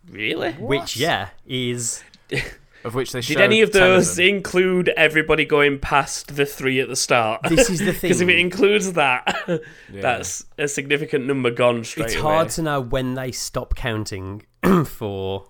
Really? 0.10 0.52
which, 0.54 0.98
yeah, 0.98 1.30
is. 1.48 2.04
Of 2.84 2.94
which 2.94 3.14
they 3.14 3.22
Did 3.22 3.42
any 3.42 3.62
of 3.62 3.72
those 3.72 4.16
them. 4.16 4.28
include 4.28 4.90
everybody 4.90 5.44
going 5.44 5.80
past 5.80 6.36
the 6.36 6.46
three 6.46 6.80
at 6.80 6.88
the 6.88 6.96
start? 6.96 7.42
This 7.50 7.68
is 7.68 7.80
the 7.80 7.86
thing 7.94 8.02
Because 8.10 8.22
if 8.22 8.30
it 8.30 8.38
includes 8.38 8.94
that, 8.94 9.26
Yeah. 9.92 10.02
that's 10.02 10.46
a 10.60 10.68
significant 10.68 11.26
number 11.26 11.50
gone 11.50 11.84
straight 11.84 12.06
It's 12.06 12.14
away. 12.14 12.22
hard 12.22 12.50
to 12.52 12.62
know 12.62 12.80
when 12.80 13.16
they 13.16 13.32
stop 13.32 13.74
counting 13.76 14.44
for. 14.86 15.48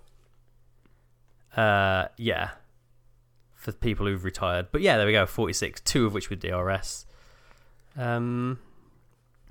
Uh, 1.57 2.05
yeah. 2.15 2.51
For 3.53 3.73
people 3.73 4.05
who've 4.05 4.23
retired. 4.23 4.67
But 4.71 4.79
yeah, 4.79 4.95
there 4.95 5.05
we 5.05 5.11
go 5.11 5.25
46, 5.25 5.81
two 5.81 6.05
of 6.05 6.13
which 6.13 6.29
were 6.29 6.37
DRS. 6.37 7.05
Um, 7.97 8.59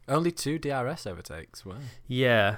only 0.09 0.30
two 0.30 0.59
DRS 0.59 1.07
overtakes. 1.07 1.66
Wow. 1.66 1.74
yeah. 2.09 2.57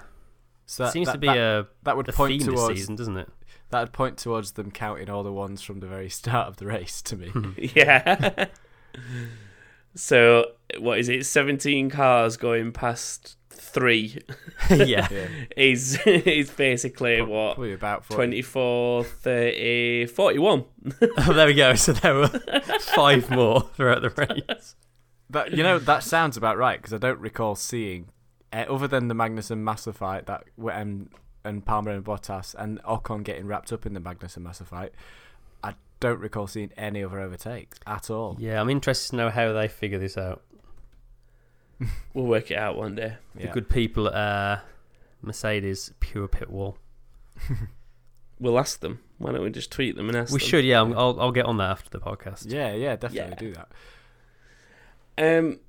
So 0.66 0.84
that, 0.84 0.92
Seems 0.92 1.06
that, 1.06 1.12
to 1.12 1.18
be 1.18 1.28
that, 1.28 1.36
a, 1.36 1.66
that 1.84 1.96
would 1.96 2.08
a 2.08 2.12
point 2.12 2.42
theme 2.42 2.54
towards 2.54 2.78
season, 2.78 2.96
doesn't 2.96 3.16
it? 3.16 3.28
that 3.70 3.80
would 3.80 3.92
point 3.92 4.16
towards 4.16 4.52
them 4.52 4.70
counting 4.70 5.10
all 5.10 5.22
the 5.22 5.32
ones 5.32 5.62
from 5.62 5.80
the 5.80 5.86
very 5.86 6.08
start 6.20 6.48
of 6.48 6.56
the 6.56 6.66
race 6.66 7.02
to 7.02 7.16
me. 7.16 7.28
Hmm. 7.28 7.52
Yeah. 7.74 8.46
so 9.94 10.52
what 10.78 10.98
is 10.98 11.08
it? 11.08 11.26
Seventeen 11.26 11.90
cars 11.90 12.36
going 12.36 12.72
past 12.72 13.36
three 13.50 14.20
yeah. 14.70 15.08
yeah, 15.10 15.28
is 15.56 15.98
is 16.06 16.50
basically 16.50 17.20
what 17.20 17.56
probably 17.56 17.72
about 17.72 18.04
40. 18.04 18.16
24, 18.16 19.04
30, 19.04 20.06
41. 20.06 20.64
oh, 21.18 21.32
there 21.32 21.46
we 21.46 21.54
go. 21.54 21.74
So 21.74 21.92
there 21.92 22.14
were 22.14 22.28
five 22.80 23.30
more 23.30 23.62
throughout 23.74 24.02
the 24.02 24.10
race. 24.10 24.76
That 25.30 25.52
you 25.52 25.62
know 25.62 25.78
that 25.78 26.04
sounds 26.04 26.36
about 26.36 26.56
right 26.56 26.78
because 26.78 26.94
I 26.94 26.98
don't 26.98 27.18
recall 27.18 27.54
seeing, 27.54 28.08
uh, 28.56 28.72
other 28.72 28.88
than 28.88 29.08
the 29.08 29.14
Magnussen 29.14 29.58
Massa 29.58 29.92
fight 29.92 30.26
that 30.26 30.44
and 30.72 31.08
and 31.44 31.64
Palmer 31.64 31.90
and 31.92 32.04
Bottas 32.04 32.54
and 32.58 32.82
Ocon 32.82 33.22
getting 33.22 33.46
wrapped 33.46 33.72
up 33.72 33.86
in 33.86 33.92
the 33.94 34.00
Magnussen 34.00 34.38
Massa 34.42 34.64
fight. 34.64 34.92
I 35.62 35.74
don't 36.00 36.18
recall 36.20 36.46
seeing 36.46 36.70
any 36.76 37.04
other 37.04 37.20
overtakes 37.20 37.78
at 37.86 38.10
all. 38.10 38.36
Yeah, 38.40 38.60
I'm 38.60 38.70
interested 38.70 39.10
to 39.10 39.16
know 39.16 39.30
how 39.30 39.52
they 39.52 39.68
figure 39.68 39.98
this 39.98 40.16
out. 40.18 40.42
We'll 42.14 42.24
work 42.26 42.50
it 42.50 42.56
out 42.56 42.76
one 42.76 42.94
day. 42.94 43.16
The 43.34 43.44
Yeah. 43.44 43.52
good 43.52 43.68
people 43.68 44.08
at 44.08 44.14
uh, 44.14 44.60
Mercedes 45.22 45.92
Pure 46.00 46.28
Pit 46.28 46.50
Wall. 46.50 46.78
We'll 48.38 48.58
ask 48.58 48.80
them. 48.80 49.00
Why 49.16 49.32
don't 49.32 49.42
we 49.42 49.50
just 49.50 49.70
tweet 49.70 49.96
them 49.96 50.08
and 50.08 50.16
ask 50.18 50.30
We 50.32 50.38
them? 50.40 50.46
should, 50.48 50.64
yeah. 50.66 50.76
I'm- 50.78 50.92
I'll, 50.92 51.18
I'll 51.18 51.32
get 51.32 51.46
on 51.46 51.56
that 51.56 51.70
after 51.70 51.88
the 51.88 52.00
podcast. 52.00 52.44
Yeah, 52.52 52.74
yeah, 52.74 52.94
definitely 52.96 53.30
Yeah. 53.30 53.34
do 53.34 53.54
that. 55.16 55.38
Um, 55.38 55.60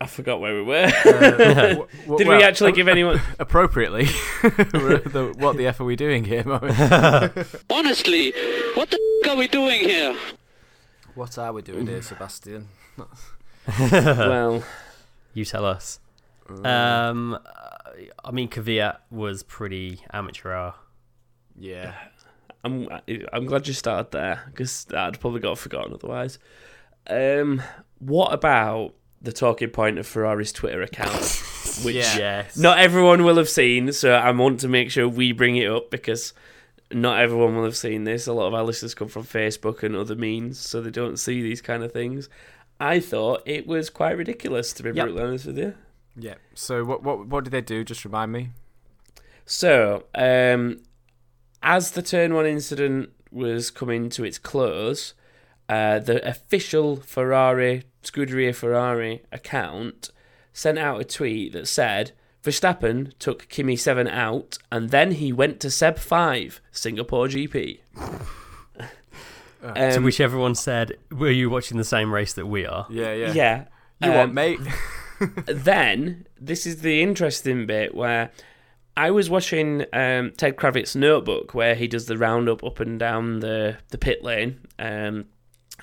I 0.00 0.06
forgot 0.06 0.40
where 0.40 0.54
we 0.54 0.62
were. 0.62 0.84
Uh, 0.84 0.90
w- 1.10 1.74
w- 1.76 2.18
Did 2.18 2.26
well, 2.28 2.38
we 2.38 2.42
actually 2.44 2.72
give 2.72 2.88
anyone? 2.88 3.20
appropriately? 3.38 4.04
the, 4.42 5.32
what 5.38 5.56
the 5.56 5.66
f 5.66 5.80
are 5.80 5.84
we 5.84 5.96
doing 5.96 6.24
here, 6.24 6.42
Honestly, 7.70 8.32
what 8.74 8.90
the 8.90 8.98
f- 9.24 9.30
are 9.30 9.36
we 9.36 9.46
doing 9.48 9.80
here? 9.80 10.16
What 11.14 11.38
are 11.38 11.52
we 11.52 11.62
doing 11.62 11.86
here, 11.86 12.02
Sebastian? 12.02 12.68
well, 13.78 14.62
You 15.32 15.44
tell 15.44 15.64
us. 15.64 16.00
Um, 16.64 17.38
I 18.24 18.30
mean, 18.32 18.48
Kvyat 18.48 18.96
was 19.10 19.42
pretty 19.42 20.00
amateur. 20.12 20.72
yeah, 21.56 21.94
I'm 22.64 22.88
I'm 23.32 23.46
glad 23.46 23.66
you 23.68 23.72
started 23.74 24.10
there 24.12 24.42
because 24.46 24.86
I'd 24.94 25.20
probably 25.20 25.40
got 25.40 25.56
forgotten 25.58 25.94
otherwise. 25.94 26.38
Um, 27.06 27.62
what 27.98 28.32
about 28.34 28.94
the 29.24 29.32
talking 29.32 29.70
point 29.70 29.98
of 29.98 30.06
Ferrari's 30.06 30.52
Twitter 30.52 30.82
account, 30.82 31.12
which 31.82 31.96
Yeah. 31.96 32.16
Yes. 32.18 32.56
not 32.56 32.78
everyone 32.78 33.24
will 33.24 33.36
have 33.36 33.48
seen? 33.48 33.92
So 33.92 34.12
I 34.12 34.30
want 34.30 34.60
to 34.60 34.68
make 34.68 34.90
sure 34.90 35.08
we 35.08 35.32
bring 35.32 35.56
it 35.56 35.68
up 35.70 35.90
because 35.90 36.32
not 36.92 37.18
everyone 37.20 37.56
will 37.56 37.64
have 37.64 37.76
seen 37.76 38.04
this. 38.04 38.26
A 38.26 38.32
lot 38.32 38.46
of 38.48 38.54
our 38.54 38.62
listeners 38.62 38.94
come 38.94 39.08
from 39.08 39.24
Facebook 39.24 39.82
and 39.82 39.96
other 39.96 40.14
means, 40.14 40.58
so 40.60 40.80
they 40.80 40.90
don't 40.90 41.16
see 41.18 41.42
these 41.42 41.60
kind 41.62 41.82
of 41.82 41.90
things. 41.92 42.28
I 42.78 43.00
thought 43.00 43.42
it 43.46 43.66
was 43.66 43.88
quite 43.90 44.16
ridiculous, 44.16 44.72
to 44.74 44.82
be 44.82 44.90
Yep. 44.90 45.04
brutally 45.06 45.22
honest 45.22 45.46
with 45.46 45.58
you. 45.58 45.74
yeah. 46.16 46.34
So 46.54 46.84
what 46.84 47.02
what 47.02 47.26
what 47.26 47.44
did 47.44 47.50
they 47.50 47.60
do? 47.62 47.82
Just 47.84 48.04
remind 48.04 48.30
me. 48.32 48.50
So, 49.46 50.04
um, 50.14 50.82
as 51.62 51.92
the 51.92 52.02
turn 52.02 52.34
one 52.34 52.46
incident 52.46 53.10
was 53.30 53.70
coming 53.70 54.08
to 54.10 54.24
its 54.24 54.38
close, 54.38 55.14
uh, 55.68 55.98
the 55.98 56.26
official 56.28 56.96
Ferrari 56.96 57.84
Scuderia 58.04 58.54
Ferrari 58.54 59.22
account 59.32 60.10
sent 60.52 60.78
out 60.78 61.00
a 61.00 61.04
tweet 61.04 61.52
that 61.52 61.66
said 61.66 62.12
Verstappen 62.42 63.12
took 63.18 63.48
Kimi 63.48 63.76
7 63.76 64.06
out 64.06 64.58
and 64.70 64.90
then 64.90 65.12
he 65.12 65.32
went 65.32 65.60
to 65.60 65.70
Seb 65.70 65.98
5, 65.98 66.60
Singapore 66.70 67.26
GP. 67.26 67.80
to 69.62 69.96
Um, 69.96 70.04
which 70.04 70.20
everyone 70.20 70.54
said, 70.54 70.98
"Were 71.10 71.30
you 71.30 71.48
watching 71.48 71.78
the 71.78 71.84
same 71.84 72.12
race 72.12 72.34
that 72.34 72.46
we 72.46 72.66
are?" 72.66 72.86
Yeah, 72.90 73.14
yeah. 73.14 73.32
yeah. 73.32 73.64
You 74.02 74.10
um, 74.10 74.16
what, 74.16 74.32
mate? 74.32 74.60
then 75.46 76.26
this 76.40 76.66
is 76.66 76.82
the 76.82 77.02
interesting 77.02 77.66
bit 77.66 77.94
where 77.94 78.30
I 78.96 79.10
was 79.10 79.30
watching 79.30 79.82
um, 79.92 80.32
Ted 80.36 80.56
Kravitz's 80.56 80.96
notebook 80.96 81.54
where 81.54 81.74
he 81.74 81.88
does 81.88 82.06
the 82.06 82.18
roundup 82.18 82.62
up 82.62 82.80
and 82.80 82.98
down 82.98 83.40
the 83.40 83.78
the 83.88 83.98
pit 83.98 84.22
lane 84.22 84.60
um, 84.78 85.26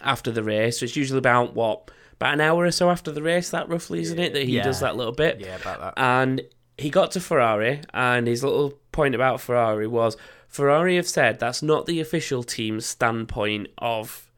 after 0.01 0.31
the 0.31 0.43
race. 0.43 0.79
So 0.79 0.85
it's 0.85 0.95
usually 0.95 1.19
about 1.19 1.55
what 1.55 1.91
about 2.21 2.33
an 2.35 2.41
hour 2.41 2.63
or 2.65 2.71
so 2.71 2.89
after 2.89 3.11
the 3.11 3.21
race, 3.23 3.49
that 3.49 3.67
roughly, 3.69 4.01
isn't 4.01 4.19
it? 4.19 4.33
That 4.33 4.43
he 4.43 4.55
Yeah. 4.57 4.63
does 4.63 4.79
that 4.79 4.95
little 4.95 5.13
bit. 5.13 5.39
yeah, 5.39 5.55
about 5.55 5.79
that. 5.79 5.93
And 5.97 6.41
he 6.77 6.89
got 6.89 7.11
to 7.11 7.19
Ferrari, 7.19 7.81
and 7.93 8.27
his 8.27 8.43
little 8.43 8.79
point 8.91 9.13
about 9.15 9.41
Ferrari 9.41 9.87
was 9.87 10.17
Ferrari 10.47 10.95
have 10.97 11.07
said 11.07 11.39
that's 11.39 11.61
not 11.63 11.85
the 11.85 11.99
official 11.99 12.43
team's 12.43 12.85
standpoint 12.85 13.67
of 13.77 14.29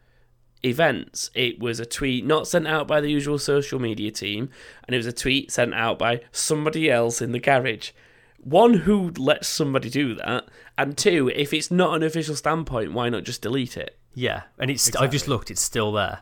events. 0.64 1.30
It 1.34 1.60
was 1.60 1.80
a 1.80 1.86
tweet 1.86 2.26
not 2.26 2.48
sent 2.48 2.68
out 2.68 2.88
by 2.88 3.02
the 3.02 3.10
usual 3.10 3.38
social 3.40 3.80
media 3.80 4.12
team, 4.12 4.50
and 4.88 4.94
it 4.94 4.98
was 4.98 5.06
a 5.08 5.12
tweet 5.14 5.52
sent 5.52 5.74
out 5.74 6.00
by 6.00 6.22
somebody 6.32 6.90
else 6.90 7.22
in 7.22 7.32
the 7.32 7.40
garage. 7.40 7.92
One, 8.38 8.74
who 8.80 9.12
lets 9.18 9.48
somebody 9.48 9.90
do 9.90 10.16
that? 10.16 10.46
And 10.78 10.98
two, 10.98 11.32
if 11.34 11.54
it's 11.54 11.72
not 11.72 11.96
an 11.96 12.04
official 12.04 12.36
standpoint, 12.36 12.94
why 12.94 13.10
not 13.10 13.24
just 13.24 13.42
delete 13.42 13.78
it? 13.78 13.98
Yeah, 14.16 14.44
and 14.60 14.70
it's. 14.70 14.96
I've 14.96 15.12
just 15.12 15.28
looked; 15.28 15.50
it's 15.50 15.62
still 15.62 15.92
there. 15.92 16.20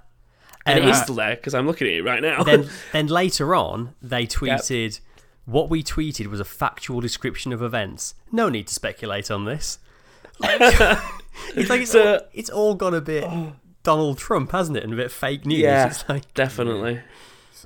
And 0.66 0.80
Um, 0.80 0.88
it 0.88 0.92
is 0.92 1.02
still 1.02 1.16
there 1.16 1.36
because 1.36 1.54
I'm 1.56 1.66
looking 1.68 1.88
at 1.88 1.94
it 1.94 2.04
right 2.04 2.22
now. 2.22 2.44
then, 2.44 2.70
then 2.94 3.08
later 3.08 3.56
on, 3.56 3.96
they 4.02 4.26
tweeted 4.28 5.00
what 5.46 5.70
we 5.70 5.84
tweeted 5.84 6.28
was 6.28 6.40
a 6.40 6.46
factual 6.46 7.02
description 7.02 7.52
of 7.52 7.62
events. 7.64 8.14
No 8.32 8.48
need 8.50 8.68
to 8.68 8.74
speculate 8.74 9.32
on 9.32 9.46
this. 9.46 9.80
Like, 10.40 10.60
it's 11.56 11.70
like 11.70 11.82
it's, 11.82 11.92
So- 11.92 12.14
all, 12.16 12.20
it's 12.34 12.50
all 12.50 12.76
gone 12.76 12.94
a 12.94 13.02
bit 13.02 13.26
Donald 13.84 14.18
Trump, 14.20 14.52
hasn't 14.52 14.78
it, 14.78 14.84
and 14.84 14.94
a 14.94 14.96
bit 14.96 15.12
fake 15.12 15.46
news. 15.46 15.60
Yeah. 15.60 15.88
It's 15.88 16.08
like 16.08 16.32
Definitely. 16.36 17.02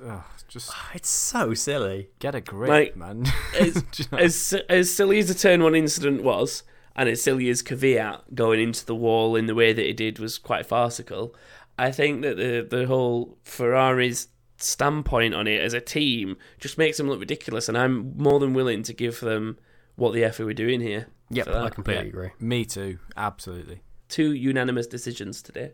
Ugh, 0.05 0.21
just 0.47 0.71
it's 0.93 1.09
so 1.09 1.53
silly. 1.53 2.09
get 2.19 2.35
a 2.35 2.41
grip, 2.41 2.69
Like, 2.69 2.95
man. 2.97 3.25
as, 3.59 3.73
Do 3.91 4.03
you 4.03 4.05
know? 4.11 4.17
as 4.17 4.53
as 4.69 4.93
silly 4.93 5.19
as 5.19 5.27
the 5.27 5.33
turn 5.33 5.61
one 5.63 5.75
incident 5.75 6.23
was, 6.23 6.63
and 6.95 7.09
as 7.09 7.21
silly 7.21 7.49
as 7.49 7.61
Kvyat 7.61 8.33
going 8.33 8.61
into 8.61 8.85
the 8.85 8.95
wall 8.95 9.35
in 9.35 9.47
the 9.47 9.55
way 9.55 9.73
that 9.73 9.85
he 9.85 9.91
did 9.93 10.17
was 10.19 10.37
quite 10.37 10.65
farcical. 10.65 11.33
I 11.78 11.91
think 11.91 12.21
that 12.21 12.38
the 12.38 12.65
the 12.69 12.88
whole 12.88 13.38
Ferrari's 13.43 14.28
standpoint 14.57 15.34
on 15.36 15.47
it 15.47 15.61
as 15.61 15.73
a 15.73 15.82
team 15.82 16.38
just 16.59 16.78
makes 16.78 16.97
them 16.97 17.07
look 17.09 17.19
ridiculous, 17.19 17.67
and 17.67 17.78
I'm 17.78 18.15
more 18.17 18.39
than 18.39 18.53
willing 18.53 18.84
to 18.84 18.93
give 18.93 19.19
them 19.19 19.57
what 19.95 20.13
the 20.13 20.23
F 20.23 20.39
are 20.39 20.45
we 20.45 20.53
doing 20.53 20.80
here. 20.82 21.07
Yep. 21.30 21.47
I 21.49 21.69
completely 21.69 22.03
Yeah. 22.03 22.09
agree. 22.09 22.30
Me 22.39 22.65
too, 22.65 22.99
absolutely. 23.17 23.82
Two 24.07 24.34
unanimous 24.34 24.88
decisions 24.88 25.41
today, 25.41 25.71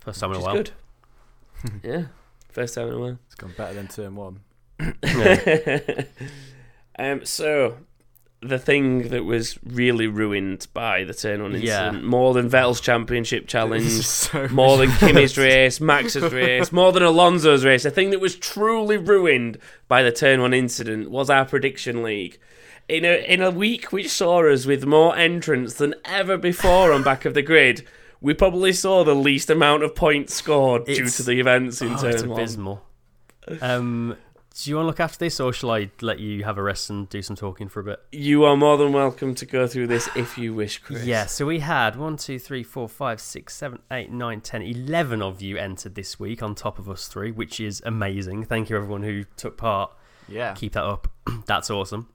First 0.00 0.20
time 0.20 0.30
in 0.30 0.36
a 0.36 0.40
while. 0.40 0.54
good. 0.54 0.70
yeah, 1.82 2.04
first 2.50 2.74
time 2.74 2.88
in 2.88 2.94
a 2.94 2.98
while. 2.98 3.18
It's 3.26 3.34
gone 3.34 3.52
better 3.56 3.74
than 3.74 3.88
turn 3.88 4.14
one. 4.16 4.40
um, 6.98 7.24
so 7.24 7.76
the 8.42 8.58
thing 8.58 9.08
that 9.10 9.24
was 9.24 9.58
really 9.64 10.06
ruined 10.08 10.66
by 10.74 11.04
the 11.04 11.14
turn 11.14 11.40
on 11.40 11.52
Yeah. 11.52 11.86
incident, 11.86 12.04
more 12.04 12.34
than 12.34 12.50
Vettel's 12.50 12.80
championship 12.80 13.46
challenge, 13.46 13.90
so 14.06 14.48
more 14.48 14.76
than 14.76 14.90
Kimi's 14.90 15.38
race, 15.38 15.80
Max's 15.80 16.32
race, 16.32 16.72
more 16.72 16.90
than 16.92 17.02
Alonso's 17.04 17.64
race, 17.64 17.84
the 17.84 17.90
thing 17.90 18.10
that 18.10 18.20
was 18.20 18.34
truly 18.34 18.96
ruined 18.96 19.58
by 19.86 20.02
the 20.02 20.10
turn 20.12 20.40
one 20.40 20.52
incident 20.52 21.10
was 21.10 21.30
our 21.30 21.44
prediction 21.44 22.02
league. 22.02 22.38
In 22.88 23.04
a 23.04 23.24
in 23.32 23.40
a 23.40 23.50
week 23.52 23.92
which 23.92 24.08
saw 24.10 24.44
us 24.52 24.66
with 24.66 24.84
more 24.84 25.16
entrants 25.16 25.74
than 25.74 25.94
ever 26.04 26.36
before 26.36 26.92
on 26.92 27.04
back 27.04 27.24
of 27.24 27.32
the 27.34 27.40
grid, 27.42 27.86
we 28.20 28.34
probably 28.34 28.72
saw 28.72 29.04
the 29.04 29.14
least 29.14 29.50
amount 29.50 29.84
of 29.84 29.94
points 29.94 30.34
scored 30.34 30.84
due 30.86 31.08
to 31.08 31.22
the 31.22 31.38
events 31.38 31.80
in 31.80 31.92
Oh, 31.94 31.96
turn 31.96 32.10
it's 32.14 32.22
abysmal. 32.22 32.84
Um, 33.60 34.16
do 34.54 34.70
you 34.70 34.76
want 34.76 34.84
to 34.84 34.88
look 34.88 35.00
after 35.00 35.18
this, 35.18 35.40
or 35.40 35.52
shall 35.52 35.70
I 35.70 35.90
let 36.00 36.20
you 36.20 36.44
have 36.44 36.58
a 36.58 36.62
rest 36.62 36.90
and 36.90 37.08
do 37.08 37.22
some 37.22 37.36
talking 37.36 37.68
for 37.68 37.80
a 37.80 37.84
bit? 37.84 38.00
You 38.12 38.44
are 38.44 38.56
more 38.56 38.76
than 38.76 38.92
welcome 38.92 39.34
to 39.36 39.46
go 39.46 39.66
through 39.66 39.86
this 39.86 40.08
if 40.14 40.36
you 40.36 40.54
wish, 40.54 40.78
Chris. 40.78 41.04
Yeah, 41.04 41.26
so 41.26 41.46
we 41.46 41.60
had 41.60 41.96
one, 41.96 42.16
two, 42.16 42.38
three, 42.38 42.62
four, 42.62 42.88
five, 42.88 43.20
six, 43.20 43.54
seven, 43.54 43.80
eight, 43.90 44.10
nine, 44.10 44.40
ten, 44.40 44.62
eleven 44.62 45.22
of 45.22 45.40
you 45.40 45.56
entered 45.56 45.94
this 45.94 46.20
week 46.20 46.42
on 46.42 46.54
top 46.54 46.78
of 46.78 46.88
us 46.88 47.08
three, 47.08 47.30
which 47.30 47.60
is 47.60 47.82
amazing. 47.86 48.44
Thank 48.44 48.68
you, 48.70 48.76
everyone 48.76 49.02
who 49.02 49.24
took 49.36 49.56
part. 49.56 49.92
Yeah. 50.28 50.54
Keep 50.54 50.74
that 50.74 50.84
up. 50.84 51.08
That's 51.46 51.70
awesome. 51.70 52.08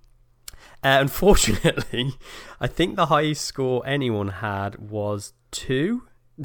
Uh, 0.83 0.97
unfortunately, 1.01 2.13
I 2.59 2.67
think 2.67 2.95
the 2.95 3.07
highest 3.07 3.45
score 3.45 3.83
anyone 3.85 4.29
had 4.29 4.77
was 4.77 5.33
two. 5.51 6.03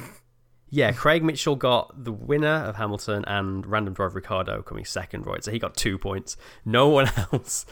Yeah, 0.75 0.93
Craig 0.93 1.23
Mitchell 1.23 1.55
got 1.55 2.03
the 2.03 2.13
winner 2.13 2.65
of 2.65 2.77
Hamilton 2.77 3.25
and 3.27 3.67
random 3.67 3.93
driver 3.93 4.15
Ricciardo 4.15 4.63
coming 4.63 4.87
second, 4.87 5.27
right? 5.27 5.45
So 5.45 5.51
he 5.51 5.59
got 5.59 5.77
two 5.77 5.99
points. 5.99 6.35
No 6.65 6.89
one 6.99 7.11
else. 7.31 7.67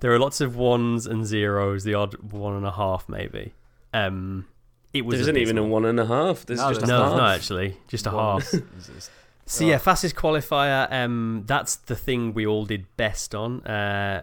There 0.00 0.10
are 0.12 0.18
lots 0.18 0.40
of 0.40 0.56
ones 0.56 1.06
and 1.06 1.26
zeros, 1.26 1.84
the 1.84 1.92
odd 1.92 2.14
one 2.32 2.56
and 2.56 2.64
a 2.66 2.70
half 2.72 3.08
maybe. 3.10 3.52
Um, 3.92 4.46
it 4.94 5.04
was 5.04 5.16
There 5.16 5.20
isn't 5.24 5.36
even 5.36 5.58
a 5.58 5.64
one 5.64 5.84
and 5.84 6.00
a 6.00 6.06
half. 6.06 6.46
There's 6.46 6.58
No, 6.60 6.68
just 6.70 6.80
there's 6.80 6.90
a 6.90 6.92
No, 6.94 7.02
half. 7.04 7.16
there's 7.18 7.36
actually. 7.40 7.76
Just 7.88 8.06
a 8.06 8.10
One. 8.10 8.40
half. 8.40 8.54
It's- 8.54 8.88
it's- 8.88 9.10
So 9.44 9.64
yeah, 9.66 9.76
fastest 9.78 10.16
qualifier. 10.16 10.90
Um, 10.90 11.44
that's 11.46 11.76
the 11.76 11.94
thing 11.94 12.32
we 12.32 12.46
all 12.46 12.64
did 12.64 12.86
best 12.96 13.34
on. 13.34 13.60
Uh, 13.66 14.22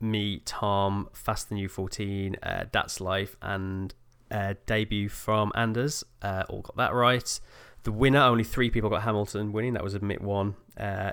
me, 0.00 0.40
Tom, 0.46 1.08
Fast 1.12 1.50
than 1.50 1.58
You 1.58 1.68
14, 1.68 2.36
uh, 2.42 2.64
That's 2.72 3.00
Life, 3.02 3.36
and 3.42 3.94
uh, 4.30 4.54
debut 4.66 5.08
from 5.08 5.52
Anders. 5.54 6.04
Uh, 6.22 6.44
all 6.48 6.62
got 6.62 6.76
that 6.76 6.94
right. 6.94 7.40
The 7.82 7.92
winner, 7.92 8.20
only 8.20 8.44
three 8.44 8.70
people 8.70 8.90
got 8.90 9.02
Hamilton 9.02 9.52
winning. 9.52 9.72
That 9.74 9.82
was 9.84 9.94
admit 9.94 10.20
one. 10.20 10.54
Uh, 10.76 11.12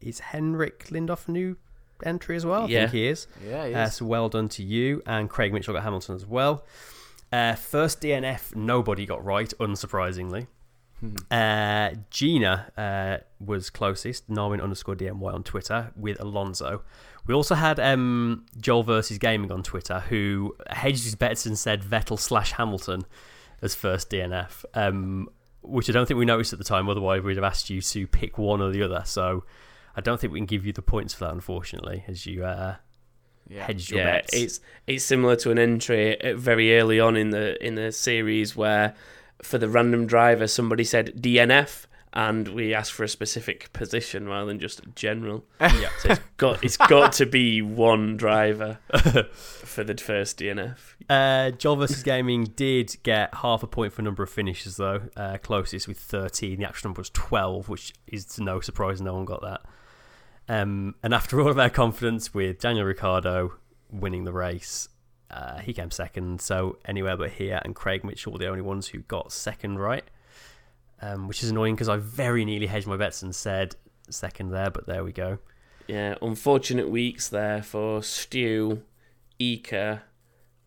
is 0.00 0.18
Henrik 0.18 0.86
Lindoff 0.88 1.28
a 1.28 1.30
new 1.30 1.56
entry 2.04 2.34
as 2.36 2.44
well? 2.44 2.64
I 2.64 2.66
Yeah. 2.66 2.80
think 2.80 2.92
he 2.92 3.06
is. 3.06 3.26
yeah, 3.46 3.66
he 3.68 3.74
Uh, 3.74 3.86
is. 3.86 3.94
so 3.94 4.04
well 4.06 4.28
done 4.28 4.48
to 4.50 4.62
you. 4.64 5.02
And 5.06 5.30
Craig 5.30 5.52
Mitchell 5.52 5.74
got 5.74 5.84
Hamilton 5.84 6.16
as 6.16 6.26
well. 6.26 6.64
Uh, 7.32 7.54
first 7.54 8.00
DNF, 8.02 8.54
nobody 8.56 9.06
got 9.06 9.24
right, 9.24 9.52
unsurprisingly. 9.60 10.48
Uh, 11.30 11.90
Gina 12.10 12.70
uh, 12.76 13.24
was 13.40 13.70
closest, 13.70 14.28
Norman 14.28 14.60
underscore 14.60 14.94
DMY 14.94 15.32
on 15.34 15.42
Twitter 15.42 15.92
with 15.96 16.20
Alonso. 16.20 16.82
We 17.26 17.34
also 17.34 17.54
had 17.54 17.78
um, 17.78 18.46
Joel 18.60 18.82
versus 18.82 19.18
Gaming 19.18 19.52
on 19.52 19.62
Twitter, 19.62 20.00
who 20.00 20.56
hedged 20.68 21.04
his 21.04 21.14
bets 21.14 21.46
and 21.46 21.56
said 21.58 21.82
Vettel 21.82 22.18
slash 22.18 22.52
Hamilton 22.52 23.04
as 23.60 23.74
first 23.74 24.10
DNF, 24.10 24.64
um, 24.74 25.28
which 25.62 25.88
I 25.88 25.92
don't 25.92 26.06
think 26.06 26.18
we 26.18 26.24
noticed 26.24 26.52
at 26.52 26.58
the 26.58 26.64
time. 26.64 26.88
Otherwise, 26.88 27.22
we'd 27.22 27.36
have 27.36 27.44
asked 27.44 27.70
you 27.70 27.80
to 27.80 28.06
pick 28.08 28.38
one 28.38 28.60
or 28.60 28.70
the 28.70 28.82
other. 28.82 29.02
So 29.04 29.44
I 29.96 30.00
don't 30.00 30.20
think 30.20 30.32
we 30.32 30.40
can 30.40 30.46
give 30.46 30.66
you 30.66 30.72
the 30.72 30.82
points 30.82 31.14
for 31.14 31.26
that, 31.26 31.32
unfortunately, 31.32 32.02
as 32.08 32.26
you 32.26 32.44
uh, 32.44 32.74
yeah. 33.48 33.66
hedged 33.66 33.90
your 33.90 34.00
Yeah, 34.00 34.12
bets. 34.12 34.34
it's 34.34 34.60
it's 34.88 35.04
similar 35.04 35.36
to 35.36 35.50
an 35.52 35.58
entry 35.58 36.20
uh, 36.20 36.34
very 36.36 36.76
early 36.78 36.98
on 36.98 37.16
in 37.16 37.30
the 37.30 37.64
in 37.64 37.76
the 37.76 37.92
series 37.92 38.56
where 38.56 38.94
for 39.42 39.58
the 39.58 39.68
random 39.68 40.06
driver 40.06 40.46
somebody 40.46 40.84
said 40.84 41.14
DNF 41.22 41.86
and 42.14 42.48
we 42.48 42.74
asked 42.74 42.92
for 42.92 43.04
a 43.04 43.08
specific 43.08 43.72
position 43.72 44.28
rather 44.28 44.46
than 44.46 44.58
just 44.58 44.82
general. 44.94 45.44
yeah. 45.60 45.88
So 46.00 46.10
it's 46.10 46.20
got 46.36 46.64
it's 46.64 46.76
got 46.76 47.12
to 47.14 47.26
be 47.26 47.62
one 47.62 48.16
driver 48.16 48.78
for 49.32 49.84
the 49.84 49.96
first 49.96 50.38
DNF. 50.38 50.78
Uh, 51.08 51.50
Joel 51.52 51.76
versus 51.76 52.02
Gaming 52.02 52.44
did 52.44 52.96
get 53.02 53.34
half 53.36 53.62
a 53.62 53.66
point 53.66 53.92
for 53.92 54.02
number 54.02 54.22
of 54.22 54.30
finishes, 54.30 54.76
though. 54.76 55.08
Uh, 55.16 55.38
closest 55.38 55.88
with 55.88 55.98
13. 55.98 56.58
The 56.58 56.64
actual 56.64 56.88
number 56.88 57.00
was 57.00 57.10
12, 57.10 57.68
which 57.68 57.94
is 58.06 58.38
no 58.38 58.60
surprise 58.60 59.00
no 59.00 59.14
one 59.14 59.24
got 59.24 59.42
that. 59.42 59.62
Um, 60.48 60.96
and 61.02 61.14
after 61.14 61.40
all 61.40 61.48
of 61.48 61.58
our 61.58 61.70
confidence 61.70 62.34
with 62.34 62.58
Daniel 62.58 62.84
Ricciardo 62.84 63.54
winning 63.90 64.24
the 64.24 64.32
race, 64.32 64.88
uh, 65.30 65.58
he 65.60 65.72
came 65.72 65.90
second. 65.90 66.40
So 66.40 66.78
anywhere 66.84 67.16
but 67.16 67.30
here 67.30 67.60
and 67.64 67.74
Craig 67.74 68.04
Mitchell 68.04 68.32
were 68.32 68.38
the 68.38 68.48
only 68.48 68.62
ones 68.62 68.88
who 68.88 68.98
got 69.00 69.32
second 69.32 69.78
right, 69.78 70.04
um, 71.02 71.28
which 71.28 71.42
is 71.42 71.50
annoying 71.50 71.74
because 71.74 71.88
I 71.88 71.96
very 71.96 72.44
nearly 72.44 72.66
hedged 72.66 72.86
my 72.86 72.96
bets 72.96 73.22
and 73.22 73.34
said 73.34 73.76
second 74.08 74.50
there, 74.50 74.70
but 74.70 74.86
there 74.86 75.04
we 75.04 75.12
go. 75.12 75.38
Yeah, 75.88 76.14
unfortunate 76.22 76.88
weeks 76.88 77.28
there 77.28 77.62
for 77.62 78.02
Stu, 78.02 78.82
Ika, 79.38 80.02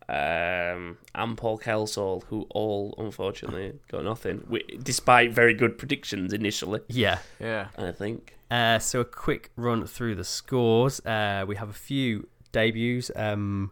um, 0.07 0.97
and 1.15 1.37
Paul 1.37 1.57
Kelsall, 1.57 2.23
who 2.25 2.45
all 2.51 2.93
unfortunately 2.97 3.79
got 3.89 4.03
nothing, 4.03 4.45
despite 4.83 5.31
very 5.31 5.53
good 5.53 5.77
predictions 5.77 6.33
initially. 6.33 6.81
Yeah. 6.87 7.19
yeah. 7.39 7.69
I 7.77 7.91
think. 7.91 8.35
Uh, 8.51 8.77
so 8.79 8.99
a 8.99 9.05
quick 9.05 9.51
run 9.55 9.87
through 9.87 10.15
the 10.15 10.23
scores. 10.23 10.99
Uh, 11.05 11.45
we 11.47 11.55
have 11.55 11.69
a 11.69 11.73
few 11.73 12.27
debuts. 12.51 13.09
Um, 13.15 13.71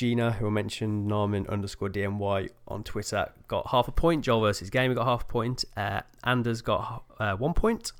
Gina, 0.00 0.32
who 0.32 0.46
I 0.46 0.50
mentioned, 0.50 1.06
Norman 1.06 1.46
underscore 1.46 1.90
DMY 1.90 2.48
on 2.66 2.82
Twitter, 2.84 3.30
got 3.48 3.66
half 3.66 3.86
a 3.86 3.92
point. 3.92 4.24
Joel 4.24 4.40
versus 4.40 4.70
Gamer 4.70 4.94
got 4.94 5.04
half 5.04 5.24
a 5.24 5.26
point. 5.26 5.62
Uh, 5.76 6.00
Anders 6.24 6.62
got 6.62 7.04
uh, 7.18 7.36
one 7.36 7.52
point. 7.52 7.92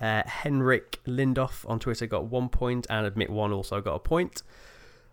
Uh, 0.00 0.22
Henrik 0.24 1.00
Lindoff 1.04 1.68
on 1.68 1.80
Twitter 1.80 2.06
got 2.06 2.26
one 2.26 2.48
point, 2.48 2.86
and 2.88 3.06
Admit 3.06 3.28
One 3.28 3.52
also 3.52 3.80
got 3.80 3.96
a 3.96 3.98
point. 3.98 4.44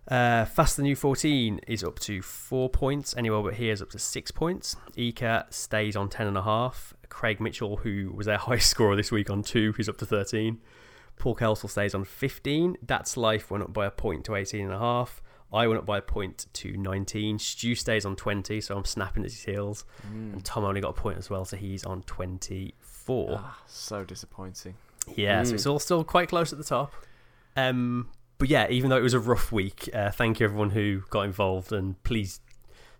Uh, 0.07 0.45
Fast 0.45 0.77
the 0.77 0.83
New 0.83 0.95
14 0.95 1.61
is 1.65 1.83
up 1.83 1.97
to 2.01 2.21
four 2.21 2.69
points. 2.69 3.17
Anywhere 3.17 3.41
but 3.41 3.55
here 3.55 3.73
is 3.73 3.81
up 3.81 3.89
to 3.89 3.97
six 3.97 4.29
points. 4.29 4.75
Ika 4.95 5.47
stays 5.49 5.95
on 5.95 6.09
ten 6.09 6.27
and 6.27 6.37
a 6.37 6.43
half. 6.43 6.93
Craig 7.09 7.41
Mitchell, 7.41 7.77
who 7.77 8.11
was 8.13 8.27
their 8.27 8.37
highest 8.47 8.69
scorer 8.69 8.95
this 8.95 9.11
week 9.11 9.31
on 9.31 9.41
two, 9.41 9.73
he's 9.75 9.89
up 9.89 9.97
to 9.97 10.05
13. 10.05 10.59
Paul 11.17 11.35
Kelsall 11.35 11.71
stays 11.71 11.95
on 11.95 12.03
15. 12.03 12.77
That's 12.83 13.17
Life 13.17 13.49
went 13.49 13.63
up 13.63 13.73
by 13.73 13.87
a 13.87 13.91
point 13.91 14.25
to 14.25 14.35
18 14.35 14.65
and 14.65 14.75
a 14.75 14.77
half. 14.77 15.23
I 15.51 15.65
went 15.67 15.79
up 15.79 15.85
by 15.85 15.97
a 15.97 16.01
point 16.01 16.45
to 16.53 16.77
19. 16.77 17.39
Stu 17.39 17.73
stays 17.75 18.05
on 18.05 18.15
20, 18.15 18.61
so 18.61 18.77
I'm 18.77 18.85
snapping 18.85 19.23
at 19.23 19.31
his 19.31 19.43
heels. 19.43 19.83
And 20.03 20.43
Tom 20.45 20.63
only 20.63 20.81
got 20.81 20.89
a 20.89 20.93
point 20.93 21.17
as 21.17 21.29
well, 21.29 21.43
so 21.45 21.57
he's 21.57 21.83
on 21.85 22.03
24. 22.03 23.35
Ah, 23.39 23.59
so 23.67 24.03
disappointing. 24.03 24.75
Yeah, 25.15 25.43
so 25.43 25.55
it's 25.55 25.65
all 25.65 25.79
still 25.79 26.03
quite 26.03 26.29
close 26.29 26.51
at 26.51 26.59
the 26.59 26.63
top. 26.65 26.93
Um, 27.57 28.09
but 28.37 28.47
yeah, 28.49 28.67
even 28.69 28.89
though 28.91 28.97
it 28.97 29.01
was 29.03 29.15
a 29.15 29.19
rough 29.19 29.51
week, 29.51 29.89
uh, 29.93 30.11
thank 30.11 30.39
you 30.39 30.45
everyone 30.45 30.69
who 30.69 31.01
got 31.09 31.21
involved, 31.23 31.71
and 31.71 32.01
please 32.03 32.39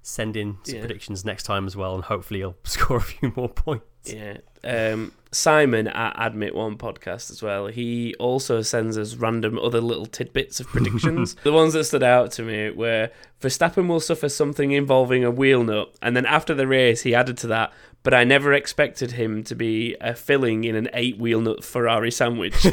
send 0.02 0.36
in 0.36 0.58
some 0.64 0.76
Yeah. 0.76 0.82
predictions 0.82 1.24
next 1.24 1.44
time 1.44 1.68
as 1.68 1.76
well, 1.76 1.94
and 1.94 2.04
hopefully 2.06 2.40
you'll 2.40 2.56
score 2.64 2.98
a 2.98 3.02
few 3.02 3.32
more 3.36 3.50
points. 3.50 3.86
Yeah. 4.06 4.38
Um, 4.64 5.14
Simon 5.32 5.88
at 5.88 6.16
Admit 6.18 6.56
One 6.56 6.78
podcast 6.78 7.30
as 7.30 7.42
well. 7.42 7.68
He 7.68 8.16
also 8.16 8.62
sends 8.62 8.98
us 8.98 9.16
random 9.16 9.60
other 9.60 9.80
little 9.82 10.06
tidbits 10.06 10.60
of 10.60 10.68
predictions. 10.68 11.36
the 11.44 11.54
ones 11.54 11.74
that 11.74 11.84
stood 11.84 12.04
out 12.04 12.32
to 12.34 12.44
me 12.44 12.72
were 12.72 13.10
Verstappen 13.42 13.88
will 13.88 14.00
suffer 14.00 14.28
something 14.28 14.72
involving 14.72 15.24
a 15.24 15.32
wheel 15.32 15.64
nut, 15.64 15.94
and 16.02 16.16
then 16.16 16.26
after 16.26 16.54
the 16.54 16.68
race 16.68 17.04
he 17.04 17.14
added 17.14 17.38
to 17.38 17.48
that. 17.48 17.72
But 18.02 18.14
I 18.14 18.24
never 18.24 18.54
expected 18.54 19.12
him 19.12 19.44
to 19.44 19.56
be 19.56 19.96
a 20.00 20.16
filling 20.16 20.64
in 20.64 20.74
an 20.76 20.90
eight 20.94 21.18
wheel 21.18 21.42
nut 21.42 21.66
Ferrari 21.66 22.12
sandwich. 22.12 22.66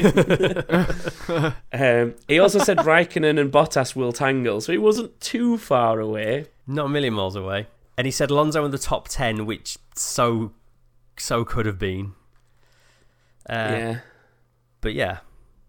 um, 1.73 2.15
he 2.29 2.39
also 2.39 2.59
said 2.59 2.77
Raikkonen 2.77 3.37
and 3.37 3.51
Bottas 3.51 3.93
will 3.93 4.13
tangle, 4.13 4.61
so 4.61 4.71
he 4.71 4.77
wasn't 4.77 5.19
too 5.19 5.57
far 5.57 5.99
away. 5.99 6.45
Not 6.65 6.85
a 6.85 6.89
million 6.89 7.13
miles 7.13 7.35
away. 7.35 7.67
And 7.97 8.05
he 8.05 8.11
said 8.11 8.31
Alonso 8.31 8.63
in 8.63 8.71
the 8.71 8.77
top 8.77 9.09
10, 9.09 9.45
which 9.45 9.77
so, 9.95 10.51
so 11.19 11.45
could 11.45 11.65
have 11.65 11.79
been. 11.79 12.13
Uh, 13.49 13.53
yeah. 13.53 13.99
But 14.81 14.93
yeah. 14.93 15.19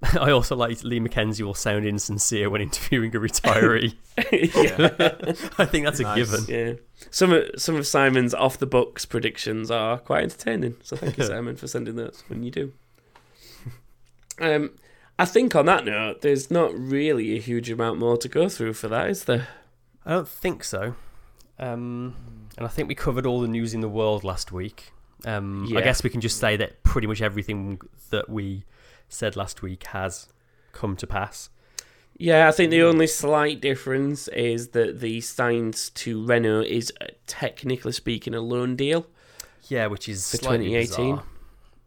I 0.20 0.30
also 0.30 0.54
like 0.54 0.84
Lee 0.84 1.00
McKenzie 1.00 1.42
will 1.42 1.54
sound 1.54 1.84
insincere 1.84 2.48
when 2.48 2.60
interviewing 2.62 3.14
a 3.16 3.18
retiree. 3.18 3.96
I 5.58 5.64
think 5.64 5.84
that's 5.84 6.00
a 6.00 6.14
given. 6.14 6.44
Yeah. 6.48 6.72
Some 7.10 7.32
of 7.32 7.44
some 7.56 7.74
of 7.76 7.86
Simon's 7.86 8.34
off 8.34 8.58
the 8.58 8.66
books 8.66 9.04
predictions 9.04 9.70
are 9.70 9.98
quite 9.98 10.22
entertaining. 10.22 10.76
So 10.82 10.96
thank 10.96 11.18
you, 11.18 11.24
Simon, 11.24 11.56
for 11.56 11.66
sending 11.66 11.96
those 11.96 12.22
when 12.28 12.42
you 12.42 12.50
do. 12.50 12.72
Um, 14.40 14.70
I 15.18 15.24
think 15.24 15.56
on 15.56 15.66
that 15.66 15.84
note, 15.84 16.20
there's 16.20 16.50
not 16.50 16.72
really 16.78 17.36
a 17.36 17.40
huge 17.40 17.70
amount 17.70 17.98
more 17.98 18.16
to 18.18 18.28
go 18.28 18.48
through 18.48 18.74
for 18.74 18.86
that, 18.88 19.10
is 19.10 19.24
there? 19.24 19.48
I 20.06 20.12
don't 20.12 20.28
think 20.28 20.62
so. 20.62 20.94
Um, 21.58 22.14
and 22.56 22.64
I 22.64 22.68
think 22.68 22.88
we 22.88 22.94
covered 22.94 23.26
all 23.26 23.40
the 23.40 23.48
news 23.48 23.74
in 23.74 23.80
the 23.80 23.88
world 23.88 24.22
last 24.22 24.52
week. 24.52 24.92
Um, 25.26 25.64
Yeah. 25.68 25.78
I 25.78 25.82
guess 25.82 26.02
we 26.02 26.10
can 26.10 26.20
just 26.20 26.38
say 26.38 26.56
that 26.56 26.82
pretty 26.82 27.06
much 27.06 27.20
everything 27.22 27.80
that 28.10 28.28
we 28.28 28.64
said 29.08 29.36
last 29.36 29.62
week 29.62 29.84
has 29.88 30.28
come 30.72 30.96
to 30.96 31.06
pass. 31.06 31.50
Yeah, 32.16 32.48
I 32.48 32.50
think 32.52 32.70
the 32.70 32.82
only 32.82 33.06
slight 33.06 33.60
difference 33.60 34.26
is 34.28 34.68
that 34.68 35.00
the 35.00 35.18
Sainz 35.20 35.92
to 35.94 36.24
Renault 36.26 36.62
is 36.62 36.92
uh, 37.00 37.06
technically 37.26 37.92
speaking 37.92 38.34
a 38.34 38.40
loan 38.40 38.74
deal 38.76 39.06
Yeah, 39.68 39.86
which 39.86 40.08
is 40.08 40.28
for 40.30 40.38
2018. 40.38 41.20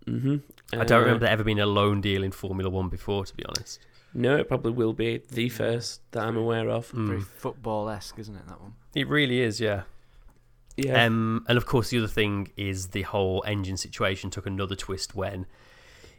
Mm-hmm. 0.07 0.35
I 0.79 0.85
don't 0.85 1.01
remember 1.01 1.25
there 1.25 1.33
ever 1.33 1.43
being 1.43 1.59
a 1.59 1.65
loan 1.65 1.99
deal 2.01 2.23
in 2.23 2.31
Formula 2.31 2.69
One 2.69 2.87
before, 2.89 3.25
to 3.25 3.35
be 3.35 3.43
honest. 3.45 3.79
No, 4.13 4.37
it 4.37 4.47
probably 4.47 4.71
will 4.71 4.93
be 4.93 5.21
the 5.31 5.49
first 5.49 6.01
that 6.11 6.23
I'm 6.25 6.37
aware 6.37 6.69
of. 6.69 6.87
Very 6.89 7.19
Mm. 7.19 7.23
football 7.25 7.89
esque, 7.89 8.17
isn't 8.19 8.35
it? 8.35 8.47
That 8.47 8.59
one. 8.61 8.73
It 8.95 9.07
really 9.07 9.41
is, 9.41 9.59
yeah. 9.61 9.83
Yeah. 10.75 11.05
Um, 11.05 11.45
and 11.47 11.57
of 11.57 11.65
course, 11.65 11.89
the 11.89 11.97
other 11.99 12.07
thing 12.07 12.51
is 12.57 12.87
the 12.87 13.03
whole 13.03 13.43
engine 13.45 13.77
situation 13.77 14.29
took 14.29 14.45
another 14.45 14.75
twist 14.75 15.15
when 15.15 15.45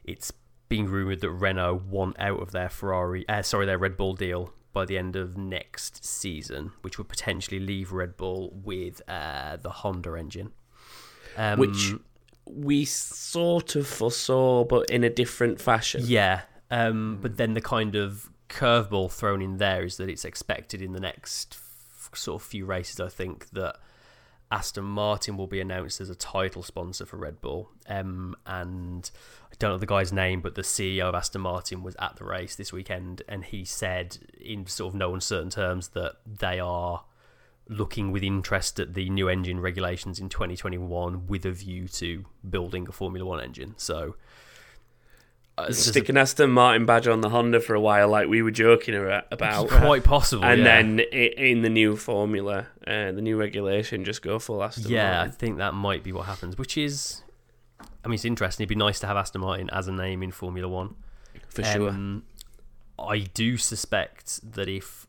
it's 0.04 0.32
being 0.68 0.86
rumored 0.86 1.20
that 1.20 1.30
Renault 1.30 1.82
want 1.88 2.18
out 2.18 2.40
of 2.40 2.52
their 2.52 2.68
Ferrari, 2.68 3.28
uh, 3.28 3.42
sorry, 3.42 3.66
their 3.66 3.78
Red 3.78 3.96
Bull 3.96 4.14
deal 4.14 4.52
by 4.72 4.84
the 4.84 4.96
end 4.96 5.16
of 5.16 5.36
next 5.36 6.04
season, 6.04 6.72
which 6.80 6.96
would 6.98 7.08
potentially 7.08 7.60
leave 7.60 7.92
Red 7.92 8.16
Bull 8.16 8.52
with 8.64 9.02
uh, 9.08 9.56
the 9.56 9.70
Honda 9.70 10.14
engine. 10.14 10.52
Um, 11.36 11.58
Which 11.58 11.92
we 12.46 12.84
sort 12.84 13.76
of 13.76 13.86
foresaw, 13.86 14.64
but 14.64 14.90
in 14.90 15.04
a 15.04 15.10
different 15.10 15.60
fashion. 15.60 16.02
Yeah, 16.04 16.42
um, 16.70 17.18
but 17.20 17.36
then 17.36 17.54
the 17.54 17.60
kind 17.60 17.94
of 17.94 18.30
curveball 18.48 19.10
thrown 19.10 19.40
in 19.42 19.56
there 19.58 19.84
is 19.84 19.96
that 19.96 20.08
it's 20.08 20.24
expected 20.24 20.82
in 20.82 20.92
the 20.92 21.00
next 21.00 21.56
f- 21.58 22.10
sort 22.14 22.42
of 22.42 22.46
few 22.46 22.64
races. 22.64 23.00
I 23.00 23.08
think 23.08 23.50
that 23.50 23.76
Aston 24.52 24.84
Martin 24.84 25.38
will 25.38 25.46
be 25.46 25.62
announced 25.62 25.98
as 25.98 26.10
a 26.10 26.14
title 26.14 26.62
sponsor 26.62 27.06
for 27.06 27.16
Red 27.16 27.40
Bull, 27.40 27.70
um, 27.88 28.36
and 28.46 29.10
I 29.50 29.54
don't 29.58 29.70
know 29.70 29.78
the 29.78 29.86
guy's 29.86 30.12
name, 30.12 30.42
but 30.42 30.56
the 30.56 30.62
CEO 30.62 31.04
of 31.04 31.14
Aston 31.14 31.40
Martin 31.40 31.82
was 31.82 31.96
at 31.98 32.16
the 32.16 32.24
race 32.24 32.54
this 32.54 32.70
weekend, 32.70 33.22
and 33.26 33.46
he 33.46 33.64
said 33.64 34.18
in 34.38 34.66
sort 34.66 34.92
of 34.92 34.98
no 34.98 35.14
uncertain 35.14 35.48
terms 35.48 35.88
that 35.88 36.16
they 36.26 36.60
are 36.60 37.04
looking 37.66 38.12
with 38.12 38.22
interest 38.22 38.78
at 38.78 38.92
the 38.92 39.08
new 39.08 39.26
engine 39.26 39.58
regulations 39.58 40.18
in 40.18 40.28
2021 40.28 41.26
with 41.26 41.46
a 41.46 41.52
view 41.52 41.88
to 41.88 42.26
building 42.48 42.86
a 42.86 42.92
Formula 42.92 43.24
One 43.24 43.42
engine. 43.42 43.74
So. 43.78 44.16
Uh, 45.68 45.72
Sticking 45.72 46.16
Aston 46.16 46.50
Martin 46.50 46.86
badge 46.86 47.06
on 47.06 47.20
the 47.20 47.28
Honda 47.28 47.60
for 47.60 47.74
a 47.74 47.80
while, 47.80 48.08
like 48.08 48.28
we 48.28 48.42
were 48.42 48.50
joking 48.50 48.94
about. 48.94 49.68
quite 49.68 50.04
possible. 50.04 50.44
and 50.44 50.60
yeah. 50.60 50.64
then 50.64 51.00
in 51.00 51.62
the 51.62 51.70
new 51.70 51.96
formula, 51.96 52.66
uh, 52.86 53.12
the 53.12 53.22
new 53.22 53.36
regulation, 53.36 54.04
just 54.04 54.22
go 54.22 54.38
full 54.38 54.62
Aston 54.62 54.90
yeah, 54.90 55.22
I 55.22 55.28
think 55.28 55.58
that 55.58 55.74
might 55.74 56.02
be 56.02 56.12
what 56.12 56.26
happens. 56.26 56.58
Which 56.58 56.76
is, 56.76 57.22
I 58.04 58.08
mean, 58.08 58.14
it's 58.14 58.24
interesting. 58.24 58.64
It'd 58.64 58.68
be 58.68 58.74
nice 58.74 59.00
to 59.00 59.06
have 59.06 59.16
Aston 59.16 59.40
Martin 59.40 59.70
as 59.70 59.88
a 59.88 59.92
name 59.92 60.22
in 60.22 60.30
Formula 60.30 60.68
One. 60.68 60.96
for 61.48 61.62
sure. 61.62 61.90
Um, 61.90 62.24
I 62.98 63.18
do 63.18 63.56
suspect 63.56 64.52
that 64.54 64.68
if 64.68 65.06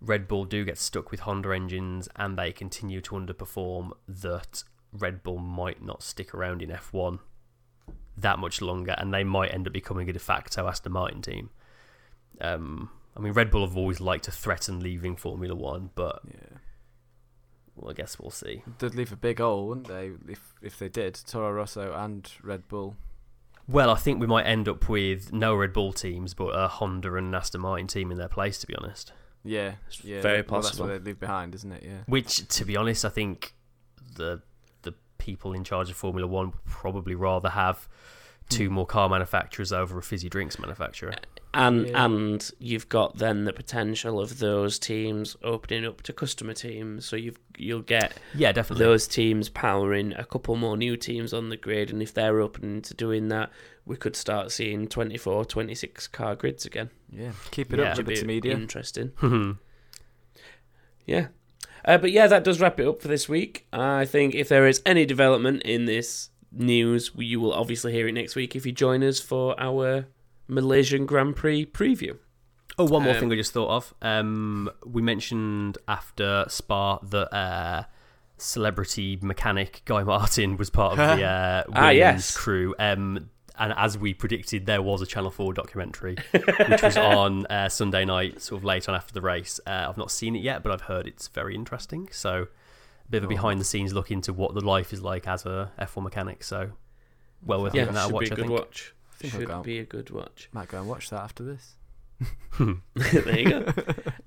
Red 0.00 0.28
Bull 0.28 0.44
do 0.44 0.64
get 0.64 0.78
stuck 0.78 1.10
with 1.10 1.20
Honda 1.20 1.52
engines 1.52 2.08
and 2.16 2.38
they 2.38 2.52
continue 2.52 3.00
to 3.02 3.14
underperform, 3.14 3.92
that 4.08 4.64
Red 4.92 5.22
Bull 5.22 5.38
might 5.38 5.82
not 5.82 6.02
stick 6.02 6.34
around 6.34 6.62
in 6.62 6.70
F1 6.70 7.20
that 8.18 8.38
much 8.38 8.60
longer, 8.62 8.94
and 8.98 9.12
they 9.12 9.24
might 9.24 9.52
end 9.52 9.66
up 9.66 9.72
becoming 9.72 10.08
a 10.08 10.12
de 10.12 10.18
facto 10.18 10.66
Aston 10.66 10.92
Martin 10.92 11.22
team. 11.22 11.50
Um, 12.40 12.90
I 13.16 13.20
mean, 13.20 13.32
Red 13.32 13.50
Bull 13.50 13.66
have 13.66 13.76
always 13.76 14.00
liked 14.00 14.24
to 14.24 14.30
threaten 14.30 14.80
leaving 14.80 15.16
Formula 15.16 15.54
One, 15.54 15.90
but 15.94 16.20
Yeah. 16.26 16.58
well, 17.74 17.90
I 17.90 17.94
guess 17.94 18.18
we'll 18.18 18.30
see. 18.30 18.62
They'd 18.78 18.94
leave 18.94 19.12
a 19.12 19.16
big 19.16 19.38
hole, 19.38 19.68
wouldn't 19.68 19.88
they? 19.88 20.12
If 20.28 20.54
if 20.62 20.78
they 20.78 20.88
did, 20.88 21.14
Toro 21.26 21.52
Rosso 21.52 21.92
and 21.94 22.30
Red 22.42 22.68
Bull. 22.68 22.96
Well, 23.68 23.90
I 23.90 23.96
think 23.96 24.20
we 24.20 24.26
might 24.28 24.44
end 24.44 24.68
up 24.68 24.88
with 24.88 25.32
no 25.32 25.54
Red 25.54 25.72
Bull 25.72 25.92
teams, 25.92 26.34
but 26.34 26.50
a 26.50 26.68
Honda 26.68 27.14
and 27.16 27.34
Aston 27.34 27.60
Martin 27.62 27.86
team 27.88 28.10
in 28.12 28.16
their 28.18 28.28
place. 28.28 28.58
To 28.58 28.66
be 28.66 28.76
honest, 28.76 29.12
Yeah, 29.42 29.74
yeah. 30.02 30.20
very 30.22 30.42
Well, 30.42 30.60
that's 30.60 30.68
possible. 30.70 30.86
what 30.86 30.92
they'd 30.92 31.04
leave 31.04 31.18
behind, 31.20 31.54
isn't 31.54 31.72
it? 31.72 31.82
Yeah. 31.82 32.02
which, 32.06 32.46
to 32.48 32.64
be 32.64 32.76
honest, 32.76 33.04
I 33.04 33.08
think 33.08 33.54
the 34.14 34.42
the 34.54 34.55
people 35.26 35.52
in 35.52 35.64
charge 35.64 35.90
of 35.90 35.96
Formula 35.96 36.26
One 36.26 36.46
would 36.46 36.64
probably 36.64 37.14
rather 37.14 37.50
have 37.50 37.88
two 38.48 38.68
hmm. 38.68 38.74
more 38.74 38.86
car 38.86 39.08
manufacturers 39.08 39.72
over 39.72 39.98
a 39.98 40.02
fizzy 40.02 40.28
drinks 40.28 40.56
manufacturer. 40.58 41.12
and 41.52 41.88
yeah. 41.88 42.04
and 42.04 42.50
you've 42.60 42.88
got 42.88 43.18
then 43.18 43.44
the 43.44 43.52
potential 43.52 44.20
of 44.20 44.38
those 44.38 44.78
teams 44.78 45.36
opening 45.42 45.84
up 45.84 46.00
to 46.02 46.12
customer 46.12 46.52
teams, 46.54 47.04
so 47.04 47.16
you've 47.16 47.38
you'll 47.58 47.82
get 47.82 48.12
Yeah, 48.34 48.52
definitely. 48.52 48.84
those 48.84 49.08
teams 49.08 49.48
powering 49.48 50.12
a 50.12 50.24
couple 50.24 50.54
more 50.56 50.76
new 50.76 50.96
teams 50.96 51.32
on 51.32 51.48
the 51.48 51.56
grid, 51.56 51.90
and 51.90 52.00
if 52.02 52.14
they're 52.14 52.40
open 52.40 52.82
to 52.82 52.94
doing 52.94 53.28
that, 53.28 53.50
we 53.84 53.96
could 53.96 54.14
start 54.14 54.52
seeing 54.52 54.86
24, 54.86 55.44
26 55.46 56.06
car 56.08 56.36
grids 56.36 56.64
again. 56.66 56.90
Yeah. 57.10 57.32
Keep 57.50 57.72
it 57.72 57.78
Yeah. 57.80 57.84
up, 57.86 57.96
Which 57.98 58.06
would 58.06 58.08
Liberty 58.14 58.26
Media. 58.26 58.52
interesting. 58.54 59.12
Yeah. 61.06 61.28
Uh, 61.86 61.96
but 61.98 62.10
yeah, 62.10 62.26
that 62.26 62.42
does 62.44 62.60
wrap 62.60 62.80
it 62.80 62.86
up 62.88 63.00
for 63.00 63.08
this 63.08 63.28
week. 63.28 63.66
I 63.72 64.04
think 64.04 64.34
if 64.34 64.48
there 64.48 64.66
is 64.66 64.82
any 64.84 65.06
development 65.06 65.62
in 65.62 65.84
this 65.84 66.30
news, 66.52 67.12
you 67.16 67.40
will 67.40 67.52
obviously 67.52 67.92
hear 67.92 68.08
it 68.08 68.12
next 68.12 68.34
week 68.34 68.56
if 68.56 68.66
you 68.66 68.72
join 68.72 69.04
us 69.04 69.20
for 69.20 69.58
our 69.60 70.06
Malaysian 70.48 71.06
Grand 71.06 71.36
Prix 71.36 71.66
preview. 71.66 72.18
Oh, 72.78 72.84
one 72.86 73.04
more 73.04 73.14
Um, 73.14 73.20
thing 73.20 73.32
I 73.32 73.36
just 73.36 73.52
thought 73.52 73.70
of. 73.70 73.94
Um, 74.02 74.68
we 74.84 75.00
mentioned 75.00 75.78
after 75.88 76.44
Spa 76.48 76.98
that 76.98 77.34
uh, 77.34 77.84
celebrity 78.36 79.18
mechanic 79.22 79.82
Guy 79.84 80.02
Martin 80.02 80.56
was 80.56 80.70
part 80.70 80.92
of 80.92 81.18
the 81.18 81.24
uh, 81.24 81.62
Williams 81.68 81.74
Ah, 81.76 81.90
yes. 81.90 82.36
crew. 82.36 82.74
Um, 82.78 83.30
and 83.58 83.72
as 83.76 83.96
we 83.98 84.14
predicted, 84.14 84.66
there 84.66 84.82
was 84.82 85.02
a 85.02 85.06
Channel 85.06 85.30
4 85.30 85.52
documentary 85.54 86.16
which 86.30 86.82
was 86.82 86.96
on 86.96 87.46
uh, 87.46 87.68
Sunday 87.68 88.04
night, 88.04 88.40
sort 88.42 88.60
of 88.60 88.64
late 88.64 88.88
on 88.88 88.94
after 88.94 89.12
the 89.14 89.20
race. 89.20 89.60
Uh, 89.66 89.86
I've 89.88 89.96
not 89.96 90.10
seen 90.10 90.36
it 90.36 90.42
yet, 90.42 90.62
but 90.62 90.72
I've 90.72 90.82
heard 90.82 91.06
it's 91.06 91.28
very 91.28 91.54
interesting. 91.54 92.08
So, 92.12 92.42
a 92.42 93.10
bit 93.10 93.18
of 93.18 93.24
a 93.24 93.28
behind 93.28 93.60
the 93.60 93.64
scenes 93.64 93.92
look 93.92 94.10
into 94.10 94.32
what 94.32 94.54
the 94.54 94.60
life 94.60 94.92
is 94.92 95.02
like 95.02 95.26
as 95.28 95.46
a 95.46 95.70
F1 95.80 96.02
mechanic. 96.02 96.42
So, 96.44 96.70
well 97.44 97.62
worth 97.62 97.74
Yeah, 97.74 97.82
giving 97.82 97.94
that 97.94 98.00
a 98.00 98.06
should 98.06 98.14
watch, 98.14 98.24
be 98.24 98.28
a 98.28 98.32
I 98.32 98.36
good 98.36 98.46
think. 98.46 98.58
watch. 98.60 98.94
I 99.10 99.14
think 99.16 99.50
I'll 99.50 99.56
Should 99.58 99.64
be 99.64 99.78
a 99.78 99.84
good 99.84 100.10
watch. 100.10 100.48
might 100.52 100.68
go 100.68 100.78
and 100.78 100.88
watch 100.88 101.10
that 101.10 101.20
after 101.22 101.42
this. 101.42 101.74
there 102.58 103.38
you 103.38 103.50
go. 103.50 103.72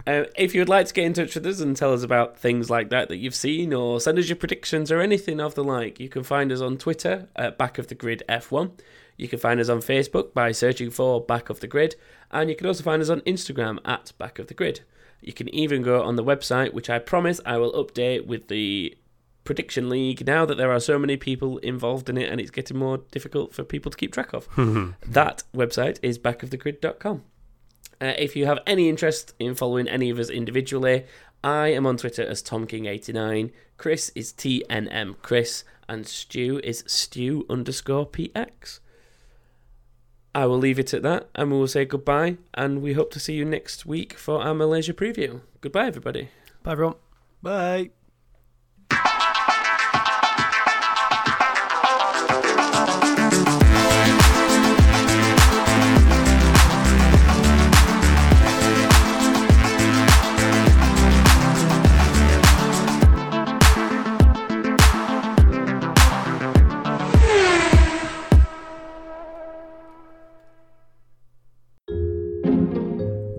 Uh, 0.06 0.24
if 0.38 0.54
you 0.54 0.62
would 0.62 0.70
like 0.70 0.86
to 0.88 0.94
get 0.94 1.06
in 1.06 1.14
touch 1.14 1.34
with 1.36 1.46
us 1.48 1.60
and 1.60 1.76
tell 1.76 1.92
us 1.94 2.04
about 2.04 2.38
things 2.38 2.70
like 2.70 2.90
that 2.90 3.10
that 3.10 3.18
you've 3.18 3.34
seen, 3.36 3.74
or 3.74 4.00
send 4.00 4.20
us 4.20 4.30
your 4.30 4.36
predictions 4.36 4.92
or 4.92 5.02
anything 5.02 5.40
of 5.40 5.56
the 5.56 5.64
like, 5.64 6.00
you 6.00 6.08
can 6.10 6.24
find 6.24 6.52
us 6.52 6.62
on 6.62 6.78
Twitter 6.78 7.28
at 7.36 7.58
Back 7.58 7.78
of 7.80 7.88
the 7.88 7.96
Grid 7.96 8.22
F1. 8.30 8.72
You 9.20 9.28
can 9.28 9.38
find 9.38 9.60
us 9.60 9.68
on 9.68 9.80
Facebook 9.80 10.34
by 10.34 10.54
searching 10.54 10.90
for 10.90 11.20
Back 11.20 11.50
of 11.50 11.60
the 11.60 11.68
Grid, 11.68 11.98
and 12.32 12.50
you 12.50 12.56
can 12.56 12.66
also 12.66 12.84
find 12.84 13.02
us 13.02 13.10
on 13.10 13.20
Instagram 13.22 13.80
at 13.84 14.14
Back 14.18 14.40
of 14.40 14.48
the 14.48 14.54
Grid. 14.54 14.80
You 15.20 15.34
can 15.34 15.54
even 15.54 15.82
go 15.82 16.02
on 16.02 16.16
the 16.16 16.24
website, 16.24 16.72
which 16.72 16.90
I 16.90 17.00
promise 17.00 17.42
I 17.46 17.58
will 17.58 17.74
update 17.74 18.26
with 18.26 18.48
the 18.48 18.98
prediction 19.44 19.90
league 19.90 20.26
now 20.26 20.46
that 20.46 20.56
there 20.56 20.72
are 20.72 20.80
so 20.80 20.98
many 20.98 21.18
people 21.18 21.58
involved 21.58 22.10
in 22.10 22.18
it 22.18 22.32
and 22.32 22.40
it's 22.40 22.50
getting 22.50 22.78
more 22.78 23.00
difficult 23.12 23.54
for 23.54 23.66
people 23.66 23.92
to 23.92 23.98
keep 23.98 24.14
track 24.14 24.34
of. 24.34 24.48
that 25.06 25.44
website 25.54 26.00
is 26.02 26.18
backofthegrid.com. 26.18 27.24
Uh, 28.00 28.14
if 28.18 28.38
you 28.38 28.46
have 28.46 28.60
any 28.66 28.88
interest 28.88 29.34
in 29.38 29.54
following 29.54 29.90
any 29.90 30.10
of 30.10 30.18
us 30.18 30.30
individually, 30.30 31.06
I 31.44 31.68
am 31.68 31.86
on 31.86 31.98
Twitter 31.98 32.26
as 32.26 32.42
TomKing89, 32.42 33.52
Chris 33.76 34.14
is 34.16 34.32
TNM 34.32 35.16
Chris, 35.22 35.66
and 35.90 36.08
Stu 36.08 36.62
is 36.64 36.86
Stu 36.88 37.46
underscore 37.50 38.08
PX. 38.08 38.80
I 40.34 40.46
will 40.46 40.58
leave 40.58 40.80
it 40.80 40.94
at 40.94 41.02
that, 41.04 41.30
and 41.36 41.52
we 41.52 41.58
will 41.58 41.68
say 41.68 41.86
goodbye, 41.86 42.38
and 42.54 42.82
we 42.82 42.94
hope 42.94 43.12
to 43.12 43.20
see 43.20 43.34
you 43.34 43.46
next 43.46 43.86
week 43.86 44.14
for 44.14 44.42
our 44.42 44.54
Malaysia 44.54 44.94
preview. 44.94 45.42
Goodbye, 45.62 45.88
everybody. 45.88 46.30
Bye, 46.64 46.72
everyone. 46.74 46.96
Bye. 47.42 47.99